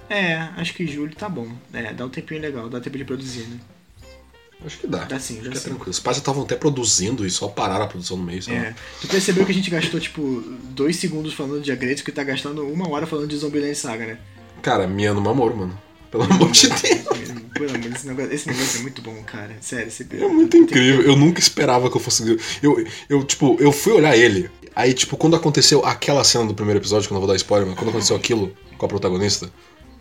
[0.09, 1.47] É, acho que julho tá bom.
[1.71, 3.59] É, dá um tempinho legal, dá tempo de produzir, né?
[4.65, 5.05] Acho que dá.
[5.05, 5.69] Dá sim, dá é sim.
[5.69, 5.91] tranquilo.
[5.91, 8.53] Os pais já estavam até produzindo e só pararam a produção no meio, lá.
[8.55, 8.75] É.
[8.99, 12.65] Tu percebeu que a gente gastou, tipo, dois segundos falando de Agretsuko que tá gastando
[12.67, 14.17] uma hora falando de Zombieland Saga, né?
[14.63, 15.79] Cara, Miano Mamoro, mano.
[16.11, 16.79] Pelo amor de Deus.
[17.53, 19.55] Pelo amor, esse negócio, esse negócio é muito bom, cara.
[19.61, 21.01] Sério, esse É muito incrível.
[21.01, 22.37] Eu nunca esperava que eu fosse.
[22.63, 24.49] Eu, eu, tipo, eu fui olhar ele.
[24.75, 27.67] Aí, tipo, quando aconteceu aquela cena do primeiro episódio, que eu não vou dar spoiler,
[27.67, 29.51] mas quando aconteceu aquilo com a protagonista,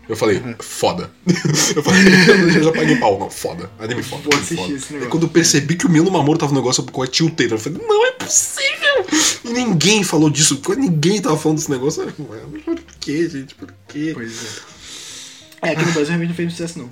[0.07, 1.11] eu falei, foda.
[1.27, 3.69] eu falei, eu já paguei pau, não, foda.
[3.77, 4.23] Anime foda.
[4.23, 4.73] Vou assistir foda.
[4.73, 5.03] esse negócio.
[5.03, 7.47] Aí quando eu percebi que o Milo Mamoro tava no negócio, eu tiltei.
[7.51, 9.05] Eu falei, não é possível!
[9.45, 12.01] E ninguém falou disso, ninguém tava falando desse negócio.
[12.01, 13.53] Eu falei, Mano, por que, gente?
[13.53, 14.11] Por quê?
[14.15, 14.78] Pois é.
[15.61, 16.89] É, aqui no Brasil realmente não fez sucesso, não.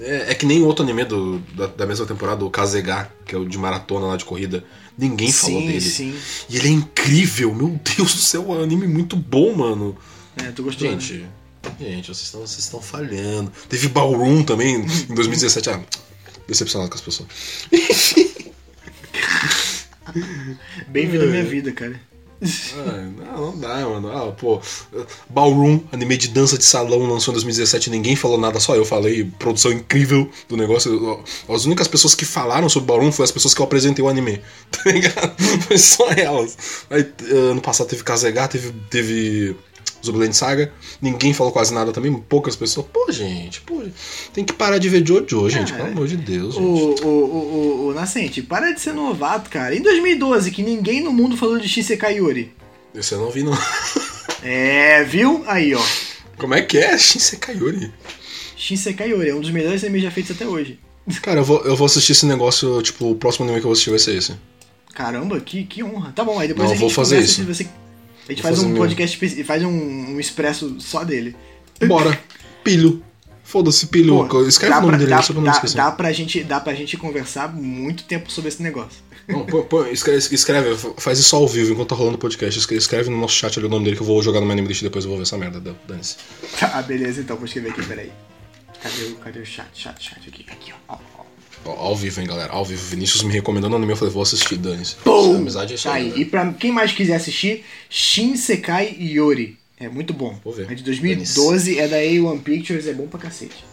[0.00, 3.38] É, é que nem outro anime do, da, da mesma temporada, o Kazega, que é
[3.38, 4.64] o de maratona lá de corrida.
[4.96, 5.80] Ninguém falou sim, dele.
[5.80, 6.14] sim.
[6.48, 9.96] E ele é incrível, meu Deus do céu, é um anime muito bom, mano.
[10.36, 10.98] É, tu gostou, né?
[11.00, 11.24] Gente,
[11.80, 13.52] gente, vocês estão, vocês estão falhando.
[13.68, 15.70] Teve Ballroom também em 2017.
[15.70, 15.80] Ah,
[16.46, 17.28] decepcionado com as pessoas.
[20.88, 21.26] Bem-vindo É.
[21.26, 22.00] à minha vida, cara.
[22.40, 24.12] Ah, não, não dá, mano.
[24.12, 24.60] Ah, pô,
[25.28, 29.24] Ballroom, anime de dança de salão, lançou em 2017, ninguém falou nada, só eu falei.
[29.38, 31.24] Produção incrível do negócio.
[31.48, 34.40] As únicas pessoas que falaram sobre Ballroom foram as pessoas que eu apresentei o anime.
[34.70, 35.34] Tá ligado?
[35.66, 36.56] Foi só elas.
[36.90, 38.72] Aí, ano passado teve Kazega, teve.
[38.90, 39.56] teve
[40.04, 40.72] Zubland Saga.
[41.00, 42.86] Ninguém falou quase nada também, poucas pessoas.
[42.92, 43.82] Pô, gente, pô,
[44.32, 46.60] tem que parar de ver Jojo, gente, Cara, pelo amor de Deus, O,
[46.90, 47.04] gente.
[47.04, 49.74] o, o, o, o Nascente, para de ser novato, cara.
[49.74, 52.52] Em 2012, que ninguém no mundo falou de Shisekai Yuri.
[52.94, 53.52] Esse eu não vi, não.
[54.42, 55.42] É, viu?
[55.48, 55.82] Aí, ó.
[56.36, 56.96] Como é que é?
[56.96, 57.92] Shinsekai Yuri?
[58.56, 60.78] Shisekai Yuri é um dos melhores animes já feitos até hoje.
[61.22, 63.72] Cara, eu vou, eu vou assistir esse negócio, tipo, o próximo anime que eu vou
[63.72, 64.34] assistir vai ser esse.
[64.94, 66.12] Caramba, que, que honra.
[66.12, 67.34] Tá bom, aí depois Não, a gente vou fazer isso.
[67.34, 67.66] se você-
[68.28, 71.34] A gente faz um podcast faz um, um expresso só dele.
[71.86, 72.18] Bora.
[72.62, 73.02] Pilho.
[73.42, 74.28] Foda-se, Pilho.
[74.28, 75.76] Pô, Escreve o nome pra- dele dá, só pra não dá, esquecer.
[75.78, 78.98] dá pra gente, dá pra gente conversar muito tempo sobre esse negócio.
[79.26, 82.58] Não, põe- põe- escreve, escreve, faz isso ao vivo enquanto tá rolando o podcast.
[82.74, 84.68] Escreve, no nosso chat ali o nome dele que eu vou jogar no meu anime
[84.68, 85.60] list e depois eu vou ver essa merda.
[85.86, 86.16] Dane-se.
[86.60, 88.12] Tá, beleza, então, vou escrever aqui, peraí.
[88.82, 89.66] Cadê o, cadê o chat?
[89.72, 90.44] Chat, chat aqui.
[90.50, 90.96] Aqui, ó.
[91.64, 92.52] Ao vivo, hein, galera.
[92.52, 92.82] Ao vivo.
[92.88, 94.94] Vinícius me recomendando anime, eu falei, vou assistir, dane-se.
[94.96, 95.36] Pum!
[95.36, 96.04] Amizade é isso Tá aí.
[96.04, 96.10] aí.
[96.10, 96.18] né?
[96.18, 99.58] E pra quem mais quiser assistir, Shinsekai Yori.
[99.78, 100.38] É muito bom.
[100.42, 100.70] Vou ver.
[100.70, 103.64] É de 2012, é da A1 Pictures, é bom pra cacete.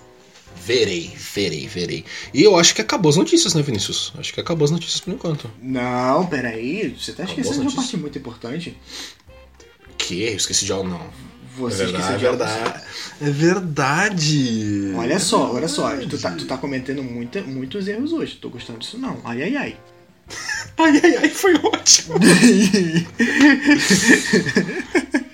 [0.64, 2.06] Verei, verei, verei.
[2.34, 4.12] E eu acho que acabou as notícias, né, Vinícius?
[4.18, 5.50] Acho que acabou as notícias por enquanto.
[5.62, 7.86] Não, peraí, você tá Acabou esquecendo de uma notícias?
[7.86, 8.78] parte muito importante.
[9.98, 10.22] Que?
[10.24, 11.02] Eu esqueci de algo, não.
[11.58, 12.84] Você é esqueceu verdade, de é verdade.
[13.22, 14.94] É verdade.
[14.96, 18.36] Olha só, olha só, tu tá, tu tá cometendo muita, muitos erros hoje.
[18.36, 19.20] Tô gostando disso não.
[19.24, 19.78] Ai, ai, ai.
[20.78, 22.16] Ai, ai, ai, foi ótimo.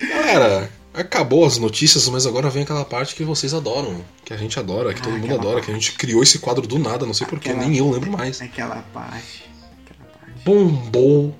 [0.08, 4.04] Galera, acabou as notícias, mas agora vem aquela parte que vocês adoram.
[4.24, 6.66] Que a gente adora, que Ah, todo mundo adora, que a gente criou esse quadro
[6.66, 8.40] do nada, não sei porquê, nem eu lembro mais.
[8.40, 9.44] Aquela parte.
[9.84, 10.44] Aquela parte.
[10.44, 11.34] Bombom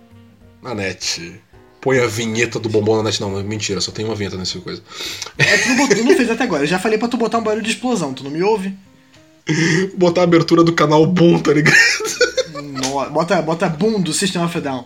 [0.62, 1.40] na net.
[1.82, 3.20] Põe a vinheta do bombom na net.
[3.20, 4.80] Não, mentira, só tem uma vinheta nessa coisa.
[5.36, 6.62] É, tu não, botou- tu não fez até agora.
[6.62, 8.14] Eu já falei pra tu botar um barulho de explosão.
[8.14, 8.72] Tu não me ouve?
[9.98, 11.76] Botar a abertura do canal Boom, tá ligado?
[12.54, 14.84] No- bota, bota boom do System of a Down.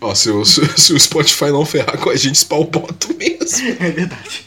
[0.00, 3.68] Ó, se o, se, se o Spotify não ferrar com a gente, boto mesmo.
[3.80, 4.44] É verdade.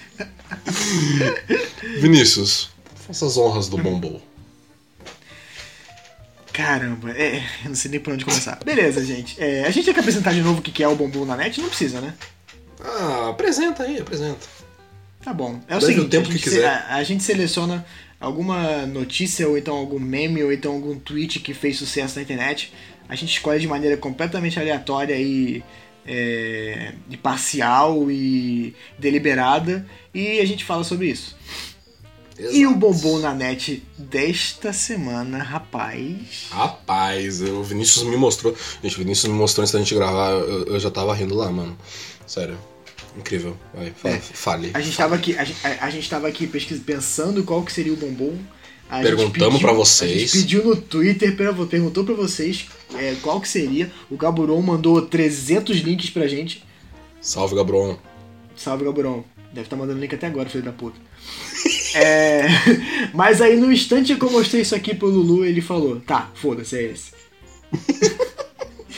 [1.99, 2.69] Vinícius,
[3.07, 4.21] faça as honras do bombom.
[6.57, 8.57] Caramba, é, eu não sei nem por onde começar.
[8.65, 9.39] Beleza, gente.
[9.39, 11.61] É, a gente tem que apresentar de novo o que é o bombom na net?
[11.61, 12.15] Não precisa, né?
[12.83, 14.39] Ah, apresenta aí, apresenta.
[15.23, 15.59] Tá bom.
[15.67, 16.61] É o o seguinte, tempo a, gente que quiser.
[16.61, 17.85] se- a- a gente seleciona
[18.19, 22.73] alguma notícia, ou então algum meme, ou então algum tweet que fez sucesso na internet.
[23.07, 25.63] A gente escolhe de maneira completamente aleatória e,
[26.07, 29.85] é, e parcial e deliberada.
[30.11, 31.35] E a gente fala sobre isso.
[32.39, 36.47] E o bombom na net desta semana, rapaz.
[36.51, 38.55] Rapaz, o Vinícius me mostrou.
[38.83, 41.49] Gente, o Vinícius me mostrou antes da gente gravar, eu, eu já tava rindo lá,
[41.51, 41.77] mano.
[42.27, 42.57] Sério.
[43.17, 43.57] Incrível.
[43.73, 44.17] Vai, É.
[44.19, 44.69] fale.
[44.75, 45.47] A gente tava aqui, a,
[45.85, 48.37] a- gente tava aqui pesquis, pensando qual que seria o bombom.
[48.89, 50.11] A gente Perguntamos pra vocês.
[50.11, 53.91] A gente pediu no Twitter, pra- perguntou pra vocês é, qual que seria.
[54.09, 56.63] O Gaburon mandou 300 links pra gente.
[57.19, 57.97] Salve, Gabron.
[58.55, 59.23] Salve, Gaburon.
[59.51, 60.97] Deve estar mandando link até agora, filho da puta.
[61.97, 62.47] É,
[63.13, 66.77] mas aí no instante que eu mostrei isso aqui pro Lulu, ele falou: tá, foda-se,
[66.77, 67.11] é esse.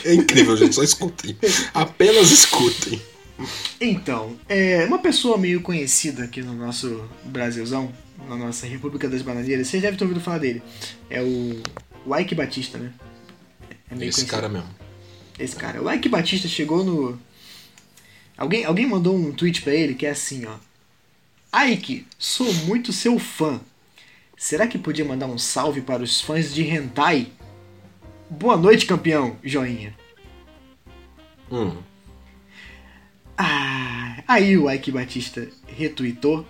[0.02, 0.74] É incrível, gente.
[0.74, 1.36] Só escutem.
[1.74, 3.00] Apenas escutem.
[3.78, 7.92] Então, é uma pessoa meio conhecida aqui no nosso Brasilzão,
[8.26, 10.62] na nossa República das Bananeiras, vocês devem ter ouvido falar dele.
[11.08, 11.62] É o,
[12.06, 12.92] o Ike Batista, né?
[13.90, 14.30] É meio Esse conhecido.
[14.30, 14.68] cara mesmo.
[15.38, 15.82] Esse cara.
[15.82, 17.18] O Ike Batista chegou no.
[18.36, 20.54] Alguém, alguém mandou um tweet pra ele que é assim, ó.
[21.52, 23.60] Ike, sou muito seu fã.
[24.36, 27.28] Será que podia mandar um salve para os fãs de Hentai?
[28.28, 29.36] Boa noite, campeão.
[29.42, 29.94] Joinha.
[31.50, 31.76] Hum.
[33.36, 36.46] Ah, aí o Ike Batista retweetou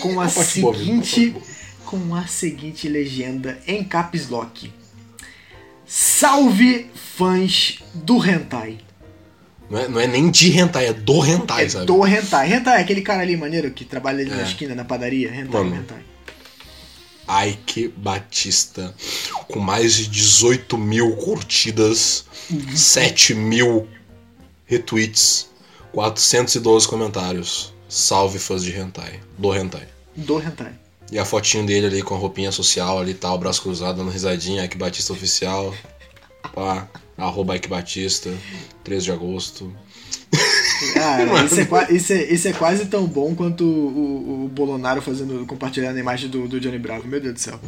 [0.00, 1.34] com a seguinte
[1.84, 4.72] com a seguinte legenda em caps lock.
[5.86, 8.78] Salve fãs do hentai.
[9.70, 11.86] Não é, não é nem de hentai, é do hentai, é sabe?
[11.86, 12.52] do hentai.
[12.52, 14.44] Hentai é aquele cara ali maneiro que trabalha ali na É.
[14.44, 15.76] esquina na padaria, hentai, Mano.
[15.76, 16.04] hentai.
[17.48, 18.94] Ike Batista,
[19.48, 22.24] com mais de 18 mil curtidas,
[22.74, 23.86] 7 mil
[24.64, 25.50] retweets,
[25.92, 27.74] 412 comentários.
[27.86, 29.86] Salve fãs de hentai, do hentai.
[30.16, 30.72] Do hentai.
[31.10, 34.64] E a fotinho dele ali com a roupinha social ali, tal, braço cruzado, dando risadinha,
[34.64, 35.74] Ike Batista oficial.
[36.54, 36.86] Pá,
[37.18, 38.32] arroba Ike Batista,
[38.84, 39.72] 13 de agosto.
[41.28, 41.46] Mano.
[41.46, 45.44] isso é, isso, é, isso é quase tão bom quanto o, o, o Bolonaro fazendo,
[45.46, 47.06] compartilhando a imagem do, do Johnny Bravo.
[47.08, 47.60] Meu Deus do céu.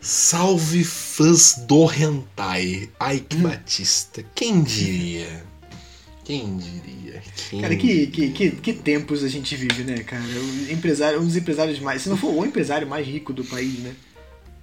[0.00, 4.24] Salve fãs do hentai, Ike Batista.
[4.34, 5.44] Quem diria?
[6.24, 7.22] Quem diria?
[7.48, 10.22] Quem Cara, que, que, que, que tempos a gente vive, né, cara?
[10.22, 12.02] O empresário, um dos empresários mais.
[12.02, 13.94] Se não for o empresário mais rico do país, né?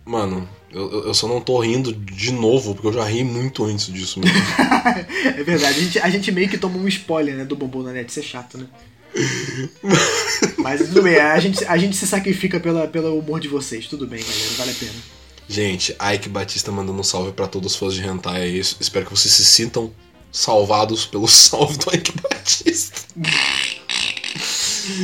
[0.08, 3.88] Mano, eu, eu- só não tô rindo de novo, porque eu já ri muito antes
[3.88, 4.20] disso.
[4.22, 4.36] Mesmo.
[5.38, 7.92] é verdade, a gente, a gente meio que toma um spoiler, né, do bombom na
[7.92, 8.66] net, isso é chato, né?
[10.58, 14.08] Mas tudo bem, a gente, a gente se sacrifica pela, pelo humor de vocês, tudo
[14.08, 15.18] bem, galera, vale a pena.
[15.50, 18.42] Gente, Ike Batista mandando um salve pra todos os fãs de Hentai.
[18.42, 18.76] É isso.
[18.82, 19.94] Espero que vocês se sintam
[20.30, 23.02] salvados pelo salve do Ike Batista.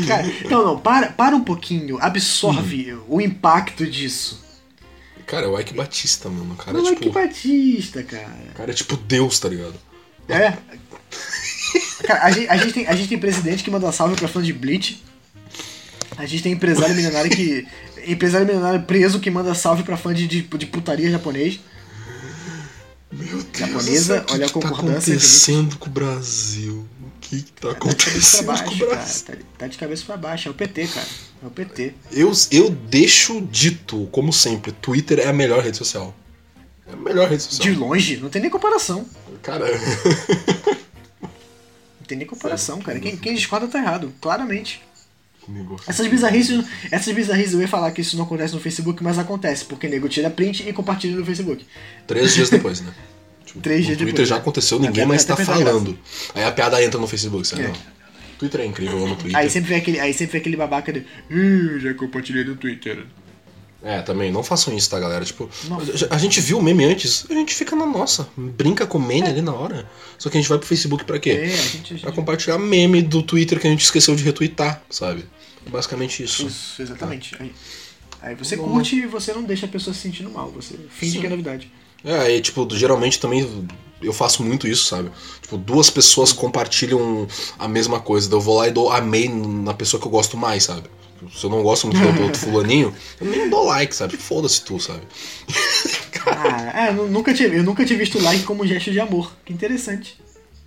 [0.05, 4.41] Cara, não, não, para, para um pouquinho, absorve o impacto disso.
[5.25, 6.53] Cara, é o Ike Batista, mano.
[6.53, 7.01] O cara Não é é tipo.
[7.01, 8.29] que Batista, cara.
[8.51, 9.75] o cara é tipo Deus, tá ligado?
[10.29, 10.57] É.
[12.03, 14.41] Cara, a gente, a, gente tem, a gente tem presidente que manda salve pra fã
[14.41, 15.03] de Bleach.
[16.17, 17.65] A gente tem empresário milionário que.
[18.05, 21.59] Empresário milionário preso que manda salve pra fã de, de, de putaria japonês.
[23.11, 23.57] Meu Deus.
[23.57, 26.85] Japonesa, o que olha a que tá concordância acontecendo com o Brasil?
[27.23, 28.95] O que, que tá Tá acontecendo pra com o baixo, cara.
[28.95, 29.25] Brasil?
[29.25, 30.47] Tá, tá de cabeça pra baixo.
[30.47, 31.07] É o PT, cara.
[31.43, 31.93] É o PT.
[32.11, 36.13] Eu, eu deixo dito, como sempre, Twitter é a melhor rede social.
[36.87, 37.73] É a melhor rede social.
[37.73, 39.05] De longe, não tem nem comparação.
[39.41, 39.65] Cara,
[41.99, 42.99] Não tem nem comparação, cara.
[42.99, 44.81] Quem, quem discorda tá errado, claramente.
[45.47, 45.89] negócio.
[45.89, 49.63] Essas bizarrices, essas bizarrices, eu ia falar que isso não acontece no Facebook, mas acontece,
[49.63, 51.65] porque nego tira print e compartilha no Facebook.
[52.05, 52.93] Três dias depois, né?
[53.53, 54.29] Tipo, Três dias Twitter depois.
[54.29, 55.97] já aconteceu, ninguém mais tá a falando.
[56.33, 57.63] Aí a piada entra no Facebook, sabe?
[57.63, 57.73] É.
[58.39, 59.39] Twitter é incrível, eu amo Twitter.
[59.39, 61.05] Aí sempre vem aquele, aí sempre vem aquele babaca de.
[61.29, 63.05] "Ih, já compartilhei no Twitter.
[63.83, 65.23] É, também, não façam isso, tá, galera?
[65.25, 65.77] Tipo, Não.
[66.09, 69.27] a- gente viu o meme antes, a gente fica na nossa, brinca com o meme
[69.27, 69.87] ali na hora.
[70.17, 71.31] Só que a gente vai pro Facebook pra quê?
[71.31, 71.77] É, a gente.
[71.93, 75.25] a Pra gente- compartilhar meme do Twitter que a gente esqueceu de retweetar, sabe?
[75.69, 76.47] Basicamente isso.
[76.47, 77.35] Isso, exatamente.
[77.39, 77.51] Aí,
[78.21, 80.49] aí você Não- curte e você não deixa a pessoa se sentindo mal.
[80.51, 81.19] Você finge Sim.
[81.19, 81.69] que é novidade.
[82.03, 83.67] É, e tipo, geralmente também
[84.01, 85.09] eu faço muito isso, sabe?
[85.41, 87.25] Tipo, duas pessoas compartilham
[87.57, 90.35] a mesma coisa, daí eu vou lá e dou amei na pessoa que eu gosto
[90.35, 90.83] mais, sabe?
[91.33, 94.17] Se eu não gosto muito do outro fulaninho, eu nem dou like, sabe?
[94.17, 95.01] Foda-se tu, sabe?
[96.25, 99.31] Ah, é, eu nunca tinha, eu nunca tinha visto like como gesto de amor.
[99.45, 100.19] Que interessante.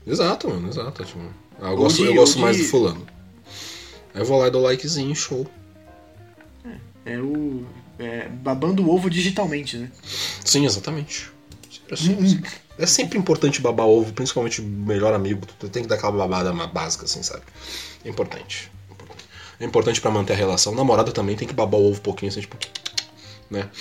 [0.06, 1.04] Exato, mano, exato.
[1.04, 1.18] Tipo,
[1.60, 3.06] ah, eu gosto, de- eu gosto mais de- do fulano.
[4.14, 5.46] Aí eu vou lá e dou likezinho, show.
[7.04, 7.64] É o.
[7.98, 9.90] é, babando o ovo digitalmente, né?
[10.44, 11.30] Sim, exatamente.
[11.70, 12.42] Sempre assim.
[12.78, 15.46] É sempre importante babar ovo, principalmente melhor amigo.
[15.58, 17.42] Tu tem que dar aquela babada básica, assim, sabe?
[18.04, 18.70] É importante.
[18.90, 19.24] importante.
[19.58, 20.74] É importante pra manter a relação.
[20.74, 22.56] Namorada também tem que babar o ovo um pouquinho, assim, tipo.
[23.50, 23.68] Né?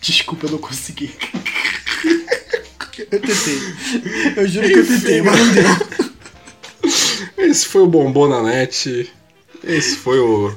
[0.00, 1.12] Desculpa, eu não consegui.
[3.10, 3.58] Eu tentei.
[4.36, 5.64] Eu juro que eu tentei, mas não deu.
[7.38, 9.10] Esse foi o Bombom na Net.
[9.64, 10.54] Esse foi o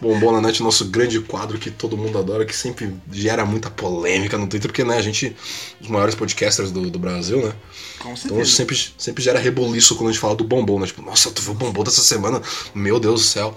[0.00, 4.36] Bombom na Net, nosso grande quadro que todo mundo adora, que sempre gera muita polêmica
[4.36, 5.34] no Twitter, porque, né, a gente,
[5.80, 7.52] os maiores podcasters do, do Brasil, né?
[7.98, 8.44] Com Então certeza.
[8.44, 10.86] sempre, sempre gera reboliço quando a gente fala do bombom, né?
[10.86, 12.42] Tipo, nossa, tu viu o bombom dessa semana?
[12.74, 13.56] Meu Deus do céu.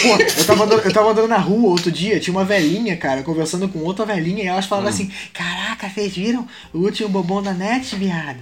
[0.00, 3.22] Pô, eu tava, andando, eu tava andando na rua outro dia, tinha uma velhinha, cara,
[3.22, 4.68] conversando com outra velhinha, e elas Hum.
[4.68, 8.38] falavam assim: Caraca, vocês viram o último bombom da net, viado?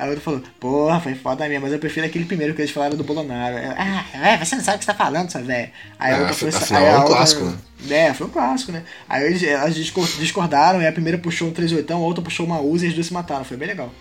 [0.00, 2.70] Aí o outro falou: Porra, foi foda mesmo, mas eu prefiro aquele primeiro que eles
[2.70, 3.58] falaram do Bolonaro.
[3.58, 5.70] Eu, ah, é, você não sabe o que você tá falando, sua velha.
[5.98, 7.56] Aí a É, outra foi- afinal aí a é um outra- clássico, né?
[7.90, 8.82] É, foi um clássico, né?
[9.06, 12.60] Aí eles, elas discor- discordaram, e a primeira puxou um 38, a outra puxou uma
[12.60, 13.44] Uzi e as duas se mataram.
[13.44, 13.92] Foi bem legal.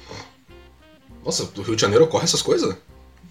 [1.25, 2.75] Nossa, do Rio de Janeiro ocorre essas coisas?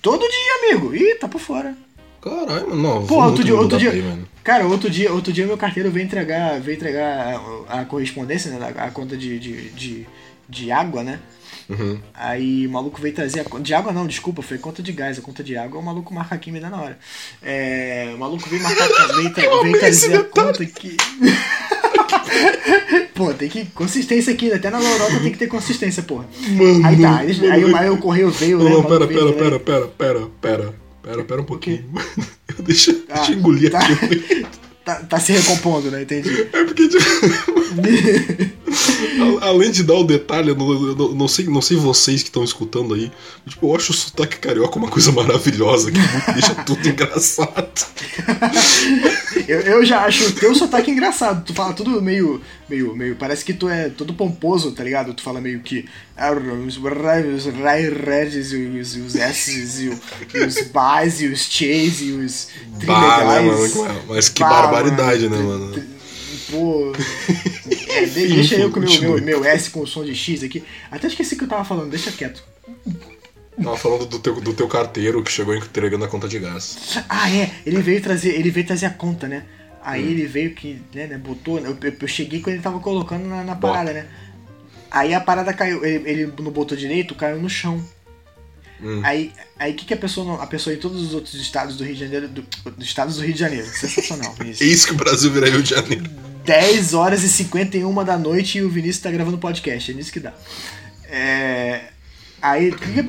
[0.03, 0.95] Todo dia, amigo.
[0.95, 1.75] Ih, tá por fora.
[2.21, 2.83] Caralho, mano.
[2.83, 5.91] Não, Pô, vou outro dia, outro dia, aí, cara, outro dia, outro dia meu carteiro
[5.91, 10.07] veio entregar, veio entregar a, a correspondência, né, a, a conta de, de, de,
[10.49, 11.21] de água, né?
[11.69, 11.99] Uhum.
[12.15, 15.19] Aí o maluco veio trazer a conta de água não, desculpa, foi conta de gás,
[15.19, 16.99] a conta de água o maluco marca aqui me dá na hora.
[17.43, 20.97] É, o maluco veio marcar, veio, tra- veio trazer a conta aqui.
[23.15, 26.27] Pô, tem que consistência aqui, até na lorota tem que ter consistência, porra.
[26.51, 28.65] Mano, Aí tá, eles- mano, aí, o- aí o correio veio, né?
[28.65, 29.59] Não, maluco pera, veio, pera, né?
[29.59, 31.85] pera, pera, pera, pera, pera, pera um pouquinho.
[32.61, 33.79] deixa, Ah, deixa eu engolir tá.
[33.81, 34.47] aqui.
[34.89, 36.01] Tá, tá se recompondo, né?
[36.01, 36.31] Entendi.
[36.51, 37.05] É porque, tipo,
[39.43, 42.43] além de dar o detalhe, eu não, eu não- sei, não sei vocês que estão
[42.43, 43.13] escutando aí,
[43.47, 45.99] tipo, eu acho o sotaque carioca uma coisa maravilhosa, que
[46.33, 47.69] deixa tudo engraçado.
[49.47, 51.45] Eu, eu já acho o teu sotaque engraçado.
[51.45, 53.17] Tu fala tudo meio, meio, meio.
[53.17, 55.15] Parece que tu é todo pomposo, tá ligado?
[55.15, 55.89] Tu fala meio que.
[56.17, 56.77] ah, Os
[57.47, 63.75] redes e os, os S's e, os B's e os Ch's e os né, trilegais.
[63.75, 64.03] mano?
[64.09, 65.85] Mas que Bah, barbaridade, né, tri- mano?
[66.51, 66.93] Pô.
[67.91, 70.43] É, de- deixa eu com o meu, meu, meu S com o som de X
[70.43, 70.63] aqui.
[70.91, 72.43] Até esqueci o que eu tava falando, deixa quieto.
[73.63, 76.99] Tava falando do teu, do teu carteiro que chegou entregando a conta de gás.
[77.09, 79.43] Ah, é, ele veio trazer, ele veio trazer a conta, né?
[79.83, 80.11] Aí Hum.
[80.11, 83.43] ele veio que, né, né, botou, eu, eu- eu cheguei quando ele tava colocando na,
[83.45, 84.07] na parada, né?
[84.91, 87.83] Aí a parada caiu, ele, ele não botou direito, caiu no chão.
[88.83, 89.01] Hum.
[89.05, 91.85] Aí, aí que que a pessoa, não- a pessoa em todos os outros estados do
[91.85, 94.63] Rio de Janeiro, do, dos estados do Rio de Janeiro, sensacional É isso.
[94.65, 96.05] isso que o Brasil vira Rio de Janeiro.
[96.45, 99.91] 10 horas e 51 da noite e o Vinícius tá gravando podcast.
[99.91, 100.33] É nisso que dá.
[101.05, 101.91] É.
[102.41, 103.03] Aí, o que, que,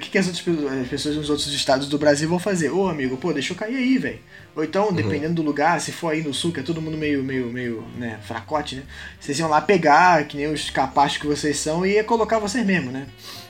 [0.00, 2.70] que, que as outras as pessoas nos outros estados do Brasil vão fazer?
[2.70, 4.20] Ô, amigo, pô, deixa eu cair aí, velho.
[4.54, 7.22] Ou então, dependendo do lugar, se for aí no sul, que é todo mundo meio,
[7.22, 8.82] meio, meio, né, fracote, né?
[9.20, 12.64] Vocês iam lá pegar, que nem os capazes que vocês são, e ia colocar vocês
[12.64, 13.06] mesmo, né?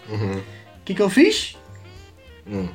[0.09, 0.43] O Uhum.
[0.85, 1.55] que que eu fiz?
[2.47, 2.69] Hum.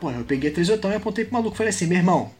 [0.00, 1.56] Pô, eu peguei três otão e apontei pro maluco.
[1.56, 2.30] Falei assim, meu irmão,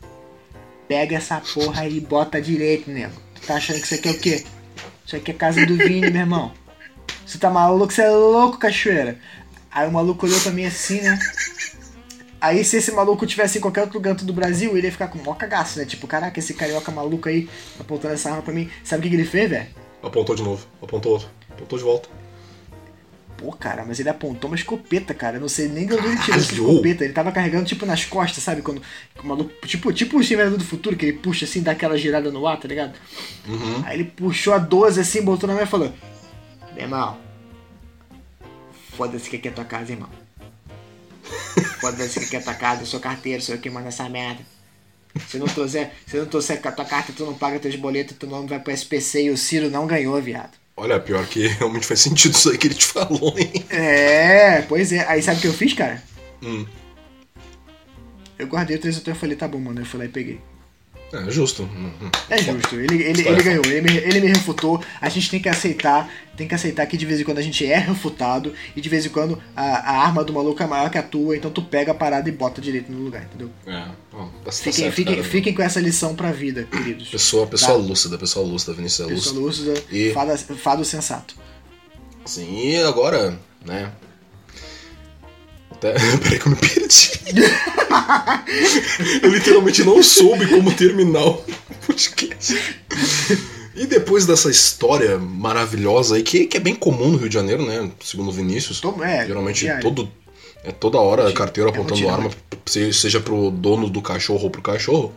[0.87, 3.12] pega essa porra aí e bota direito, nego.
[3.35, 4.45] Tu tá achando que isso aqui é o quê?
[5.07, 6.53] Isso aqui é casa do Vini, meu irmão.
[7.27, 7.93] Você tá maluco?
[7.93, 9.19] Você é louco, cachoeira.
[9.71, 11.19] Aí o maluco olhou pra mim assim, né?
[12.41, 15.19] Aí se esse maluco tivesse em qualquer outro canto do Brasil, ele ia ficar com
[15.19, 15.87] mó cagaço, né?
[15.87, 17.49] Tipo, caraca, esse carioca maluco aí
[17.81, 18.69] apontando essa arma pra mim.
[18.85, 19.67] Sabe o que, que ele fez, velho?
[20.03, 20.67] Apontou de novo.
[20.83, 21.29] Apontou outro.
[21.51, 22.09] Apontou de volta.
[23.39, 25.39] Pô, cara, mas ele apontou uma escopeta, cara.
[25.39, 27.05] Eu não sei nem de onde ele tirou essa escopeta.
[27.05, 28.63] Ele tava carregando, tipo, nas costas, sabe?
[28.63, 28.81] Quando
[29.23, 29.67] o maluco.
[29.67, 32.61] Tipo, tipo o Exterminador do Futuro, que ele puxa assim, dá aquela girada no ar,
[32.61, 32.93] tá ligado?
[33.49, 33.83] Uhum.
[33.85, 35.93] Aí ele puxou a 12 assim, botou na mão e falou:
[36.77, 37.19] irmão,
[38.97, 40.09] foda-se que aqui é tua casa, irmão.
[41.81, 44.43] Foda-se que aqui é tua casa, eu sou carteiro, sou eu que manda essa merda.
[45.29, 48.17] Se não trouxer, se não trouxer com a tua carta, tu não paga teus boletos,
[48.19, 50.53] tu nome vai pro SPC e o Ciro não ganhou, viado.
[50.77, 53.65] Olha, pior que realmente faz sentido isso aí que ele te falou, hein?
[53.71, 55.07] É, pois é.
[55.09, 56.03] Aí sabe o que eu fiz, cara?
[56.43, 56.67] Hum.
[58.37, 59.81] Eu guardei o 3 e falei, tá bom, mano.
[59.81, 60.41] Eu fui lá e peguei.
[61.12, 61.68] É justo.
[62.28, 64.82] É justo, ele, ele, História ele ganhou, ele me, ele me refutou.
[65.01, 67.64] A gente tem que aceitar, tem que aceitar que de vez em quando a gente
[67.64, 70.98] é refutado e de vez em quando a, a arma do maluco é maior que
[70.98, 73.48] a tua, então tu pega a parada e bota direito no lugar, entendeu?
[73.64, 75.28] É, ó, tá Fiquem, certo, fiquem, cara.
[75.28, 77.09] fiquem com essa lição pra vida, queridos.
[77.09, 77.85] Pessoa, pessoa Tá.
[77.86, 79.70] lúcida, pessoa lúcida, Vinícius é Pessoa lúcida.
[79.70, 81.36] lúcida, E- fada, fado sensato.
[82.24, 83.93] Sim, e agora, né?
[85.75, 85.93] Até...
[86.23, 87.11] Peraí que eu me perdi.
[89.23, 91.45] eu literalmente não soube como terminar o
[91.87, 92.57] podcast.
[93.75, 97.67] E depois dessa história maravilhosa aí, que, que é bem comum no Rio de Janeiro,
[97.67, 97.91] né?
[98.03, 98.81] Segundo o Vinícius.
[98.81, 99.83] Tô- é, Geralmente diário.
[99.83, 100.09] todo.
[100.63, 102.31] É toda hora carteiro É apontando rotina, arma,
[102.65, 105.13] se- seja pro dono do cachorro ou pro cachorro.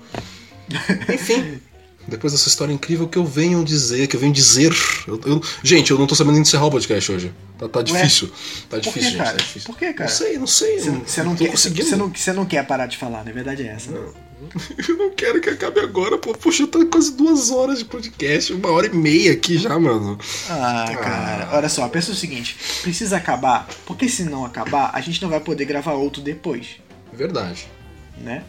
[1.13, 1.59] Enfim.
[2.07, 4.71] Depois dessa história incrível que eu venho dizer, que eu venho dizer.
[5.07, 7.33] eu- eu- gente, eu não tô sabendo encerrar o podcast hoje.
[7.57, 8.31] Tá, tá difícil.
[8.69, 9.17] Tá difícil, que, gente.
[9.17, 9.31] cara?
[9.31, 9.65] Tá difícil.
[9.73, 10.09] Por que, cara?
[10.09, 10.79] Não sei, não sei.
[10.79, 13.63] Você, você não tô quer, você, não, você não quer parar de falar, na verdade
[13.63, 13.91] é essa.
[14.87, 16.31] Eu não quero que acabe agora, pô.
[16.31, 20.17] Poxa, tá quase duas horas de podcast, uma hora e meia aqui já, mano.
[20.47, 25.19] Ah, cara, olha só, pensa o seguinte: precisa acabar, porque se não acabar, a gente
[25.23, 26.67] não vai poder gravar outro depois,
[27.11, 27.67] Verdade.
[28.19, 28.43] né?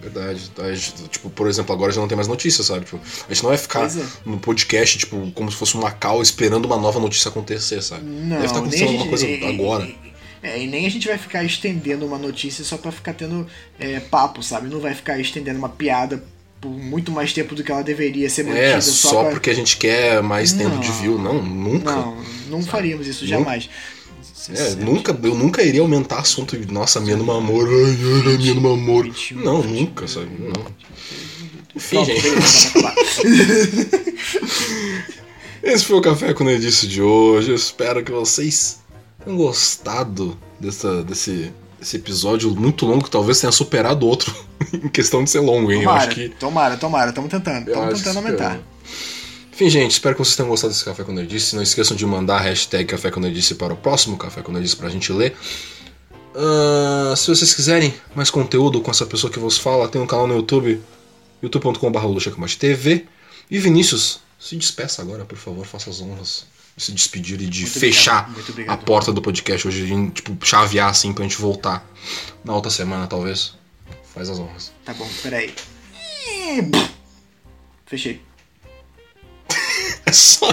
[0.00, 0.50] Verdade.
[0.58, 2.84] A gente, tipo, por exemplo, agora já não tem mais notícia, sabe?
[2.84, 2.98] Tipo,
[3.28, 4.04] a gente não vai ficar é.
[4.24, 8.04] no podcast, tipo, como se fosse uma cal esperando uma nova notícia acontecer, sabe?
[8.04, 9.84] Não, Deve estar nem a acontecendo gente, alguma coisa e- agora.
[9.84, 10.12] e-
[10.42, 13.46] É, e nem a gente vai ficar estendendo uma notícia só pra ficar tendo
[13.78, 14.68] é, papo, sabe?
[14.68, 16.24] Não vai ficar estendendo uma piada
[16.60, 19.30] por muito mais tempo do que ela deveria ser mantida É, só, só pra...
[19.30, 20.80] porque a gente quer mais tempo Não.
[20.80, 21.16] de view.
[21.18, 21.92] Não, nunca.
[21.92, 22.16] Não,
[22.48, 23.36] não faríamos isso Nunca.
[24.50, 27.96] É, nunca, eu nunca iria aumentar assunto de nossa, minha no amor, ai,
[28.26, 29.08] ai, minha no amor.
[29.32, 30.30] Não, nunca, sabe?
[30.38, 30.66] Não.
[31.74, 32.26] Enfim, gente.
[35.62, 37.50] Esse foi o Café com Nerdice de hoje.
[37.50, 38.80] Eu espero que vocês
[39.24, 44.34] tenham gostado dessa, desse, desse episódio muito longo, que talvez tenha superado outro
[44.74, 45.82] em questão de ser longo, hein?
[45.82, 46.28] Eu Tomara, acho que.
[46.30, 48.60] tomara, tomara, estamos tentando, eu estamos tentando aumentar.
[49.52, 51.54] Enfim, gente, espero que vocês tenham gostado desse Café com Nerdice.
[51.54, 54.76] Não esqueçam de mandar a hashtag Café com Nerdice para o próximo Café com Nerdice
[54.76, 55.36] pra gente ler.
[56.34, 60.26] Ah, se vocês quiserem mais conteúdo com essa pessoa que vos fala, tem um canal
[60.26, 60.80] no YouTube,
[61.42, 61.98] youtube.com.br
[62.58, 63.04] TV.
[63.50, 67.60] E Vinícius, se despeça agora, por favor, faça as honras de se despedir e de
[67.62, 68.84] Muito fechar obrigado, muito a obrigado.
[68.84, 71.86] porta do podcast hoje, de, tipo, chavear assim pra gente voltar
[72.42, 73.52] na outra semana, talvez.
[74.14, 74.72] Faz as honras.
[74.84, 75.54] Tá bom, peraí.
[77.86, 78.22] Fechei.
[80.12, 80.46] É só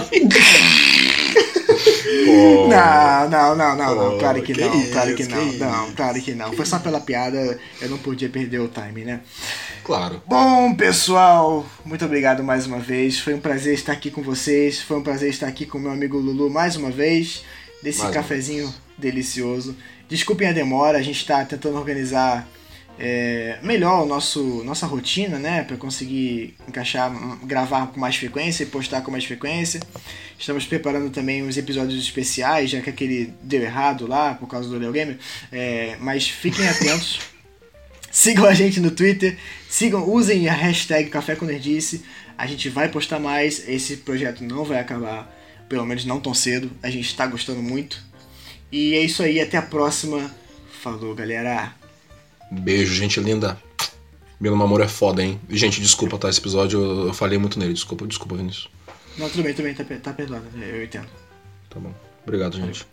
[2.66, 4.10] Não, não, não, não, não.
[4.12, 5.50] Pô, Claro que, que não, claro que isso, não.
[5.50, 5.94] que não, isso.
[5.94, 6.52] claro que não.
[6.54, 9.20] Foi só pela piada, eu não podia perder o time, né?
[9.84, 10.22] Claro.
[10.26, 13.18] Bom, pessoal, muito obrigado mais uma vez.
[13.18, 14.80] Foi um prazer estar aqui com vocês.
[14.80, 17.44] Foi um prazer estar aqui com meu amigo Lulu mais uma vez.
[17.82, 19.76] Desse Mais cafezinho delicioso.
[20.08, 22.48] Desculpem a demora, a gente está tentando organizar
[23.02, 28.62] é, melhor o nosso nossa rotina, né, para conseguir encaixar, hum, gravar com mais frequência
[28.62, 29.80] e postar com mais frequência.
[30.38, 34.76] Estamos preparando também os episódios especiais, já que aquele deu errado lá por causa do
[34.76, 35.18] Leo Gamer.
[35.50, 37.20] É, mas fiquem atentos.
[38.10, 42.04] Sigam a gente no Twitter, sigam, usem a hashtag Café com Nerdice.
[42.36, 43.66] A gente vai postar mais.
[43.66, 45.30] Esse projeto não vai acabar,
[45.70, 46.70] pelo menos não tão cedo.
[46.82, 48.02] A gente está gostando muito.
[48.70, 50.30] E é isso aí, até a próxima.
[50.82, 51.79] Falou, galera.
[52.50, 53.60] Beijo, gente linda.
[54.40, 55.40] Milo Mamoro é foda, hein?
[55.50, 56.28] Gente, desculpa, tá?
[56.28, 57.74] Esse episódio eu, eu falei muito nele.
[57.74, 58.68] Desculpa, desculpa, Vinícius.
[59.18, 61.08] Não, tudo bem, tudo bem, tá, tá perdoado, eu entendo.
[61.68, 61.92] Tá bom.
[62.22, 62.86] Obrigado, gente.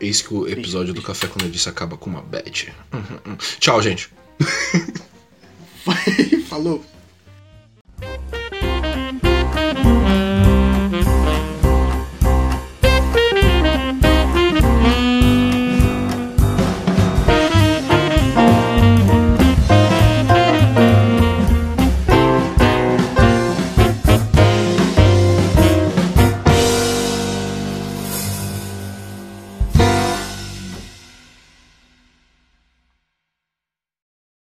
[0.00, 2.72] Eis que o episódio do Café com Nerdice acaba com uma bad.
[2.92, 3.36] Uhum, uhum.
[3.60, 4.10] Tchau, gente.
[6.48, 6.84] Falou!